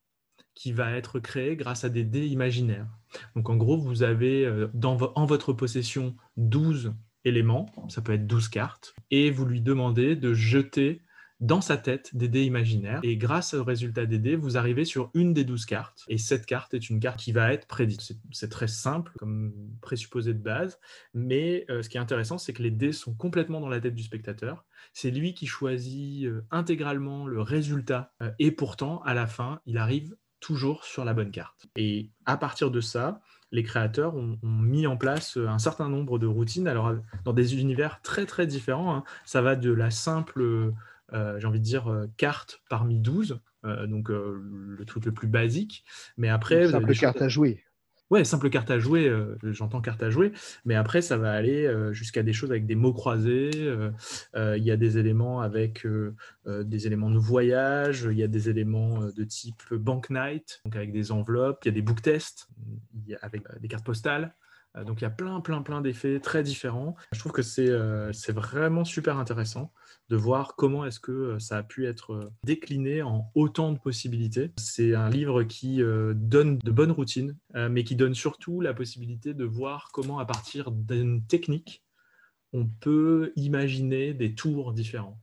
qui 0.53 0.71
va 0.73 0.91
être 0.91 1.19
créé 1.19 1.55
grâce 1.55 1.84
à 1.84 1.89
des 1.89 2.03
dés 2.03 2.27
imaginaires. 2.27 2.88
Donc 3.36 3.49
en 3.49 3.55
gros, 3.55 3.77
vous 3.77 4.03
avez 4.03 4.49
en 4.84 5.25
votre 5.25 5.53
possession 5.53 6.15
12 6.38 6.93
éléments, 7.23 7.67
ça 7.89 8.01
peut 8.01 8.13
être 8.13 8.27
12 8.27 8.49
cartes, 8.49 8.93
et 9.12 9.31
vous 9.31 9.45
lui 9.45 9.62
demandez 9.62 10.15
de 10.15 10.34
jeter 10.34 11.01
dans 11.41 11.60
sa 11.60 11.75
tête 11.75 12.15
des 12.15 12.27
dés 12.27 12.45
imaginaires. 12.45 12.99
Et 13.04 13.17
grâce 13.17 13.56
au 13.56 13.63
résultat 13.63 14.06
des 14.06 14.19
dés, 14.19 14.36
vous 14.36 14.58
arrivez 14.58 14.86
sur 14.86 15.10
une 15.15 15.34
des 15.34 15.43
douze 15.43 15.65
cartes. 15.65 16.06
Et 16.08 16.19
cette 16.19 16.45
carte 16.45 16.75
est 16.75 16.89
une 16.89 16.99
carte 16.99 17.19
qui 17.19 17.32
va 17.32 17.51
être 17.51 17.67
prédite. 17.67 18.13
C'est 18.32 18.49
très 18.49 18.67
simple 18.67 19.12
comme 19.17 19.51
présupposé 19.82 20.34
de 20.34 20.39
base. 20.39 20.80
Mais 21.15 21.65
euh, 21.69 21.82
ce 21.82 21.89
qui 21.89 21.97
est 21.97 22.01
intéressant, 22.01 22.38
c'est 22.38 22.54
que 22.54 22.62
les 22.62 22.71
dés 22.71 22.93
sont 22.93 23.15
complètement 23.15 23.60
dans 23.60 23.69
la 23.69 23.82
tête 23.82 23.95
du 23.95 24.04
spectateur. 24.04 24.65
C'est 24.93 25.10
lui 25.10 25.34
qui 25.34 25.47
choisit 25.47 26.25
euh, 26.25 26.45
intégralement 26.51 27.25
le 27.25 27.41
résultat. 27.41 28.13
Euh, 28.21 28.32
et 28.38 28.51
pourtant, 28.51 29.01
à 29.01 29.15
la 29.15 29.25
fin, 29.25 29.62
il 29.65 29.80
arrive 29.80 30.15
toujours 30.39 30.86
sur 30.86 31.06
la 31.06 31.13
bonne 31.13 31.32
carte. 31.32 31.67
Et 31.75 32.12
à 32.25 32.38
partir 32.38 32.69
de 32.69 32.82
ça, 32.82 33.21
les 33.51 33.63
créateurs 33.63 34.15
ont, 34.15 34.39
mis 34.43 34.88
en 34.88 34.95
place 34.95 35.38
un 35.38 35.60
certain 35.60 35.89
nombre 35.89 36.17
de 36.17 36.25
routines, 36.25 36.67
alors 36.67 36.95
dans 37.25 37.34
des 37.34 37.60
univers 37.60 38.01
très 38.01 38.25
très 38.25 38.47
différents. 38.47 38.95
Hein. 38.95 39.04
Ça 39.25 39.41
va 39.41 39.56
de 39.56 39.71
la 39.71 39.91
simple 39.91 40.73
j'ai 41.12 41.47
envie 41.47 41.60
de 41.60 41.65
dire, 41.65 41.88
euh, 41.91 42.08
carte 42.17 42.62
parmi 42.69 43.00
12, 43.00 43.41
euh, 43.65 43.88
donc 43.88 44.10
le 44.10 44.84
truc 44.86 45.06
le 45.06 45.12
plus 45.12 45.28
basique. 45.28 45.84
Mais 46.17 46.30
après. 46.30 46.67
Simple 46.67 46.95
carte 46.95 47.21
à 47.21 47.28
jouer. 47.28 47.63
Ouais, 48.10 48.26
simple 48.26 48.50
carte 48.50 48.69
à 48.69 48.78
jouer, 48.78 49.10
j'entends 49.41 49.80
carte 49.80 50.04
à 50.04 50.10
jouer, 50.10 50.34
mais 50.65 50.76
après 50.76 51.02
ça 51.02 51.15
va 51.15 51.32
aller 51.32 51.74
jusqu'à 51.93 52.24
des 52.24 52.34
choses 52.34 52.52
avec 52.52 52.65
des 52.65 52.76
mots 52.76 52.91
croisés, 52.91 53.52
il 53.54 54.63
y 54.63 54.69
a 54.69 54.76
des 54.76 54.97
éléments 54.97 55.39
avec 55.39 55.88
des 56.45 56.88
éléments 56.88 57.10
de 57.10 57.17
voyage, 57.17 58.10
il 58.12 58.17
y 58.17 58.24
a 58.24 58.28
des 58.28 58.50
éléments 58.50 59.00
de 59.00 59.24
type 59.24 59.63
bank 59.71 60.10
night, 60.10 60.60
donc 60.65 60.76
avec 60.76 60.91
des 60.91 61.13
enveloppes, 61.13 61.62
il 61.63 61.69
y 61.69 61.71
a 61.71 61.74
des 61.74 61.82
book 61.82 62.02
tests 62.02 62.50
avec 63.21 63.43
des 63.62 63.69
cartes 63.69 63.86
postales, 63.86 64.36
donc 64.86 65.01
il 65.01 65.03
y 65.03 65.07
a 65.07 65.12
plein, 65.12 65.41
plein, 65.41 65.62
plein 65.62 65.81
d'effets 65.81 66.19
très 66.19 66.43
différents. 66.43 66.95
Je 67.12 67.19
trouve 67.19 67.31
que 67.31 67.41
c'est 67.41 68.31
vraiment 68.31 68.86
super 68.86 69.17
intéressant 69.17 69.73
de 70.12 70.17
voir 70.17 70.55
comment 70.57 70.86
est-ce 70.86 70.99
que 70.99 71.12
euh, 71.12 71.39
ça 71.39 71.57
a 71.57 71.63
pu 71.63 71.88
être 71.88 72.13
euh, 72.13 72.29
décliné 72.43 73.01
en 73.01 73.31
autant 73.34 73.71
de 73.71 73.79
possibilités. 73.79 74.51
C'est 74.57 74.93
un 74.93 75.10
livre 75.10 75.43
qui 75.43 75.81
euh, 75.81 76.13
donne 76.13 76.57
de 76.57 76.71
bonnes 76.71 76.91
routines, 76.91 77.38
mais 77.53 77.86
qui 77.86 77.95
donne 77.95 78.13
surtout 78.13 78.60
la 78.60 78.73
possibilité 78.73 79.34
de 79.34 79.45
voir 79.45 79.89
comment, 79.93 80.19
à 80.19 80.25
partir 80.25 80.71
d'une 80.71 81.25
technique, 81.25 81.84
on 82.51 82.67
peut 82.67 83.31
imaginer 83.38 84.13
des 84.13 84.36
tours 84.36 84.73
différents. 84.73 85.19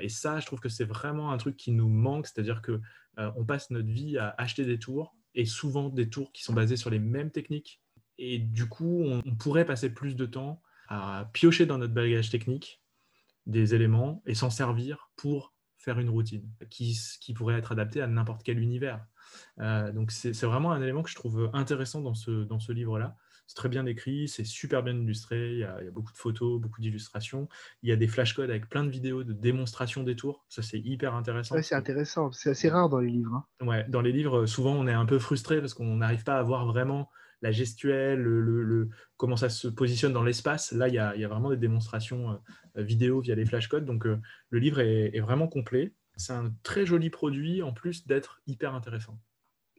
Et 0.00 0.08
ça, 0.08 0.40
je 0.40 0.46
trouve 0.46 0.60
que 0.60 0.68
c'est 0.68 0.84
vraiment 0.84 1.30
un 1.30 1.36
truc 1.36 1.56
qui 1.56 1.70
nous 1.70 1.88
manque, 1.88 2.26
c'est-à-dire 2.26 2.62
que 2.62 2.80
on 3.16 3.44
passe 3.44 3.70
notre 3.70 3.88
vie 3.88 4.18
à 4.18 4.34
acheter 4.38 4.64
des 4.64 4.78
tours, 4.78 5.16
et 5.34 5.44
souvent 5.44 5.88
des 5.88 6.08
tours 6.08 6.32
qui 6.32 6.42
sont 6.42 6.52
basés 6.52 6.76
sur 6.76 6.90
les 6.90 6.98
mêmes 6.98 7.30
techniques. 7.30 7.80
Et 8.18 8.38
du 8.38 8.68
coup, 8.68 9.02
on 9.04 9.34
pourrait 9.36 9.66
passer 9.66 9.92
plus 9.92 10.16
de 10.16 10.26
temps 10.26 10.62
à 10.88 11.28
piocher 11.32 11.66
dans 11.66 11.78
notre 11.78 11.94
bagage 11.94 12.30
technique 12.30 12.80
des 13.46 13.74
éléments 13.74 14.22
et 14.26 14.34
s'en 14.34 14.50
servir 14.50 15.10
pour 15.16 15.54
faire 15.78 15.98
une 16.00 16.10
routine 16.10 16.48
qui, 16.68 16.98
qui 17.20 17.32
pourrait 17.32 17.54
être 17.54 17.72
adaptée 17.72 18.00
à 18.00 18.06
n'importe 18.08 18.42
quel 18.42 18.58
univers. 18.58 19.04
Euh, 19.60 19.92
donc 19.92 20.10
c'est 20.10 20.32
vraiment 20.44 20.72
un 20.72 20.82
élément 20.82 21.02
que 21.02 21.10
je 21.10 21.14
trouve 21.14 21.50
intéressant 21.52 22.00
dans 22.00 22.14
ce, 22.14 22.44
dans 22.44 22.58
ce 22.58 22.72
livre-là. 22.72 23.16
C'est 23.46 23.54
très 23.54 23.68
bien 23.68 23.86
écrit, 23.86 24.26
c'est 24.26 24.44
super 24.44 24.82
bien 24.82 24.94
illustré, 24.94 25.52
il 25.52 25.58
y, 25.58 25.64
a, 25.64 25.78
beaucoup 25.92 26.12
de 26.12 26.18
photos, 26.18 26.60
beaucoup 26.60 26.80
d'illustrations. 26.80 27.48
Il 27.84 27.88
y 27.88 27.92
a 27.92 27.96
des 27.96 28.08
flashcodes 28.08 28.50
avec 28.50 28.68
plein 28.68 28.82
de 28.82 28.90
vidéos 28.90 29.22
de 29.22 29.32
démonstration 29.32 30.02
des 30.02 30.16
tours. 30.16 30.44
Ça, 30.48 30.62
c'est 30.62 30.80
hyper 30.80 31.14
intéressant. 31.14 31.54
Ouais, 31.54 31.62
c'est 31.62 31.76
intéressant, 31.76 32.32
c'est 32.32 32.50
assez 32.50 32.68
rare 32.68 32.88
dans 32.88 32.98
les 32.98 33.10
livres. 33.10 33.34
Hein. 33.60 33.64
Ouais, 33.64 33.84
dans 33.88 34.00
les 34.00 34.10
livres, 34.10 34.46
souvent, 34.46 34.72
on 34.72 34.88
est 34.88 34.92
un 34.92 35.06
peu 35.06 35.20
frustré 35.20 35.60
parce 35.60 35.74
qu'on 35.74 35.96
n'arrive 35.98 36.24
pas 36.24 36.38
à 36.38 36.42
voir 36.42 36.66
vraiment 36.66 37.08
la 37.42 37.52
gestuelle, 37.52 38.20
le, 38.20 38.88
comment 39.16 39.36
ça 39.36 39.48
se 39.48 39.68
positionne 39.68 40.12
dans 40.12 40.22
l'espace. 40.22 40.72
Là, 40.72 40.88
il 40.88 40.94
y, 40.94 40.98
a, 40.98 41.28
vraiment 41.28 41.50
des 41.50 41.56
démonstrations 41.56 42.40
vidéo 42.76 43.20
via 43.20 43.34
les 43.34 43.46
flashcodes. 43.46 43.84
Donc, 43.84 44.04
le 44.04 44.58
livre 44.58 44.80
est 44.80 45.20
vraiment 45.20 45.48
complet. 45.48 45.92
C'est 46.16 46.32
un 46.32 46.52
très 46.62 46.86
joli 46.86 47.10
produit 47.10 47.62
en 47.62 47.72
plus 47.72 48.06
d'être 48.06 48.40
hyper 48.46 48.74
intéressant. 48.74 49.18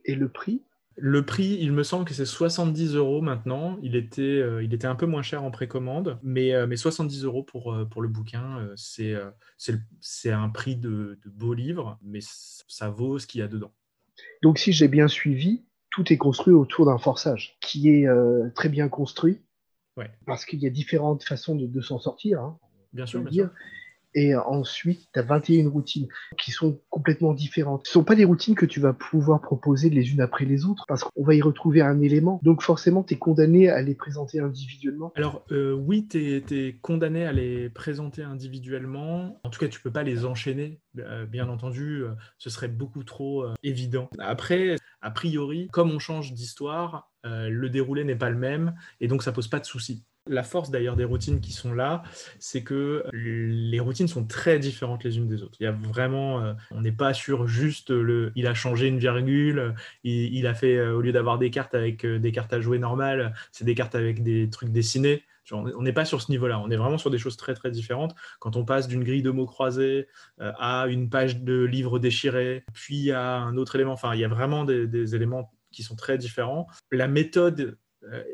Et 0.06 0.16
le 0.16 0.30
prix? 0.30 0.64
Le 1.00 1.24
prix, 1.24 1.58
il 1.62 1.74
me 1.74 1.84
semble 1.84 2.06
que 2.06 2.14
c'est 2.16 2.26
70 2.26 2.96
euros 2.96 3.22
maintenant. 3.22 3.78
Il 3.84 3.96
était, 3.96 4.22
euh, 4.22 4.64
il 4.64 4.74
était 4.74 4.88
un 4.88 4.96
peu 4.96 5.06
moins 5.06 5.22
cher 5.22 5.44
en 5.44 5.52
précommande, 5.52 6.18
mais, 6.24 6.56
euh, 6.56 6.66
mais 6.66 6.76
70 6.76 7.24
euros 7.24 7.44
pour, 7.44 7.72
euh, 7.72 7.86
pour 7.86 8.02
le 8.02 8.08
bouquin, 8.08 8.68
c'est 8.76 9.16
c'est 9.58 10.32
un 10.32 10.50
prix 10.50 10.76
de, 10.76 11.20
beau 11.26 11.54
livre, 11.54 12.00
mais 12.02 12.20
ça 12.22 12.90
vaut 12.90 13.20
ce 13.20 13.28
qu'il 13.28 13.42
y 13.42 13.44
a 13.44 13.48
dedans. 13.48 13.72
Donc, 14.42 14.58
si 14.58 14.74
j'ai 14.74 14.88
bien 14.88 15.08
suivi, 15.08 15.67
tout 15.98 16.14
est 16.14 16.18
construit 16.18 16.54
autour 16.54 16.86
d'un 16.86 17.00
forçage 17.00 17.58
qui 17.60 17.90
est 17.90 18.08
très 18.54 18.70
bien 18.70 18.88
construit. 18.88 19.42
Ouais. 19.98 20.12
Parce 20.28 20.46
qu'il 20.46 20.60
y 20.60 20.68
a 20.68 20.70
différentes 20.70 21.24
façons 21.24 21.56
de, 21.56 21.82
s'en 21.82 21.98
sortir. 21.98 22.40
Hein, 22.40 22.60
bien 22.94 23.08
sûr, 23.08 23.22
bien 23.22 23.32
sûr. 23.32 23.50
Et 24.18 24.36
ensuite, 24.36 25.08
tu 25.14 25.20
as 25.20 25.22
21 25.22 25.70
routines 25.70 26.08
qui 26.40 26.50
sont 26.50 26.82
complètement 26.90 27.36
différentes. 27.36 27.86
Ce 27.86 27.92
ne 27.92 27.94
sont 27.94 28.04
pas 28.04 28.16
des 28.16 28.26
routines 28.26 28.56
que 28.56 28.66
tu 28.66 28.80
vas 28.80 28.92
pouvoir 28.92 29.42
proposer 29.42 29.92
les 29.92 30.12
unes 30.12 30.22
après 30.22 30.44
les 30.46 30.66
autres 30.66 30.86
parce 30.88 31.04
qu'on 31.04 31.24
va 31.24 31.36
y 31.36 31.42
retrouver 31.44 31.82
un 31.82 32.02
élément. 32.02 32.40
Donc 32.42 32.64
forcément, 32.64 33.04
tu 33.04 33.14
es 33.14 33.18
condamné 33.18 33.70
à 33.70 33.80
les 33.84 33.94
présenter 33.94 34.40
individuellement. 34.40 35.14
Alors 35.16 35.46
euh, 35.52 35.74
oui, 35.74 36.08
tu 36.08 36.44
es, 36.50 36.80
condamné 36.82 37.28
à 37.28 37.32
les 37.32 37.70
présenter 37.70 38.24
individuellement. 38.24 39.40
En 39.44 39.52
tout 39.52 39.60
cas, 39.60 39.68
tu 39.68 39.80
peux 39.80 39.92
pas 39.92 40.02
les 40.02 40.26
enchaîner. 40.26 40.80
Euh, 40.98 41.28
bien 41.28 41.48
entendu, 41.48 42.02
euh, 42.02 42.16
ce 42.40 42.50
serait 42.50 42.70
beaucoup 42.70 43.04
trop 43.04 43.46
évident. 43.62 44.10
Après, 44.18 44.78
a 45.04 45.12
priori, 45.12 45.68
comme 45.72 45.92
on 45.92 46.00
change 46.00 46.34
d'histoire, 46.34 47.12
le 47.24 47.70
déroulé 47.70 48.04
n'est 48.04 48.16
pas 48.16 48.32
le 48.32 48.38
même 48.38 48.74
et 49.00 49.08
donc 49.08 49.22
ça 49.22 49.32
pose 49.32 49.48
pas 49.48 49.60
de 49.60 49.66
soucis. 49.66 50.06
La 50.30 50.44
force 50.44 50.72
d'ailleurs 50.72 50.96
des 50.96 51.04
routines 51.04 51.40
qui 51.40 51.52
sont 51.52 51.74
là, 51.74 52.04
c'est 52.40 52.64
que 52.64 53.04
les 53.14 53.80
routines 53.80 54.08
sont 54.08 54.26
très 54.26 54.60
différentes 54.60 55.04
les 55.04 55.18
unes 55.18 55.28
des 55.28 55.44
autres. 55.44 55.58
Il 55.60 55.64
y 55.64 55.68
a 55.68 55.72
vraiment, 55.72 56.42
euh, 56.42 56.54
on 56.72 56.82
n'est 56.82 56.92
pas 56.92 57.14
sur 57.14 57.48
juste 57.48 57.90
le, 57.90 58.32
il 58.36 58.48
a 58.48 58.54
changé 58.54 58.88
une 58.88 59.00
virgule, 59.00 59.76
il, 60.04 60.48
a 60.48 60.54
fait 60.54 60.78
euh, 60.78 60.96
au 60.96 61.02
lieu 61.02 61.12
d'avoir 61.12 61.38
des 61.38 61.50
cartes 61.50 61.76
avec 61.76 62.06
euh, 62.06 62.20
des 62.20 62.32
cartes 62.32 62.54
à 62.54 62.62
jouer 62.62 62.80
normales, 62.80 63.34
c'est 63.52 63.66
des 63.66 63.76
cartes 63.76 63.96
avec 63.96 64.24
des 64.24 64.50
trucs 64.50 64.72
dessinés. 64.72 65.24
On 65.54 65.82
n'est 65.82 65.94
pas 65.94 66.04
sur 66.04 66.22
ce 66.22 66.30
niveau-là, 66.30 66.60
on 66.60 66.70
est 66.70 66.76
vraiment 66.76 66.98
sur 66.98 67.10
des 67.10 67.18
choses 67.18 67.38
très 67.38 67.54
très 67.54 67.72
différentes. 67.72 68.14
Quand 68.42 68.58
on 68.58 68.66
passe 68.66 68.90
d'une 68.90 69.06
grille 69.06 69.22
de 69.22 69.32
mots 69.32 69.46
croisés 69.46 70.08
à 70.40 70.88
une 70.90 71.10
page 71.10 71.40
de 71.40 71.64
livre 71.64 72.00
déchiré, 72.00 72.66
puis 72.74 73.12
à 73.12 73.38
un 73.38 73.56
autre 73.56 73.76
élément, 73.76 73.94
enfin 73.94 74.14
il 74.14 74.20
y 74.20 74.26
a 74.26 74.28
vraiment 74.28 74.66
des, 74.66 75.16
éléments 75.16 75.54
qui 75.72 75.84
sont 75.84 75.96
très 75.96 76.18
différents. 76.18 76.68
La 76.92 77.08
méthode 77.08 77.78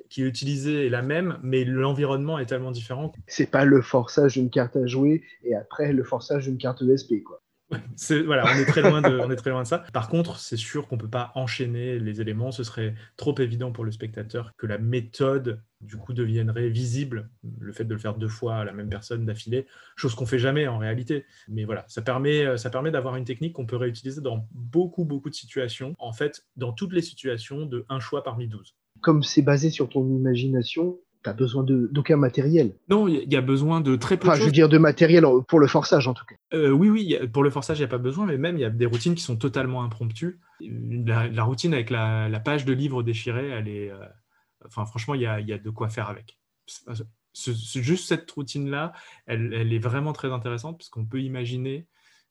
qui 0.09 0.23
est 0.23 0.25
utilisé 0.25 0.85
est 0.85 0.89
la 0.89 1.01
même, 1.01 1.39
mais 1.43 1.65
l'environnement 1.65 2.39
est 2.39 2.45
tellement 2.45 2.71
différent. 2.71 3.11
C'est 3.27 3.49
pas 3.49 3.65
le 3.65 3.81
forçage 3.81 4.33
d'une 4.33 4.49
carte 4.49 4.75
à 4.75 4.85
jouer 4.85 5.23
et 5.43 5.55
après 5.55 5.93
le 5.93 6.03
forçage 6.03 6.45
d'une 6.45 6.57
carte 6.57 6.81
ESP, 6.81 7.23
quoi. 7.23 7.43
voilà, 8.25 8.45
on 8.45 8.59
est 8.59 8.65
très 8.65 8.81
loin 8.81 9.01
de, 9.01 9.19
on 9.19 9.31
est 9.31 9.35
très 9.35 9.49
loin 9.49 9.63
de 9.63 9.67
ça. 9.67 9.79
Par 9.93 10.07
contre, 10.07 10.37
c'est 10.37 10.57
sûr 10.57 10.87
qu'on 10.87 10.97
peut 10.97 11.09
pas 11.09 11.31
enchaîner 11.35 11.99
les 11.99 12.21
éléments. 12.21 12.51
Ce 12.51 12.63
serait 12.63 12.95
trop 13.17 13.35
évident 13.39 13.71
pour 13.71 13.83
le 13.83 13.91
spectateur 13.91 14.51
que 14.57 14.67
la 14.67 14.77
méthode 14.77 15.61
du 15.81 15.97
coup 15.97 16.13
deviendrait 16.13 16.69
visible. 16.69 17.29
Le 17.59 17.71
fait 17.71 17.85
de 17.85 17.93
le 17.93 17.99
faire 17.99 18.15
deux 18.15 18.27
fois 18.27 18.57
à 18.57 18.63
la 18.63 18.73
même 18.73 18.89
personne 18.89 19.25
d'affilée, 19.25 19.65
chose 19.95 20.15
qu'on 20.15 20.25
fait 20.25 20.39
jamais 20.39 20.67
en 20.67 20.77
réalité. 20.77 21.25
Mais 21.47 21.65
voilà, 21.65 21.85
ça 21.87 22.01
permet, 22.01 22.57
ça 22.57 22.69
permet 22.69 22.91
d'avoir 22.91 23.15
une 23.15 23.25
technique 23.25 23.53
qu'on 23.53 23.65
peut 23.65 23.77
réutiliser 23.77 24.21
dans 24.21 24.47
beaucoup 24.51 25.05
beaucoup 25.05 25.29
de 25.29 25.35
situations. 25.35 25.95
En 25.99 26.13
fait, 26.13 26.45
dans 26.55 26.73
toutes 26.73 26.93
les 26.93 27.01
situations 27.01 27.65
de 27.65 27.85
un 27.89 27.99
choix 27.99 28.23
parmi 28.23 28.47
12 28.47 28.75
comme 29.03 29.21
c'est 29.21 29.43
basé 29.43 29.69
sur 29.69 29.89
ton 29.89 30.07
imagination, 30.09 30.97
tu 31.23 31.29
n'as 31.29 31.33
besoin 31.33 31.63
d'aucun 31.63 32.17
matériel. 32.17 32.73
Non, 32.89 33.07
il 33.07 33.31
y 33.31 33.35
a 33.35 33.41
besoin 33.41 33.81
de 33.81 33.95
très 33.95 34.17
peu 34.17 34.27
enfin, 34.27 34.39
Je 34.39 34.45
veux 34.45 34.51
dire 34.51 34.69
de 34.69 34.77
matériel 34.77 35.25
pour 35.47 35.59
le 35.59 35.67
forçage 35.67 36.07
en 36.07 36.13
tout 36.13 36.25
cas. 36.25 36.35
Euh, 36.53 36.71
oui, 36.71 36.89
oui, 36.89 37.17
pour 37.31 37.43
le 37.43 37.49
forçage, 37.49 37.77
il 37.77 37.81
n'y 37.81 37.85
a 37.85 37.89
pas 37.89 37.97
besoin, 37.97 38.25
mais 38.25 38.37
même 38.37 38.57
il 38.57 38.61
y 38.61 38.65
a 38.65 38.69
des 38.69 38.85
routines 38.85 39.13
qui 39.13 39.23
sont 39.23 39.35
totalement 39.35 39.83
impromptues. 39.83 40.39
La, 40.59 41.43
routine 41.43 41.73
avec 41.73 41.89
la, 41.89 42.41
page 42.43 42.65
de 42.65 42.73
livre 42.73 43.03
déchirée, 43.03 43.49
elle 43.49 43.67
est. 43.67 43.91
Euh, 43.91 44.05
enfin, 44.65 44.85
franchement, 44.85 45.13
il 45.13 45.21
y 45.21 45.27
a, 45.27 45.41
de 45.41 45.69
quoi 45.69 45.89
faire 45.89 46.09
avec. 46.09 46.39
juste 47.35 48.07
cette 48.07 48.29
routine-là, 48.31 48.93
elle, 49.25 49.73
est 49.73 49.79
vraiment 49.79 50.13
très 50.13 50.31
intéressante 50.31 50.77
parce 50.77 50.89
qu'on 50.89 51.05
peut 51.05 51.21
imaginer 51.21 51.87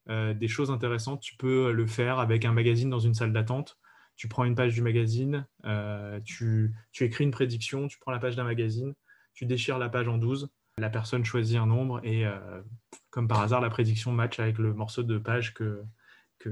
euh, 0.09 0.35
des 0.35 0.49
choses 0.49 0.71
intéressantes. 0.71 1.21
Tu 1.21 1.37
peux 1.37 1.73
le 1.73 1.87
faire 1.87 2.19
avec 2.19 2.45
un 2.45 2.53
magazine 2.53 2.91
dans 2.91 2.99
une 2.99 3.15
salle 3.15 3.33
d'attente 3.33 3.79
tu 4.23 4.29
prends 4.29 4.45
une 4.45 4.55
page 4.55 4.73
du 4.73 4.83
magazine, 4.83 5.49
euh, 5.65 6.21
tu, 6.21 6.73
écris 7.01 7.25
une 7.25 7.33
prédiction, 7.33 7.89
tu 7.89 7.99
prends 7.99 8.13
la 8.13 8.21
page 8.21 8.37
d'un 8.37 8.45
magazine, 8.45 8.95
tu 9.35 9.47
déchires 9.47 9.81
la 9.81 9.89
page 9.89 10.07
en 10.07 10.17
12, 10.17 10.49
la 10.79 10.91
personne 10.91 11.25
choisit 11.25 11.57
un 11.57 11.67
nombre 11.67 12.01
et 12.05 12.25
euh, 12.25 12.63
comme 13.11 13.27
par 13.27 13.41
hasard, 13.41 13.61
la 13.61 13.69
prédiction 13.69 14.13
match 14.13 14.39
avec 14.39 14.59
le 14.59 14.75
morceau 14.75 15.03
de 15.03 15.19
page 15.19 15.55
que, 15.55 15.83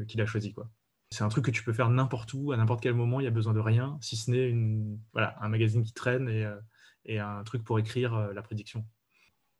qu'il 0.08 0.20
a 0.20 0.26
choisi. 0.26 0.52
Quoi. 0.52 0.68
C'est 1.12 1.22
un 1.22 1.28
truc 1.28 1.44
que 1.44 1.52
tu 1.52 1.62
peux 1.62 1.72
faire 1.72 1.90
n'importe 1.90 2.34
où, 2.34 2.50
à 2.50 2.56
n'importe 2.56 2.82
quel 2.82 2.94
moment, 2.94 3.20
il 3.20 3.22
n'y 3.22 3.28
a 3.28 3.30
besoin 3.30 3.52
de 3.52 3.60
rien, 3.60 3.98
si 4.00 4.16
ce 4.16 4.32
n'est 4.32 4.52
voilà, 5.12 5.36
un 5.40 5.48
magazine 5.48 5.84
qui 5.84 5.92
traîne 5.92 6.28
et, 6.28 6.44
euh, 6.44 6.58
et 7.04 7.20
un 7.20 7.44
truc 7.44 7.62
pour 7.62 7.78
écrire 7.78 8.32
la 8.34 8.42
prédiction. 8.42 8.84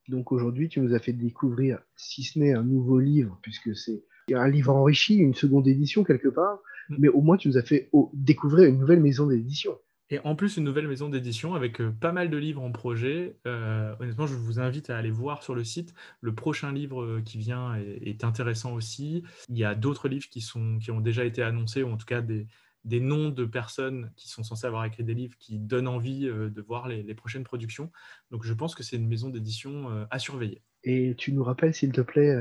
Donc 0.09 0.33
aujourd'hui, 0.33 0.69
tu 0.69 0.81
nous 0.81 0.95
as 0.95 0.99
fait 0.99 1.13
découvrir, 1.13 1.79
si 1.95 2.25
ce 2.25 2.41
n'est 2.41 2.55
un 2.55 2.65
nouveau 2.65 2.99
livre, 2.99 3.39
puisque 3.41 3.77
c'est 3.77 4.03
un 4.35 4.49
livre 4.49 4.75
enrichi, 4.75 5.15
une 5.19 5.35
seconde 5.35 5.69
édition 5.69 6.03
quelque 6.03 6.27
part. 6.27 6.59
Mais 6.99 7.09
au 7.09 7.21
moins 7.21 7.37
tu 7.37 7.49
nous 7.49 7.59
as 7.59 7.63
fait 7.63 7.91
découvrir 8.13 8.69
une 8.69 8.79
nouvelle 8.79 9.01
maison 9.01 9.27
d'édition. 9.27 9.77
Et 10.13 10.19
en 10.25 10.35
plus, 10.35 10.57
une 10.57 10.65
nouvelle 10.65 10.89
maison 10.89 11.09
d'édition 11.09 11.55
avec 11.55 11.81
euh, 11.81 11.93
pas 11.93 12.11
mal 12.11 12.31
de 12.31 12.37
livres 12.37 12.63
en 12.63 12.73
projet. 12.73 13.37
Euh, 13.47 13.95
honnêtement, 14.01 14.27
je 14.27 14.35
vous 14.35 14.59
invite 14.59 14.91
à 14.91 14.99
aller 14.99 15.11
voir 15.11 15.45
sur 15.45 15.55
le 15.55 15.63
site. 15.63 15.95
Le 16.21 16.35
prochain 16.35 16.73
livre 16.73 17.03
euh, 17.03 17.23
qui 17.25 17.39
vient 17.39 17.77
est, 17.77 18.25
intéressant 18.25 18.75
aussi. 18.75 19.23
Il 19.49 19.57
y 19.57 19.65
a 19.65 19.77
d'autres 19.77 20.09
livres 20.09 20.29
qui, 20.29 20.41
sont, 20.41 20.79
qui 20.79 20.91
ont 20.91 21.01
déjà 21.01 21.25
été 21.25 21.43
annoncés, 21.43 21.85
ou 21.85 21.91
en 21.91 21.97
tout 21.97 22.07
cas 22.07 22.23
des, 22.23 22.49
des 22.85 22.99
noms 22.99 23.29
de 23.29 23.45
personnes 23.45 24.11
qui 24.17 24.29
sont 24.29 24.43
censées 24.43 24.67
avoir 24.67 24.85
écrit 24.85 25.05
des 25.05 25.15
livres 25.15 25.37
qui 25.39 25.61
donnent 25.61 25.89
envie 25.89 26.27
de 26.27 26.61
voir 26.61 26.89
les, 26.89 27.05
les, 27.05 27.15
prochaines 27.15 27.45
productions. 27.45 27.93
Donc 28.31 28.45
je 28.45 28.53
pense 28.53 28.75
que 28.75 28.83
c'est 28.83 28.97
une 28.97 29.09
maison 29.09 29.31
d'édition 29.31 30.07
à 30.11 30.19
surveiller. 30.19 30.63
Et 30.83 31.15
tu 31.17 31.33
nous 31.33 31.45
rappelles, 31.45 31.75
s'il 31.75 31.93
te 31.93 32.01
plaît, 32.01 32.35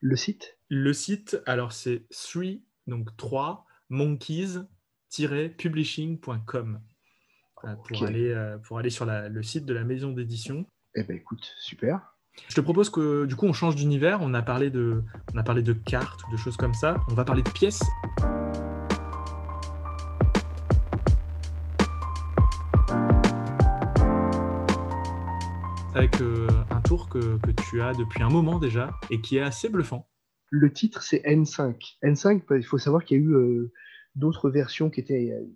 le 0.00 0.16
site? 0.16 0.58
Le 0.68 0.92
site, 0.92 1.40
alors 1.46 1.72
c'est 1.72 2.04
3 2.10 2.42
donc 2.86 3.16
3 3.16 3.66
monkeys-publishing.com 3.90 6.80
pour, 7.84 8.04
aller, 8.04 8.30
euh, 8.30 8.58
pour 8.58 8.78
aller 8.78 8.90
sur 8.90 9.06
le 9.06 9.42
site 9.42 9.66
de 9.66 9.74
la 9.74 9.84
maison 9.84 10.12
d'édition. 10.12 10.66
Eh 10.94 11.04
ben 11.04 11.16
écoute, 11.16 11.52
super. 11.58 12.12
Je 12.48 12.54
te 12.54 12.60
propose 12.60 12.90
que 12.90 13.26
du 13.26 13.36
coup 13.36 13.46
on 13.46 13.52
change 13.52 13.76
d'univers. 13.76 14.18
On 14.20 14.34
a 14.34 14.42
parlé 14.42 14.70
de, 14.70 15.04
on 15.34 15.38
a 15.38 15.42
parlé 15.42 15.62
de 15.62 15.72
cartes 15.72 16.20
ou 16.26 16.32
de 16.32 16.36
choses 16.36 16.56
comme 16.56 16.74
ça. 16.74 16.96
On 17.10 17.14
va 17.14 17.24
parler 17.24 17.42
de 17.42 17.50
pièces. 17.50 17.82
Avec 25.94 26.22
euh, 26.22 26.48
un 26.70 26.80
tour 26.80 27.10
que, 27.10 27.38
que 27.38 27.50
tu 27.50 27.82
as 27.82 27.92
depuis 27.92 28.22
un 28.22 28.30
moment 28.30 28.58
déjà 28.58 28.98
et 29.10 29.20
qui 29.20 29.36
est 29.36 29.42
assez 29.42 29.68
bluffant. 29.68 30.08
Le 30.54 30.70
titre, 30.70 31.02
c'est 31.02 31.22
N5. 31.24 31.96
N5, 32.02 32.42
bah, 32.46 32.58
il 32.58 32.62
faut 32.62 32.76
savoir 32.76 33.04
qu'il 33.04 33.16
y 33.16 33.20
a 33.20 33.24
eu 33.24 33.34
euh, 33.34 33.72
d'autres 34.16 34.50
versions 34.50 34.90
qui 34.90 35.00
étaient 35.00 35.32
euh, 35.32 35.46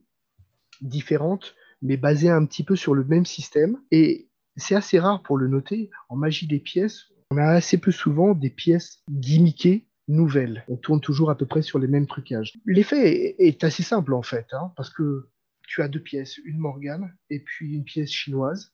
différentes, 0.81 1.55
mais 1.83 1.99
basées 1.99 2.31
un 2.31 2.47
petit 2.47 2.65
peu 2.65 2.77
sur 2.77 2.95
le 2.95 3.05
même 3.05 3.27
système. 3.27 3.79
Et 3.91 4.31
c'est 4.57 4.75
assez 4.75 4.99
rare 4.99 5.23
pour 5.23 5.37
le 5.37 5.49
noter. 5.49 5.91
En 6.09 6.17
magie 6.17 6.47
des 6.47 6.61
pièces, 6.61 7.13
on 7.31 7.37
a 7.37 7.45
assez 7.45 7.77
peu 7.77 7.93
souvent 7.93 8.35
des 8.35 8.49
pièces 8.49 9.03
gimmickées 9.11 9.87
nouvelles. 10.09 10.65
On 10.67 10.79
tourne 10.79 11.03
toujours 11.03 11.31
à 11.31 11.37
peu 11.37 11.45
près 11.45 11.61
sur 11.61 11.79
les 11.79 11.89
mêmes 11.89 12.07
trucages. 12.07 12.55
L'effet 12.65 13.37
est, 13.39 13.65
assez 13.65 13.83
simple 13.83 14.15
en 14.15 14.23
fait, 14.23 14.47
hein, 14.53 14.73
parce 14.77 14.89
que 14.89 15.29
tu 15.69 15.83
as 15.83 15.89
deux 15.89 16.01
pièces, 16.01 16.39
une 16.39 16.57
Morgane 16.57 17.13
et 17.29 17.41
puis 17.41 17.75
une 17.75 17.85
pièce 17.85 18.11
chinoise. 18.11 18.73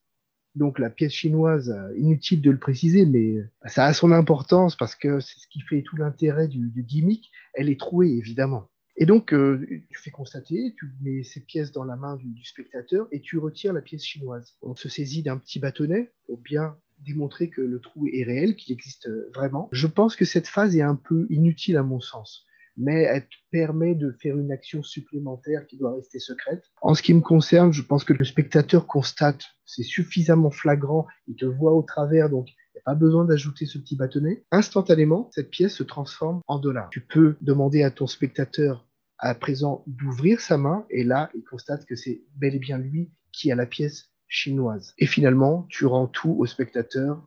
Donc 0.54 0.78
la 0.78 0.90
pièce 0.90 1.12
chinoise, 1.12 1.70
euh, 1.70 1.96
inutile 1.96 2.42
de 2.42 2.50
le 2.50 2.58
préciser, 2.58 3.06
mais 3.06 3.36
euh, 3.36 3.50
ça 3.66 3.86
a 3.86 3.94
son 3.94 4.12
importance 4.12 4.76
parce 4.76 4.94
que 4.94 5.20
c'est 5.20 5.38
ce 5.38 5.46
qui 5.48 5.60
fait 5.60 5.82
tout 5.82 5.96
l'intérêt 5.96 6.48
du, 6.48 6.70
gimmick. 6.76 7.30
Elle 7.54 7.70
est 7.70 7.80
trouée, 7.80 8.10
évidemment. 8.10 8.68
Et 8.96 9.06
donc, 9.06 9.32
euh, 9.32 9.66
tu 9.88 9.98
fais 9.98 10.10
constater, 10.10 10.74
tu 10.78 10.86
mets 11.00 11.22
ces 11.22 11.40
pièces 11.40 11.72
dans 11.72 11.84
la 11.84 11.96
main 11.96 12.16
du, 12.16 12.44
spectateur 12.44 13.08
et 13.10 13.20
tu 13.20 13.38
retires 13.38 13.72
la 13.72 13.80
pièce 13.80 14.04
chinoise. 14.04 14.54
On 14.60 14.76
se 14.76 14.90
saisit 14.90 15.22
d'un 15.22 15.38
petit 15.38 15.58
bâtonnet 15.58 16.12
pour 16.26 16.38
bien 16.38 16.76
démontrer 16.98 17.48
que 17.48 17.62
le 17.62 17.80
trou 17.80 18.06
est 18.06 18.22
réel, 18.22 18.54
qu'il 18.54 18.72
existe 18.74 19.08
vraiment. 19.34 19.68
Je 19.72 19.86
pense 19.86 20.14
que 20.14 20.26
cette 20.26 20.46
phase 20.46 20.76
est 20.76 20.82
un 20.82 20.94
peu 20.94 21.26
inutile 21.30 21.78
à 21.78 21.82
mon 21.82 22.00
sens 22.00 22.46
mais 22.76 23.02
elle 23.02 23.26
permet 23.50 23.94
de 23.94 24.12
faire 24.20 24.38
une 24.38 24.52
action 24.52 24.82
supplémentaire 24.82 25.66
qui 25.66 25.76
doit 25.76 25.94
rester 25.94 26.18
secrète. 26.18 26.64
En 26.80 26.94
ce 26.94 27.02
qui 27.02 27.14
me 27.14 27.20
concerne, 27.20 27.72
je 27.72 27.82
pense 27.82 28.04
que 28.04 28.12
le 28.12 28.24
spectateur 28.24 28.86
constate, 28.86 29.44
c'est 29.66 29.82
suffisamment 29.82 30.50
flagrant, 30.50 31.06
il 31.28 31.36
te 31.36 31.46
voit 31.46 31.72
au 31.72 31.82
travers, 31.82 32.30
donc 32.30 32.48
il 32.48 32.76
n'y 32.76 32.80
a 32.80 32.84
pas 32.84 32.94
besoin 32.94 33.24
d'ajouter 33.24 33.66
ce 33.66 33.78
petit 33.78 33.96
bâtonnet. 33.96 34.44
Instantanément, 34.50 35.30
cette 35.32 35.50
pièce 35.50 35.74
se 35.74 35.82
transforme 35.82 36.40
en 36.46 36.58
dollars. 36.58 36.90
Tu 36.90 37.00
peux 37.00 37.36
demander 37.40 37.82
à 37.82 37.90
ton 37.90 38.06
spectateur 38.06 38.86
à 39.18 39.34
présent 39.34 39.84
d'ouvrir 39.86 40.40
sa 40.40 40.58
main, 40.58 40.84
et 40.90 41.04
là, 41.04 41.30
il 41.34 41.44
constate 41.44 41.84
que 41.86 41.94
c'est 41.94 42.22
bel 42.34 42.56
et 42.56 42.58
bien 42.58 42.78
lui 42.78 43.10
qui 43.32 43.52
a 43.52 43.54
la 43.54 43.66
pièce 43.66 44.10
chinoise. 44.26 44.94
Et 44.98 45.06
finalement, 45.06 45.66
tu 45.68 45.86
rends 45.86 46.06
tout 46.06 46.34
au 46.38 46.46
spectateur 46.46 47.22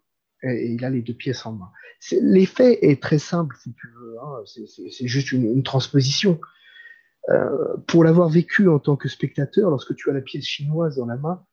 et, 0.46 0.72
il 0.72 0.86
a 0.86 0.90
les 0.90 1.02
deux 1.02 1.14
pièces 1.14 1.46
en 1.46 1.54
main. 1.54 1.72
L'effet 2.22 2.80
est 2.82 3.02
très 3.02 3.20
simple, 3.20 3.56
si 3.62 3.74
tu 3.74 3.88
veux. 3.88 4.16
Hein. 4.22 4.44
C'est 4.46 5.08
juste 5.08 5.32
une, 5.32 5.64
transposition. 5.64 6.40
Euh, 7.30 7.78
pour 7.88 8.04
l'avoir 8.04 8.30
vécu 8.30 8.70
en 8.70 8.78
tant 8.78 8.96
que 8.96 9.10
spectateur, 9.10 9.72
lorsque 9.72 9.96
tu 9.96 10.10
as 10.12 10.14
la 10.14 10.22
pièce 10.22 10.46
chinoise 10.46 10.98
dans 10.98 11.08
la 11.08 11.18
main, 11.18 11.44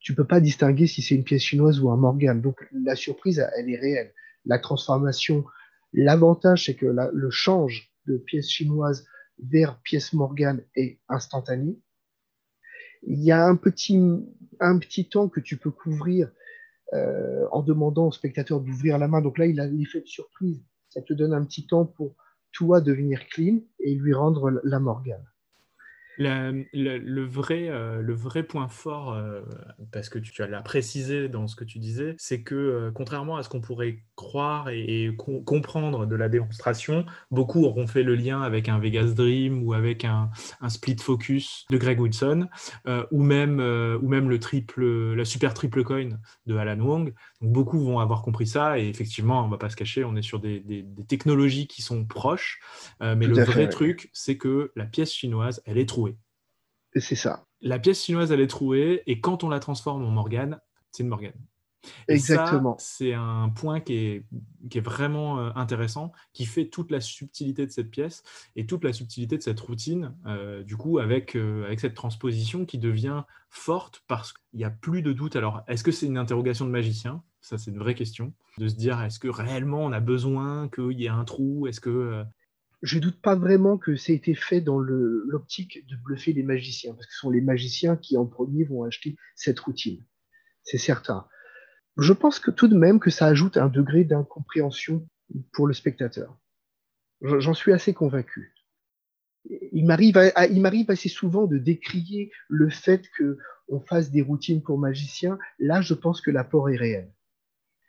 tu 0.00 0.16
peux 0.16 0.26
pas 0.26 0.40
distinguer 0.40 0.88
si 0.88 1.00
c'est 1.00 1.14
une 1.14 1.22
pièce 1.22 1.42
chinoise 1.42 1.78
ou 1.78 1.90
un 1.90 1.96
Morgan. 1.96 2.40
Donc 2.40 2.66
la 2.72 2.96
surprise, 2.96 3.46
elle 3.56 3.70
est 3.70 3.78
réelle. 3.78 4.12
La 4.44 4.58
transformation, 4.58 5.44
l'avantage, 5.92 6.66
c'est 6.66 6.74
que 6.74 6.86
le 6.86 7.30
change 7.30 7.92
de 8.06 8.16
pièce 8.16 8.48
chinoise 8.48 9.06
vers 9.38 9.80
pièce 9.82 10.12
Morgan 10.12 10.62
est 10.74 10.98
instantané. 11.08 11.78
Il 13.04 13.22
y 13.22 13.30
a 13.30 13.46
un 13.46 13.56
petit 13.56 15.08
temps 15.08 15.28
que 15.28 15.40
tu 15.40 15.56
peux 15.56 15.70
couvrir 15.70 16.30
euh, 16.94 17.46
en 17.52 17.62
demandant 17.62 18.08
au 18.08 18.12
spectateur 18.12 18.60
d'ouvrir 18.60 18.98
la 18.98 19.08
main. 19.08 19.20
Donc 19.20 19.38
là, 19.38 19.46
il 19.46 19.60
a 19.60 19.66
l'effet 19.66 20.00
de 20.00 20.06
surprise. 20.06 20.62
Ça 20.88 21.00
te 21.00 21.12
donne 21.12 21.32
un 21.32 21.44
petit 21.44 21.66
temps 21.66 21.86
pour 21.86 22.14
toi 22.52 22.80
devenir 22.80 23.26
clean 23.28 23.60
et 23.80 23.94
lui 23.94 24.12
rendre 24.12 24.60
la 24.62 24.78
Morgane 24.78 25.31
le, 26.18 27.24
vrai, 27.24 27.68
euh, 27.68 28.00
le 28.02 28.14
vrai 28.14 28.42
point 28.42 28.68
fort, 28.68 29.12
euh, 29.12 29.40
parce 29.92 30.08
que 30.08 30.18
tu, 30.18 30.32
l'as 30.42 30.62
précisé 30.62 31.28
dans 31.28 31.46
ce 31.46 31.56
que 31.56 31.64
tu 31.64 31.78
disais, 31.78 32.14
c'est 32.18 32.42
que 32.42 32.54
euh, 32.54 32.90
contrairement 32.92 33.36
à 33.36 33.42
ce 33.42 33.48
qu'on 33.48 33.60
pourrait 33.60 34.02
croire 34.16 34.68
et, 34.68 35.10
comprendre 35.16 36.06
de 36.06 36.16
la 36.16 36.28
démonstration, 36.28 37.04
beaucoup 37.30 37.64
auront 37.64 37.86
fait 37.86 38.02
le 38.02 38.14
lien 38.14 38.42
avec 38.42 38.68
un 38.68 38.78
Vegas 38.78 39.12
Dream 39.14 39.62
ou 39.62 39.72
avec 39.72 40.04
un, 40.04 40.30
split 40.68 40.96
focus 40.98 41.64
de 41.70 41.76
Greg 41.76 42.00
Wilson, 42.00 42.48
ou, 43.10 43.22
même, 43.22 43.60
ou 43.60 44.08
même 44.08 44.28
le 44.28 44.38
triple, 44.38 45.14
la 45.14 45.24
super 45.24 45.54
triple 45.54 45.82
coin 45.82 46.10
de 46.46 46.56
Alan 46.56 46.78
Wong. 46.78 47.14
Donc 47.40 47.52
beaucoup 47.52 47.78
vont 47.80 47.98
avoir 47.98 48.22
compris 48.22 48.46
ça, 48.46 48.78
et 48.78 48.88
effectivement, 48.88 49.42
on 49.42 49.46
ne 49.46 49.50
va 49.50 49.58
pas 49.58 49.70
se 49.70 49.76
cacher, 49.76 50.04
on 50.04 50.16
est 50.16 50.22
sur 50.22 50.40
des, 50.40 50.86
technologies 51.08 51.66
qui 51.66 51.82
sont 51.82 52.04
proches, 52.04 52.60
mais 53.00 53.26
le 53.26 53.42
vrai 53.42 53.68
truc, 53.68 54.10
c'est 54.12 54.36
que 54.36 54.72
la 54.76 54.84
pièce 54.84 55.12
chinoise, 55.12 55.62
elle 55.66 55.78
est 55.78 55.88
trouée. 55.88 56.01
C'est 56.96 57.16
ça. 57.16 57.46
La 57.60 57.78
pièce 57.78 58.04
chinoise, 58.04 58.32
elle 58.32 58.40
est 58.40 58.48
trouée, 58.48 59.02
et 59.06 59.20
quand 59.20 59.44
on 59.44 59.48
la 59.48 59.60
transforme 59.60 60.04
en 60.04 60.10
Morgane, 60.10 60.60
c'est 60.90 61.02
une 61.02 61.08
Morgane. 61.08 61.32
Exactement. 62.08 62.76
C'est 62.78 63.12
un 63.12 63.48
point 63.48 63.80
qui 63.80 63.94
est, 63.94 64.24
qui 64.70 64.78
est 64.78 64.82
vraiment 64.82 65.40
euh, 65.40 65.50
intéressant, 65.54 66.12
qui 66.32 66.44
fait 66.44 66.66
toute 66.66 66.90
la 66.90 67.00
subtilité 67.00 67.66
de 67.66 67.72
cette 67.72 67.90
pièce 67.90 68.22
et 68.56 68.66
toute 68.66 68.84
la 68.84 68.92
subtilité 68.92 69.36
de 69.36 69.42
cette 69.42 69.58
routine, 69.60 70.14
euh, 70.26 70.62
du 70.62 70.76
coup, 70.76 70.98
avec, 70.98 71.36
euh, 71.36 71.64
avec 71.64 71.80
cette 71.80 71.94
transposition 71.94 72.64
qui 72.64 72.78
devient 72.78 73.22
forte 73.50 74.04
parce 74.06 74.32
qu'il 74.32 74.58
n'y 74.58 74.64
a 74.64 74.70
plus 74.70 75.02
de 75.02 75.12
doute. 75.12 75.36
Alors, 75.36 75.62
est-ce 75.66 75.82
que 75.82 75.90
c'est 75.92 76.06
une 76.06 76.18
interrogation 76.18 76.64
de 76.64 76.70
magicien? 76.70 77.22
Ça, 77.40 77.58
c'est 77.58 77.72
une 77.72 77.78
vraie 77.78 77.94
question. 77.94 78.32
De 78.58 78.68
se 78.68 78.74
dire, 78.74 79.02
est-ce 79.02 79.18
que 79.18 79.28
réellement 79.28 79.84
on 79.84 79.92
a 79.92 80.00
besoin 80.00 80.68
qu'il 80.68 81.00
y 81.00 81.06
ait 81.06 81.08
un 81.08 81.24
trou? 81.24 81.66
Est-ce 81.66 81.80
que 81.80 82.24
je 82.82 82.98
doute 82.98 83.20
pas 83.20 83.36
vraiment 83.36 83.78
que 83.78 83.94
ça 83.94 84.12
ait 84.12 84.16
été 84.16 84.34
fait 84.34 84.60
dans 84.60 84.78
l'optique 84.78 85.86
de 85.86 85.96
bluffer 85.96 86.32
les 86.32 86.42
magiciens, 86.42 86.94
parce 86.94 87.06
que 87.06 87.12
ce 87.12 87.20
sont 87.20 87.30
les 87.30 87.40
magiciens 87.40 87.96
qui 87.96 88.16
en 88.16 88.26
premier 88.26 88.64
vont 88.64 88.82
acheter 88.82 89.16
cette 89.36 89.60
routine. 89.60 90.04
C'est 90.64 90.78
certain. 90.78 91.26
Je 91.96 92.12
pense 92.12 92.40
que 92.40 92.50
tout 92.50 92.68
de 92.68 92.76
même 92.76 92.98
que 92.98 93.10
ça 93.10 93.26
ajoute 93.26 93.56
un 93.56 93.68
degré 93.68 94.04
d'incompréhension 94.04 95.08
pour 95.52 95.66
le 95.66 95.74
spectateur. 95.74 96.38
J'en 97.20 97.54
suis 97.54 97.72
assez 97.72 97.94
convaincu. 97.94 98.54
Il 99.44 99.86
m'arrive, 99.86 100.18
il 100.50 100.60
m'arrive 100.60 100.90
assez 100.90 101.08
souvent 101.08 101.46
de 101.46 101.58
décrier 101.58 102.32
le 102.48 102.68
fait 102.68 103.08
qu'on 103.16 103.80
fasse 103.80 104.10
des 104.10 104.22
routines 104.22 104.62
pour 104.62 104.78
magiciens. 104.78 105.38
Là, 105.58 105.80
je 105.80 105.94
pense 105.94 106.20
que 106.20 106.30
l'apport 106.30 106.68
est 106.70 106.76
réel. 106.76 107.12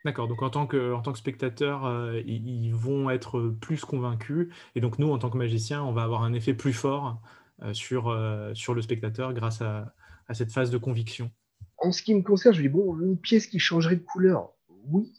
D'accord, 0.04 0.28
donc 0.28 0.42
en 0.42 0.50
tant 0.50 0.66
que, 0.66 0.92
en 0.92 1.00
tant 1.00 1.12
que 1.12 1.18
spectateur, 1.18 1.86
euh, 1.86 2.20
ils, 2.26 2.74
vont 2.74 3.08
être 3.08 3.40
plus 3.60 3.86
convaincus. 3.86 4.48
Et 4.74 4.80
donc 4.82 4.98
nous, 4.98 5.10
en 5.10 5.18
tant 5.18 5.30
que 5.30 5.38
magiciens, 5.38 5.82
on 5.82 5.92
va 5.92 6.02
avoir 6.02 6.24
un 6.24 6.34
effet 6.34 6.52
plus 6.52 6.74
fort 6.74 7.22
euh, 7.62 7.72
sur, 7.72 8.08
euh, 8.08 8.52
sur 8.52 8.74
le 8.74 8.82
spectateur 8.82 9.32
grâce 9.32 9.62
à, 9.62 9.94
à, 10.28 10.34
cette 10.34 10.52
phase 10.52 10.70
de 10.70 10.76
conviction. 10.76 11.30
En 11.78 11.90
ce 11.90 12.02
qui 12.02 12.14
me 12.14 12.20
concerne, 12.20 12.54
je 12.54 12.60
dis, 12.60 12.68
bon, 12.68 13.00
une 13.00 13.18
pièce 13.18 13.46
qui 13.46 13.58
changerait 13.58 13.96
de 13.96 14.02
couleur, 14.02 14.52
oui, 14.88 15.10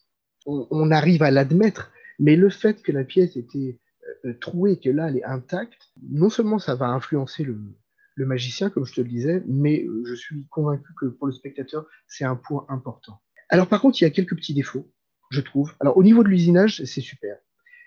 on, 0.46 0.92
arrive 0.92 1.24
à 1.24 1.32
l'admettre, 1.32 1.92
mais 2.20 2.36
le 2.36 2.52
fait 2.52 2.84
que 2.84 2.92
la 2.92 3.04
pièce 3.04 3.36
était 3.36 3.80
trouée, 4.40 4.80
que 4.80 4.92
là, 4.92 5.10
elle 5.10 5.18
est 5.18 5.24
intacte, 5.24 5.90
non 6.12 6.30
seulement 6.30 6.60
ça 6.60 6.76
va 6.76 6.88
influencer 6.90 7.44
le, 7.44 7.60
le 8.14 8.26
magicien, 8.28 8.70
comme 8.70 8.86
je 8.86 8.94
te 8.94 9.02
le 9.02 9.08
disais, 9.08 9.44
mais 9.48 9.88
je 10.06 10.14
suis 10.14 10.46
convaincu 10.50 10.94
que 11.00 11.08
pour 11.08 11.26
le 11.26 11.34
spectateur, 11.34 11.88
c'est 12.08 12.26
un 12.26 12.36
point 12.36 12.66
important. 12.70 13.20
Alors 13.50 13.68
par 13.68 13.82
contre, 13.82 14.02
il 14.02 14.04
y 14.04 14.08
a 14.08 14.12
quelques 14.12 14.36
petits 14.36 14.54
défauts, 14.54 14.92
je 15.30 15.42
trouve. 15.42 15.74
Alors 15.80 15.98
au 15.98 16.04
niveau 16.04 16.24
de 16.24 16.30
l'usinage, 16.30 16.84
c'est 16.84 17.02
super. 17.02 17.38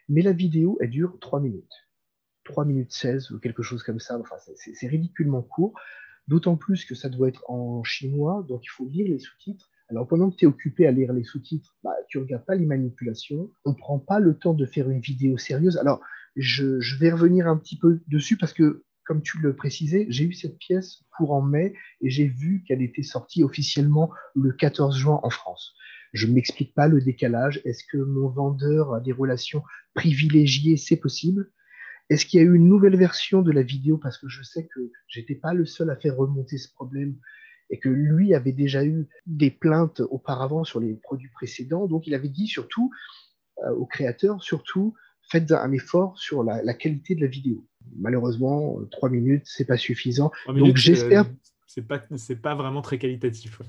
Mais 0.09 0.23
la 0.23 0.33
vidéo, 0.33 0.79
elle 0.81 0.91
dure 0.91 1.19
3 1.21 1.41
minutes. 1.41 1.89
3 2.45 2.65
minutes 2.65 2.93
16 2.93 3.31
ou 3.33 3.39
quelque 3.39 3.63
chose 3.63 3.83
comme 3.83 4.01
ça. 4.01 4.19
Enfin, 4.19 4.37
c'est 4.57 4.87
ridiculement 4.87 5.43
court. 5.43 5.79
D'autant 6.29 6.57
plus 6.57 6.85
que 6.85 6.95
ça 6.95 7.09
doit 7.09 7.29
être 7.29 7.49
en 7.51 7.83
chinois, 7.85 8.45
donc 8.49 8.65
il 8.65 8.69
faut 8.69 8.87
lire 8.87 9.07
les 9.09 9.19
sous-titres. 9.19 9.71
Alors 9.89 10.07
pendant 10.07 10.31
que 10.31 10.37
tu 10.37 10.45
es 10.45 10.49
occupé 10.49 10.87
à 10.87 10.93
lire 10.93 11.13
les 11.15 11.25
sous-titres, 11.25 11.75
bah, 11.83 11.95
tu 12.09 12.19
regardes 12.19 12.45
pas 12.45 12.55
les 12.55 12.67
manipulations, 12.67 13.51
on 13.65 13.73
prend 13.73 13.99
pas 13.99 14.21
le 14.21 14.37
temps 14.37 14.53
de 14.53 14.67
faire 14.67 14.91
une 14.91 15.01
vidéo 15.01 15.39
sérieuse. 15.39 15.79
Alors 15.79 16.03
je 16.37 16.99
vais 16.99 17.11
revenir 17.11 17.49
un 17.49 17.57
petit 17.57 17.79
peu 17.79 18.01
dessus 18.07 18.37
parce 18.37 18.53
que 18.53 18.85
comme 19.09 19.23
tu 19.23 19.39
le 19.39 19.57
précisais, 19.57 20.05
j'ai 20.11 20.25
eu 20.25 20.35
cette 20.35 20.59
pièce 20.59 21.03
courant 21.17 21.41
mai 21.41 21.73
et 22.03 22.11
j'ai 22.11 22.27
vu 22.27 22.63
qu'elle 22.69 22.83
était 22.83 23.03
sortie 23.03 23.43
officiellement 23.43 24.11
le 24.35 24.53
14 24.53 24.99
juin 24.99 25.19
en 25.23 25.31
France. 25.31 25.75
Je 26.13 26.27
ne 26.27 26.35
m'explique 26.35 26.75
pas 26.75 26.89
le 26.89 27.01
décalage. 27.01 27.63
Est-ce 27.65 27.85
que 27.91 27.97
mon 27.97 28.29
vendeur 28.29 28.93
a 28.93 29.01
des 29.01 29.13
relations 29.13 29.63
privilégiées? 29.95 30.77
C'est 30.77 30.99
possible. 30.99 31.51
Est-ce 32.11 32.27
qu'il 32.27 32.39
y 32.39 32.43
a 32.43 32.47
eu 32.47 32.55
une 32.55 32.69
nouvelle 32.69 32.99
version 32.99 33.41
de 33.41 33.51
la 33.51 33.63
vidéo? 33.63 33.97
Parce 33.97 34.19
que 34.19 34.29
je 34.29 34.43
sais 34.43 34.69
que 34.75 34.81
j'étais 35.07 35.37
pas 35.37 35.55
le 35.55 35.65
seul 35.65 35.89
à 35.89 35.97
faire 35.97 36.15
remonter 36.15 36.59
ce 36.59 36.71
problème 36.71 37.17
et 37.71 37.79
que 37.79 37.89
lui 37.89 38.35
avait 38.35 38.53
déjà 38.53 38.85
eu 38.85 39.09
des 39.25 39.51
plaintes 39.51 40.03
auparavant 40.11 40.65
sur 40.65 40.81
les 40.81 40.93
produits 40.93 41.31
précédents. 41.31 41.87
Donc 41.87 42.07
il 42.07 42.15
avait 42.15 42.29
dit 42.29 42.47
surtout 42.47 42.91
euh, 43.65 43.71
aux 43.71 43.87
créateurs, 43.87 44.43
surtout 44.43 44.95
faites 45.31 45.51
un 45.51 45.73
effort 45.73 46.19
sur 46.19 46.43
la 46.43 46.75
qualité 46.75 47.15
de 47.15 47.23
la 47.23 47.27
vidéo 47.27 47.67
malheureusement, 47.97 48.79
euh, 48.81 48.85
trois 48.87 49.09
minutes, 49.09 49.43
c'est 49.45 49.65
pas 49.65 49.77
suffisant. 49.77 50.31
Donc 50.47 50.77
j'espère. 50.77 51.23
Euh, 51.23 51.35
c'est 51.67 51.87
pas, 51.87 52.03
c'est 52.17 52.41
pas 52.41 52.55
vraiment 52.55 52.83
très 52.83 52.99
qualitatif. 52.99 53.61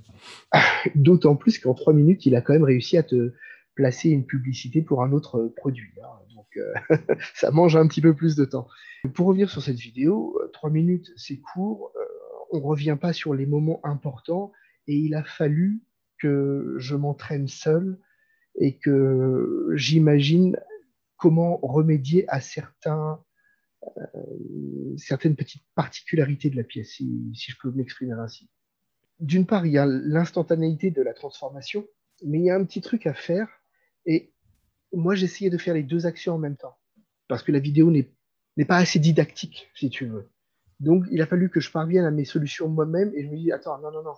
D'autant 0.95 1.35
plus 1.35 1.59
qu'en 1.59 1.73
trois 1.73 1.93
minutes, 1.93 2.25
il 2.25 2.35
a 2.35 2.41
quand 2.41 2.53
même 2.53 2.63
réussi 2.63 2.97
à 2.97 3.03
te 3.03 3.33
placer 3.75 4.09
une 4.09 4.25
publicité 4.25 4.81
pour 4.81 5.03
un 5.03 5.11
autre 5.11 5.37
euh, 5.37 5.53
produit. 5.55 5.93
Hein. 6.01 6.35
Donc 6.35 7.07
ça 7.35 7.51
mange 7.51 7.75
un 7.75 7.87
petit 7.87 8.01
peu 8.01 8.15
plus 8.15 8.35
de 8.35 8.45
temps. 8.45 8.67
Pour 9.13 9.27
revenir 9.27 9.49
sur 9.49 9.61
cette 9.61 9.79
vidéo, 9.79 10.39
trois 10.53 10.69
minutes, 10.69 11.11
c'est 11.15 11.37
court. 11.37 11.93
on 12.51 12.59
revient 12.59 12.97
pas 12.99 13.13
sur 13.13 13.33
les 13.33 13.45
moments 13.45 13.79
importants 13.83 14.51
et 14.87 14.95
il 14.95 15.13
a 15.13 15.23
fallu 15.23 15.81
que 16.17 16.75
je 16.77 16.95
m'entraîne 16.95 17.47
seul 17.47 17.97
et 18.59 18.77
que 18.77 19.69
j'imagine 19.75 20.57
comment 21.19 21.59
remédier 21.61 22.25
à 22.29 22.41
certains 22.41 23.19
euh, 23.19 23.28
certaines 24.97 25.35
petites 25.35 25.63
particularités 25.75 26.49
de 26.49 26.57
la 26.57 26.63
pièce, 26.63 26.91
si, 26.91 27.31
je 27.33 27.55
peux 27.61 27.71
m'exprimer 27.71 28.13
ainsi. 28.13 28.49
D'une 29.19 29.45
part, 29.45 29.65
il 29.65 29.73
y 29.73 29.77
a 29.77 29.85
l'instantanéité 29.85 30.91
de 30.91 31.01
la 31.01 31.13
transformation, 31.13 31.85
mais 32.25 32.39
il 32.39 32.45
y 32.45 32.49
a 32.49 32.55
un 32.55 32.63
petit 32.63 32.81
truc 32.81 33.07
à 33.07 33.13
faire. 33.13 33.47
Et 34.05 34.33
moi, 34.93 35.15
j'essayais 35.15 35.49
de 35.49 35.57
faire 35.57 35.73
les 35.73 35.83
deux 35.83 36.05
actions 36.05 36.35
en 36.35 36.37
même 36.37 36.57
temps, 36.57 36.77
parce 37.27 37.43
que 37.43 37.51
la 37.51 37.59
vidéo 37.59 37.91
n'est 37.91 38.65
pas 38.65 38.77
assez 38.77 38.99
didactique, 38.99 39.69
si 39.75 39.89
tu 39.89 40.05
veux. 40.05 40.29
Donc, 40.79 41.05
il 41.11 41.21
a 41.21 41.25
fallu 41.25 41.49
que 41.49 41.59
je 41.59 41.71
parvienne 41.71 42.05
à 42.05 42.11
mes 42.11 42.25
solutions 42.25 42.69
moi-même, 42.69 43.11
et 43.15 43.23
je 43.23 43.29
me 43.29 43.37
dis, 43.37 43.51
attends, 43.51 43.79
non, 43.79 43.91
non, 43.91 44.03
non. 44.03 44.15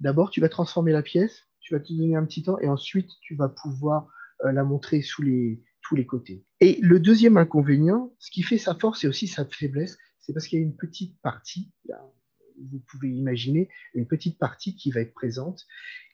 D'abord, 0.00 0.30
tu 0.30 0.40
vas 0.40 0.48
transformer 0.48 0.92
la 0.92 1.02
pièce, 1.02 1.44
tu 1.60 1.74
vas 1.74 1.80
te 1.80 1.92
donner 1.92 2.16
un 2.16 2.24
petit 2.24 2.42
temps, 2.42 2.58
et 2.58 2.68
ensuite, 2.68 3.10
tu 3.20 3.36
vas 3.36 3.48
pouvoir 3.48 4.08
euh, 4.44 4.52
la 4.52 4.64
montrer 4.64 5.00
sous 5.02 5.22
les, 5.22 5.62
les 5.94 6.06
côtés. 6.06 6.44
Et 6.60 6.78
le 6.82 6.98
deuxième 6.98 7.36
inconvénient, 7.36 8.14
ce 8.18 8.30
qui 8.30 8.42
fait 8.42 8.58
sa 8.58 8.74
force 8.74 9.04
et 9.04 9.08
aussi 9.08 9.28
sa 9.28 9.44
faiblesse, 9.44 9.98
c'est 10.18 10.32
parce 10.32 10.48
qu'il 10.48 10.58
y 10.58 10.62
a 10.62 10.64
une 10.64 10.76
petite 10.76 11.20
partie, 11.20 11.70
vous 12.58 12.80
pouvez 12.80 13.10
imaginer, 13.10 13.68
une 13.94 14.08
petite 14.08 14.38
partie 14.38 14.74
qui 14.74 14.90
va 14.90 15.00
être 15.00 15.14
présente, 15.14 15.66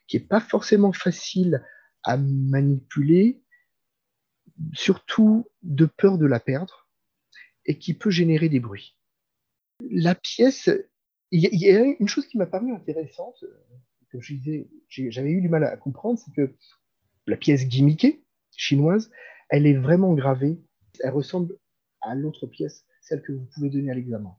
qui 0.07 0.17
n'est 0.17 0.25
pas 0.25 0.39
forcément 0.41 0.93
facile 0.93 1.63
à 2.03 2.17
manipuler, 2.17 3.41
surtout 4.73 5.47
de 5.63 5.85
peur 5.85 6.17
de 6.17 6.25
la 6.25 6.39
perdre, 6.39 6.89
et 7.65 7.79
qui 7.79 7.93
peut 7.93 8.11
générer 8.11 8.49
des 8.49 8.59
bruits. 8.59 8.97
La 9.89 10.15
pièce, 10.15 10.69
il 11.31 11.39
y, 11.41 11.69
a 11.69 11.95
une 11.99 12.07
chose 12.07 12.27
qui 12.27 12.37
m'a 12.37 12.45
paru 12.45 12.71
intéressante, 12.71 13.43
que 14.09 14.19
je 14.19 14.33
disais, 14.35 14.67
j'avais 14.89 15.31
eu 15.31 15.41
du 15.41 15.49
mal 15.49 15.63
à 15.63 15.75
comprendre, 15.77 16.19
c'est 16.19 16.33
que 16.33 16.55
la 17.25 17.37
pièce 17.37 17.67
gimmickée 17.67 18.23
chinoise, 18.55 19.09
elle 19.53 19.67
est 19.67 19.77
vraiment 19.77 20.15
gravée. 20.15 20.59
Elle 20.99 21.11
ressemble 21.11 21.55
à 22.01 22.15
l'autre 22.15 22.47
pièce, 22.47 22.85
celle 23.01 23.21
que 23.21 23.31
vous 23.31 23.45
pouvez 23.53 23.69
donner 23.69 23.91
à 23.91 23.93
l'examen. 23.93 24.35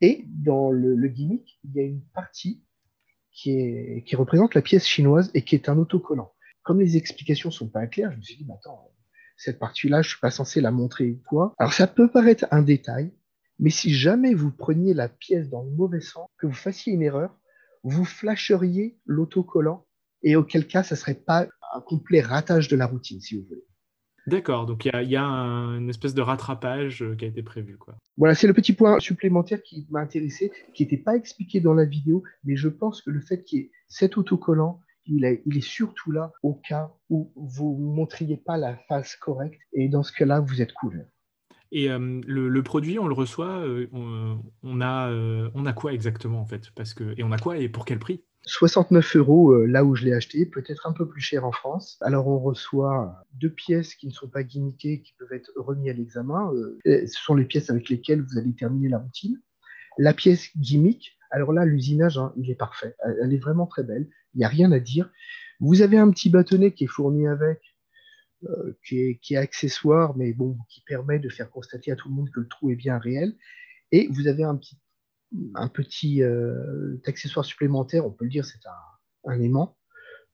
Et 0.00 0.24
dans 0.28 0.70
le, 0.70 0.96
gimmick, 1.08 1.60
il 1.64 1.74
y 1.74 1.80
a 1.80 1.82
une 1.82 2.02
partie 2.14 2.64
qui, 3.32 4.00
représente 4.14 4.54
la 4.54 4.62
pièce 4.62 4.86
chinoise 4.86 5.30
et 5.34 5.42
qui 5.42 5.54
est 5.54 5.68
un 5.68 5.76
autocollant. 5.76 6.32
Comme 6.62 6.80
les 6.80 6.96
explications 6.96 7.50
sont 7.50 7.68
pas 7.68 7.86
claires, 7.86 8.10
je 8.12 8.16
me 8.16 8.22
suis 8.22 8.36
dit, 8.36 8.46
attends, 8.50 8.90
cette 9.36 9.58
partie-là, 9.58 10.00
je 10.00 10.08
suis 10.08 10.20
pas 10.20 10.30
censé 10.30 10.62
la 10.62 10.70
montrer 10.70 11.10
ou 11.10 11.22
quoi. 11.28 11.54
Alors 11.58 11.74
ça 11.74 11.86
peut 11.86 12.10
paraître 12.10 12.46
un 12.50 12.62
détail, 12.62 13.12
mais 13.58 13.70
si 13.70 13.92
jamais 13.92 14.32
vous 14.32 14.50
preniez 14.50 14.94
la 14.94 15.10
pièce 15.10 15.50
dans 15.50 15.64
le 15.64 15.70
mauvais 15.70 16.00
sens, 16.00 16.30
que 16.38 16.46
vous 16.46 16.54
fassiez 16.54 16.94
une 16.94 17.02
erreur, 17.02 17.38
vous 17.82 18.06
flasheriez 18.06 18.98
l'autocollant 19.04 19.86
et 20.22 20.34
auquel 20.34 20.66
cas, 20.66 20.82
ça 20.82 20.96
serait 20.96 21.14
pas 21.14 21.46
un 21.74 21.80
complet 21.82 22.22
ratage 22.22 22.68
de 22.68 22.76
la 22.76 22.86
routine, 22.86 23.20
si 23.20 23.36
vous 23.36 23.46
voulez. 23.46 23.67
D'accord, 24.28 24.66
donc 24.66 24.84
il 24.84 25.10
y 25.10 25.16
a, 25.16 25.24
une 25.24 25.88
espèce 25.88 26.14
de 26.14 26.20
rattrapage 26.20 27.02
euh, 27.02 27.14
qui 27.16 27.24
a 27.24 27.28
été 27.28 27.42
prévu. 27.42 27.76
Quoi. 27.76 27.94
Voilà, 28.16 28.34
c'est 28.34 28.46
le 28.46 28.52
petit 28.52 28.74
point 28.74 29.00
supplémentaire 29.00 29.62
qui 29.62 29.86
m'a 29.90 30.00
intéressé, 30.00 30.52
qui 30.74 30.82
n'était 30.82 30.98
pas 30.98 31.16
expliqué 31.16 31.60
dans 31.60 31.74
la 31.74 31.84
vidéo, 31.84 32.22
mais 32.44 32.56
je 32.56 32.68
pense 32.68 33.00
que 33.02 33.10
le 33.10 33.20
fait 33.20 33.42
qu'il 33.44 33.58
y 33.58 33.62
ait 33.62 33.70
cet 33.88 34.18
autocollant, 34.18 34.80
il, 35.06 35.24
est 35.24 35.60
surtout 35.60 36.12
là 36.12 36.32
au 36.42 36.54
cas 36.54 36.92
où 37.08 37.32
vous 37.34 37.76
ne 37.80 37.94
montriez 37.94 38.36
pas 38.36 38.58
la 38.58 38.76
face 38.88 39.16
correcte, 39.16 39.60
et 39.72 39.88
dans 39.88 40.02
ce 40.02 40.12
cas-là, 40.12 40.40
vous 40.40 40.60
êtes 40.60 40.74
couvert. 40.74 41.06
Et 41.70 41.88
le, 41.88 42.62
produit, 42.62 42.98
on 42.98 43.06
le 43.06 43.14
reçoit, 43.14 43.62
on, 43.92 44.80
a, 44.80 45.10
on 45.54 45.66
a 45.66 45.72
quoi 45.72 45.92
exactement 45.92 46.40
en 46.40 46.46
fait? 46.46 46.70
Parce 46.74 46.94
Et 47.16 47.22
on 47.22 47.32
a 47.32 47.38
quoi 47.38 47.58
et 47.58 47.68
pour 47.68 47.84
quel 47.84 47.98
prix? 47.98 48.22
69 48.46 49.16
euros 49.16 49.66
là 49.66 49.84
où 49.84 49.94
je 49.94 50.04
l'ai 50.04 50.14
acheté, 50.14 50.46
peut-être 50.46 50.86
un 50.86 50.92
peu 50.92 51.06
plus 51.06 51.20
cher 51.20 51.44
en 51.44 51.52
France. 51.52 51.98
Alors 52.00 52.28
on 52.28 52.38
reçoit 52.38 53.22
deux 53.34 53.50
pièces 53.50 53.94
qui 53.94 54.06
ne 54.06 54.12
sont 54.12 54.28
pas 54.28 54.42
gimmickées, 54.42 55.02
qui 55.02 55.12
peuvent 55.18 55.32
être 55.32 55.52
remises 55.56 55.90
à 55.90 55.92
l'examen. 55.92 56.50
Ce 56.84 57.06
sont 57.06 57.34
les 57.34 57.44
pièces 57.44 57.70
avec 57.70 57.88
lesquelles 57.88 58.22
vous 58.22 58.38
allez 58.38 58.54
terminer 58.54 58.88
la 58.88 58.98
routine. 58.98 59.38
La 59.98 60.14
pièce 60.14 60.50
gimmick, 60.56 61.18
alors 61.30 61.52
là 61.52 61.64
l'usinage, 61.64 62.18
hein, 62.18 62.32
il 62.36 62.50
est 62.50 62.54
parfait. 62.54 62.94
Elle 63.22 63.34
est 63.34 63.38
vraiment 63.38 63.66
très 63.66 63.82
belle. 63.82 64.08
Il 64.34 64.38
n'y 64.38 64.44
a 64.44 64.48
rien 64.48 64.72
à 64.72 64.78
dire. 64.78 65.10
Vous 65.60 65.82
avez 65.82 65.98
un 65.98 66.10
petit 66.10 66.30
bâtonnet 66.30 66.72
qui 66.72 66.84
est 66.84 66.88
fourni 66.88 67.26
avec, 67.26 67.60
euh, 68.44 68.78
qui, 68.84 69.00
est, 69.00 69.16
qui, 69.16 69.34
est, 69.34 69.38
accessoire, 69.38 70.16
mais 70.16 70.32
bon, 70.32 70.56
qui 70.68 70.82
permet 70.82 71.18
de 71.18 71.28
faire 71.28 71.50
constater 71.50 71.90
à 71.90 71.96
tout 71.96 72.08
le 72.08 72.14
monde 72.14 72.30
que 72.30 72.40
le 72.40 72.48
trou 72.48 72.70
est 72.70 72.76
bien 72.76 72.98
réel. 72.98 73.36
Et 73.90 74.08
vous 74.08 74.28
avez 74.28 74.44
un 74.44 74.56
petit 74.56 74.78
un 75.54 75.68
petit 75.68 76.22
euh, 76.22 76.96
accessoire 77.06 77.44
supplémentaire, 77.44 78.06
on 78.06 78.10
peut 78.10 78.24
le 78.24 78.30
dire, 78.30 78.44
c'est 78.44 78.60
un, 79.26 79.40
aimant 79.40 79.76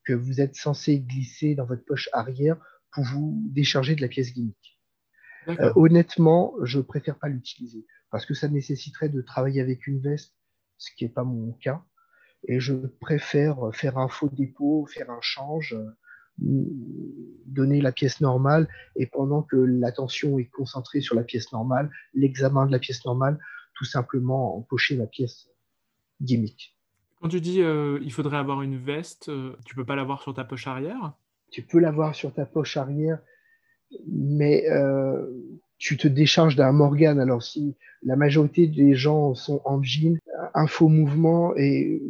que 0.05 0.13
vous 0.13 0.41
êtes 0.41 0.55
censé 0.55 1.01
glisser 1.01 1.55
dans 1.55 1.65
votre 1.65 1.85
poche 1.85 2.09
arrière 2.13 2.57
pour 2.93 3.05
vous 3.05 3.43
décharger 3.47 3.97
de 3.97 4.03
la 4.03 4.09
pièce 4.09 4.33
gimmick. 4.33 4.79
Euh, 5.49 5.73
honnêtement, 5.77 6.55
je 6.63 6.81
préfère 6.81 7.19
pas 7.19 7.29
l'utiliser 7.29 7.87
parce 8.11 8.25
que 8.25 8.35
ça 8.35 8.49
nécessiterait 8.49 9.09
de 9.09 9.21
travailler 9.21 9.61
avec 9.61 9.87
une 9.87 10.01
veste, 10.01 10.35
ce 10.79 10.91
qui 10.95 11.05
n'est 11.05 11.11
pas 11.11 11.25
mon 11.25 11.53
cas. 11.55 11.83
Et 12.47 12.61
je 12.61 12.75
préfère 12.75 13.75
faire 13.75 13.99
un 13.99 14.09
faux 14.09 14.29
dépôt, 14.29 14.87
faire 14.87 15.11
un 15.11 15.21
change, 15.23 15.77
donner 16.39 17.81
la 17.81 17.93
pièce 17.93 18.21
normale 18.21 18.69
et 18.97 19.07
pendant 19.07 19.43
que 19.43 19.57
l'attention 19.57 20.39
est 20.39 20.47
concentrée 20.47 21.01
sur 21.01 21.15
la 21.15 21.23
pièce 21.23 21.53
normale, 21.53 21.91
l'examen 22.15 22.67
de 22.67 22.73
la 22.73 22.79
pièce 22.79 23.05
normale, 23.05 23.39
tout 23.75 23.85
simplement 23.85 24.57
empocher 24.57 24.97
ma 24.97 25.07
pièce 25.07 25.49
gimmick. 26.21 26.77
Quand 27.21 27.29
tu 27.29 27.41
dis 27.41 27.63
euh, 27.63 27.99
il 28.03 28.13
faudrait 28.13 28.37
avoir 28.37 28.63
une 28.63 28.77
veste, 28.77 29.29
euh, 29.29 29.57
tu 29.65 29.75
peux 29.75 29.85
pas 29.85 29.97
l'avoir 29.97 30.23
sur 30.23 30.35
ta 30.35 30.45
poche 30.45 30.67
arrière? 30.67 31.15
Tu 31.51 31.63
peux 31.63 31.79
l'avoir 31.79 32.15
sur 32.15 32.35
ta 32.35 32.45
poche 32.45 32.77
arrière, 32.77 33.19
mais 34.07 34.69
euh, 34.69 35.25
tu 35.79 35.97
te 35.97 36.09
décharges 36.09 36.57
d'un 36.57 36.73
Morgan. 36.73 37.21
Alors 37.21 37.43
si 37.43 37.77
la 38.03 38.17
majorité 38.17 38.67
des 38.67 38.95
gens 38.95 39.35
sont 39.35 39.63
en 39.65 39.83
jean, 39.83 40.19
un 40.55 40.67
faux 40.67 40.89
mouvement 40.89 41.55
et 41.57 42.03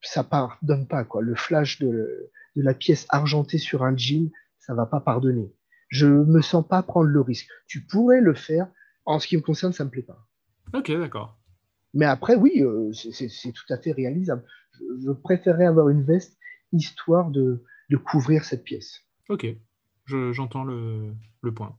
ça 0.00 0.22
pardonne 0.22 0.86
pas 0.86 1.04
quoi. 1.04 1.22
Le 1.22 1.34
flash 1.34 1.78
de, 1.80 2.30
de 2.56 2.62
la 2.62 2.74
pièce 2.74 3.06
argentée 3.08 3.58
sur 3.58 3.82
un 3.82 3.96
jean, 3.96 4.30
ça 4.58 4.74
va 4.74 4.86
pas 4.86 5.00
pardonner. 5.00 5.52
Je 5.88 6.06
me 6.06 6.40
sens 6.40 6.66
pas 6.66 6.82
prendre 6.82 7.08
le 7.08 7.20
risque. 7.20 7.48
Tu 7.66 7.82
pourrais 7.82 8.20
le 8.20 8.34
faire. 8.34 8.68
En 9.04 9.18
ce 9.18 9.26
qui 9.26 9.36
me 9.36 9.42
concerne, 9.42 9.72
ça 9.72 9.84
me 9.84 9.90
plaît 9.90 10.02
pas. 10.02 10.26
Ok, 10.72 10.90
d'accord. 10.90 11.38
Mais 11.92 12.06
après, 12.06 12.34
oui, 12.34 12.62
euh, 12.62 12.90
c'est 12.92 13.52
tout 13.52 13.72
à 13.72 13.76
fait 13.78 13.92
réalisable. 13.92 14.42
Je, 15.02 15.12
préférerais 15.12 15.66
avoir 15.66 15.90
une 15.90 16.02
veste 16.02 16.38
histoire 16.72 17.30
de, 17.30 17.62
couvrir 18.04 18.44
cette 18.44 18.64
pièce. 18.64 19.02
Ok, 19.28 19.46
j'entends 20.06 20.64
le, 20.64 21.14
point. 21.54 21.76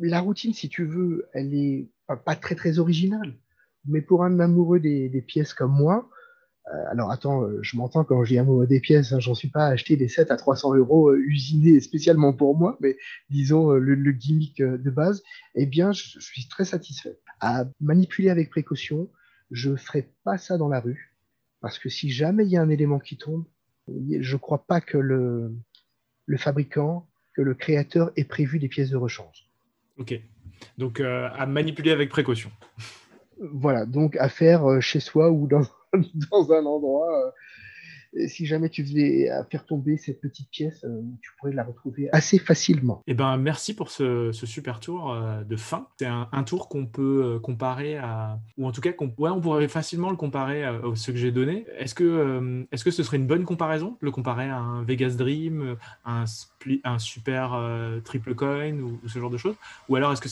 La 0.00 0.20
routine, 0.20 0.52
si 0.52 0.68
tu 0.68 0.84
veux, 0.84 1.28
elle 1.32 1.54
est 1.54 1.88
pas, 2.24 2.34
très 2.34 2.56
très 2.56 2.80
originale. 2.80 3.36
Mais 3.84 4.02
pour 4.02 4.24
un 4.24 4.40
amoureux 4.40 4.80
des 4.80 5.24
pièces 5.26 5.54
comme 5.54 5.72
moi, 5.72 6.10
alors 6.90 7.10
attends, 7.10 7.44
euh, 7.44 7.58
je 7.62 7.76
m'entends 7.76 8.04
quand 8.04 8.24
je 8.24 8.34
dis 8.34 8.38
un 8.38 8.64
des 8.64 8.80
pièces, 8.80 9.12
hein, 9.12 9.20
j'en 9.20 9.34
suis 9.34 9.48
pas 9.48 9.66
à 9.66 9.70
acheter 9.70 9.96
des 9.96 10.08
sets 10.08 10.30
à 10.30 10.36
300 10.36 10.74
euros 10.74 11.10
euh, 11.10 11.18
usinés 11.18 11.80
spécialement 11.80 12.32
pour 12.32 12.56
moi, 12.56 12.76
mais 12.80 12.96
disons 13.30 13.70
le, 13.70 14.12
gimmick 14.12 14.62
de 14.62 14.90
base, 14.90 15.22
eh 15.54 15.66
bien 15.66 15.92
je, 15.92 16.18
suis 16.18 16.48
très 16.48 16.64
satisfait. 16.64 17.18
À 17.40 17.66
manipuler 17.80 18.30
avec 18.30 18.50
précaution, 18.50 19.08
je 19.50 19.76
ferai 19.76 20.10
pas 20.24 20.38
ça 20.38 20.58
dans 20.58 20.68
la 20.68 20.80
rue, 20.80 21.14
parce 21.60 21.78
que 21.78 21.88
si 21.88 22.10
jamais 22.10 22.44
il 22.44 22.50
y 22.50 22.56
a 22.56 22.62
un 22.62 22.70
élément 22.70 22.98
qui 22.98 23.16
tombe, 23.16 23.44
je 23.88 24.36
crois 24.36 24.66
pas 24.66 24.80
que 24.80 24.98
le 24.98 26.36
fabricant, 26.36 27.08
que 27.34 27.42
le 27.42 27.54
créateur 27.54 28.10
ait 28.16 28.24
prévu 28.24 28.58
des 28.58 28.68
pièces 28.68 28.90
de 28.90 28.96
rechange. 28.96 29.48
Ok, 29.96 30.20
donc 30.76 31.00
à 31.00 31.46
manipuler 31.46 31.92
avec 31.92 32.10
précaution. 32.10 32.50
Voilà, 33.40 33.86
donc 33.86 34.16
à 34.16 34.28
faire 34.28 34.80
chez 34.80 35.00
soi 35.00 35.30
ou 35.30 35.46
dans 35.46 35.62
un 35.92 36.66
endroit. 36.66 37.32
Euh, 38.16 38.26
si 38.26 38.46
jamais 38.46 38.68
tu 38.68 38.84
faisais 38.84 39.28
faire 39.50 39.66
tomber 39.66 39.96
cette 39.96 40.20
petite 40.20 40.50
pièce, 40.50 40.84
euh, 40.84 41.02
tu 41.20 41.30
pourrais 41.38 41.52
la 41.52 41.64
retrouver 41.64 42.08
assez 42.12 42.38
facilement. 42.38 43.02
Eh 43.06 43.14
ben, 43.14 43.36
merci 43.36 43.74
pour 43.74 43.90
ce, 43.90 44.32
super 44.32 44.80
tour 44.80 45.12
euh, 45.12 45.44
de 45.44 45.56
fin. 45.56 45.88
C'est 45.98 46.06
un, 46.06 46.42
tour 46.44 46.68
qu'on 46.68 46.86
peut 46.86 47.38
comparer 47.42 47.98
à, 47.98 48.38
ou 48.56 48.66
en 48.66 48.72
tout 48.72 48.80
cas, 48.80 48.90
on 48.98 49.40
pourrait 49.40 49.68
facilement 49.68 50.10
le 50.10 50.16
comparer 50.16 50.64
à, 50.64 50.80
ceux 50.94 51.12
que 51.12 51.18
j'ai 51.18 51.32
donné. 51.32 51.66
Est-ce 51.78 51.94
que, 51.94 52.66
est-ce 52.72 52.84
que 52.84 52.90
ce 52.90 53.02
serait 53.02 53.18
une 53.18 53.26
bonne 53.26 53.44
comparaison, 53.44 53.98
le 54.00 54.10
comparer 54.10 54.48
à 54.48 54.56
un 54.56 54.82
Vegas 54.84 55.14
Dream, 55.18 55.76
un 56.04 56.98
super 56.98 57.60
triple 58.04 58.34
coin 58.34 58.72
ou, 58.78 58.98
ce 59.06 59.18
genre 59.18 59.30
de 59.30 59.36
choses, 59.36 59.56
ou 59.88 59.96
alors 59.96 60.12
est-ce 60.12 60.22
que 60.22 60.28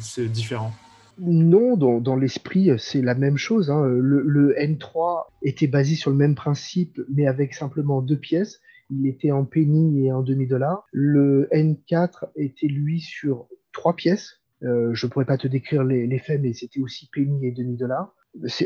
c'est 0.00 0.28
différent? 0.28 0.72
Non, 1.20 1.76
dans, 1.76 2.16
l'esprit, 2.16 2.70
c'est 2.78 3.02
la 3.02 3.14
même 3.14 3.36
chose. 3.36 3.70
Hein. 3.70 3.86
Le, 3.86 4.54
N3 4.58 5.26
était 5.42 5.66
basé 5.66 5.94
sur 5.94 6.10
le 6.10 6.16
même 6.16 6.34
principe, 6.34 7.00
mais 7.08 7.26
avec 7.26 7.54
simplement 7.54 8.00
deux 8.00 8.18
pièces. 8.18 8.60
Il 8.90 9.06
était 9.06 9.30
en 9.30 9.44
penny 9.44 10.06
et 10.06 10.12
en 10.12 10.22
demi-dollar. 10.22 10.86
Le 10.92 11.48
N4 11.52 12.30
était, 12.36 12.66
lui, 12.66 13.00
sur 13.00 13.48
trois 13.72 13.94
pièces. 13.94 14.40
Euh, 14.62 14.94
je 14.94 15.06
ne 15.06 15.10
pourrais 15.10 15.24
pas 15.24 15.38
te 15.38 15.48
décrire 15.48 15.84
les, 15.84 16.18
faits, 16.18 16.40
mais 16.40 16.52
c'était 16.52 16.80
aussi 16.80 17.08
penny 17.12 17.46
et 17.46 17.52
demi-dollar. 17.52 18.14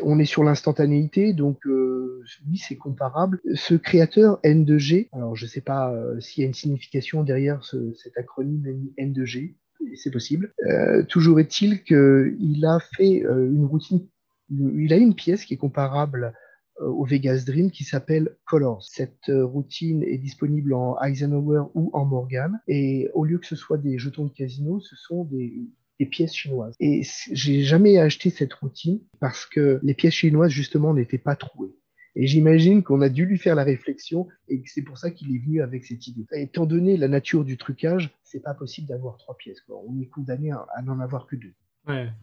on 0.02 0.18
est 0.18 0.24
sur 0.24 0.42
l'instantanéité, 0.42 1.32
donc 1.32 1.66
euh, 1.66 2.22
oui, 2.48 2.58
c'est 2.58 2.76
comparable. 2.76 3.40
Ce 3.54 3.74
créateur 3.74 4.40
N2G, 4.42 5.08
alors 5.12 5.36
je 5.36 5.44
ne 5.44 5.50
sais 5.50 5.60
pas 5.60 5.92
euh, 5.92 6.18
s'il 6.20 6.42
y 6.42 6.44
a 6.44 6.48
une 6.48 6.54
signification 6.54 7.22
derrière 7.22 7.64
cet 7.64 8.16
acronyme 8.16 8.90
N2G, 8.98 9.54
c'est 9.94 10.10
possible. 10.10 10.52
Euh, 10.66 11.02
toujours 11.04 11.40
est-il 11.40 11.82
qu'il 11.82 12.64
a 12.64 12.78
fait 12.96 13.24
euh, 13.24 13.50
une 13.50 13.64
routine, 13.64 14.06
il 14.50 14.92
a 14.92 14.96
une 14.96 15.14
pièce 15.14 15.44
qui 15.44 15.54
est 15.54 15.58
comparable 15.58 16.34
euh, 16.80 16.86
au 16.86 17.04
Vegas 17.04 17.44
Dream 17.46 17.70
qui 17.70 17.84
s'appelle 17.84 18.36
Colors. 18.46 18.82
Cette 18.82 19.28
routine 19.28 20.02
est 20.02 20.18
disponible 20.18 20.74
en 20.74 21.00
Eisenhower 21.00 21.64
ou 21.74 21.90
en 21.92 22.04
Morgan 22.04 22.60
et 22.68 23.08
au 23.14 23.24
lieu 23.24 23.38
que 23.38 23.46
ce 23.46 23.56
soit 23.56 23.78
des 23.78 23.98
jetons 23.98 24.26
de 24.26 24.32
casino, 24.32 24.80
ce 24.80 24.96
sont 24.96 25.24
des, 25.24 25.54
des 26.00 26.06
pièces 26.06 26.34
chinoises. 26.34 26.74
Et 26.80 27.02
j'ai 27.32 27.62
jamais 27.62 27.98
acheté 27.98 28.30
cette 28.30 28.54
routine 28.54 29.00
parce 29.20 29.46
que 29.46 29.80
les 29.82 29.94
pièces 29.94 30.14
chinoises 30.14 30.50
justement 30.50 30.94
n'étaient 30.94 31.18
pas 31.18 31.36
trouées. 31.36 31.74
Et 32.16 32.26
j'imagine 32.26 32.82
qu'on 32.82 33.00
a 33.00 33.08
dû 33.08 33.26
lui 33.26 33.38
faire 33.38 33.54
la 33.54 33.64
réflexion 33.64 34.28
et 34.48 34.60
que 34.60 34.70
c'est 34.70 34.82
pour 34.82 34.98
ça 34.98 35.10
qu'il 35.10 35.34
est 35.34 35.38
venu 35.38 35.62
avec 35.62 35.84
cette 35.84 36.06
idée. 36.06 36.24
Étant 36.32 36.66
donné 36.66 36.96
la 36.96 37.08
nature 37.08 37.44
du 37.44 37.56
trucage, 37.56 38.14
c'est 38.22 38.42
pas 38.42 38.54
possible 38.54 38.88
d'avoir 38.88 39.16
trois 39.16 39.36
pièces. 39.36 39.58
On 39.68 40.00
est 40.00 40.06
condamné 40.06 40.52
à, 40.52 40.82
n'en 40.82 41.00
avoir 41.00 41.26
que 41.26 41.36
deux. 41.36 41.52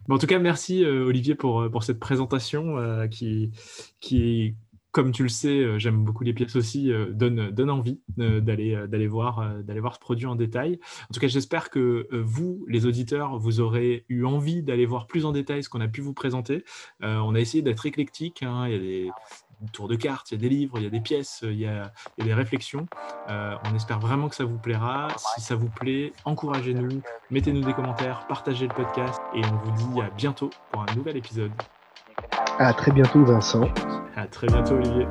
En 0.08 0.18
tout 0.18 0.26
cas, 0.26 0.38
merci 0.38 0.84
euh, 0.84 1.06
Olivier 1.06 1.36
pour, 1.36 1.60
euh, 1.60 1.68
pour 1.68 1.84
cette 1.84 2.00
présentation 2.00 2.78
euh, 2.78 3.06
qui, 3.06 4.56
comme 4.90 5.12
tu 5.12 5.22
le 5.22 5.28
sais, 5.28 5.78
j'aime 5.78 6.04
beaucoup 6.04 6.24
les 6.24 6.34
pièces 6.34 6.56
aussi, 6.56 6.90
donne, 7.12 7.70
envie 7.70 8.00
d'aller 8.18 8.76
d'aller 8.88 9.06
voir, 9.06 9.62
d'aller 9.62 9.80
voir 9.80 9.94
ce 9.94 10.00
produit 10.00 10.26
en 10.26 10.34
détail. 10.34 10.80
En 11.08 11.14
tout 11.14 11.20
cas, 11.20 11.28
j'espère 11.28 11.70
que 11.70 12.08
vous, 12.12 12.66
les 12.68 12.84
auditeurs, 12.84 13.38
vous 13.38 13.60
aurez 13.60 14.04
eu 14.10 14.24
envie 14.24 14.62
d'aller 14.62 14.84
voir 14.84 15.06
plus 15.06 15.24
en 15.24 15.32
détail 15.32 15.62
ce 15.62 15.70
qu'on 15.70 15.80
a 15.80 15.88
pu 15.88 16.02
vous 16.02 16.12
présenter. 16.12 16.64
on 17.00 17.34
a 17.34 17.40
essayé 17.40 17.62
d'être 17.62 17.86
éclectique. 17.86 18.42
Hein. 18.42 18.66
il 18.68 18.72
y 18.72 18.76
a 18.76 18.78
des, 18.78 19.10
tour 19.68 19.88
de 19.88 19.96
cartes, 19.96 20.30
il 20.30 20.34
y 20.34 20.38
a 20.38 20.40
des 20.40 20.48
livres, 20.48 20.78
il 20.78 20.84
y 20.84 20.86
a 20.86 20.90
des 20.90 21.00
pièces, 21.00 21.40
il 21.42 21.58
y 21.58 21.66
a, 21.66 21.92
des 22.18 22.34
réflexions. 22.34 22.86
Euh, 23.28 23.54
on 23.70 23.74
espère 23.74 23.98
vraiment 23.98 24.28
que 24.28 24.34
ça 24.34 24.44
vous 24.44 24.58
plaira. 24.58 25.08
Si 25.16 25.40
ça 25.40 25.54
vous 25.54 25.68
plaît, 25.68 26.12
encouragez-nous, 26.24 27.02
mettez-nous 27.30 27.62
des 27.62 27.74
commentaires, 27.74 28.26
partagez 28.28 28.66
le 28.66 28.74
podcast 28.74 29.20
et 29.34 29.42
on 29.44 29.56
vous 29.56 29.92
dit 29.92 30.00
à 30.00 30.10
bientôt 30.10 30.50
pour 30.70 30.82
un 30.82 30.94
nouvel 30.94 31.16
épisode. 31.16 31.52
À 32.58 32.72
très 32.74 32.92
bientôt 32.92 33.24
Vincent. 33.24 33.68
À 34.16 34.26
très 34.26 34.46
bientôt 34.46 34.74
Olivier. 34.74 35.06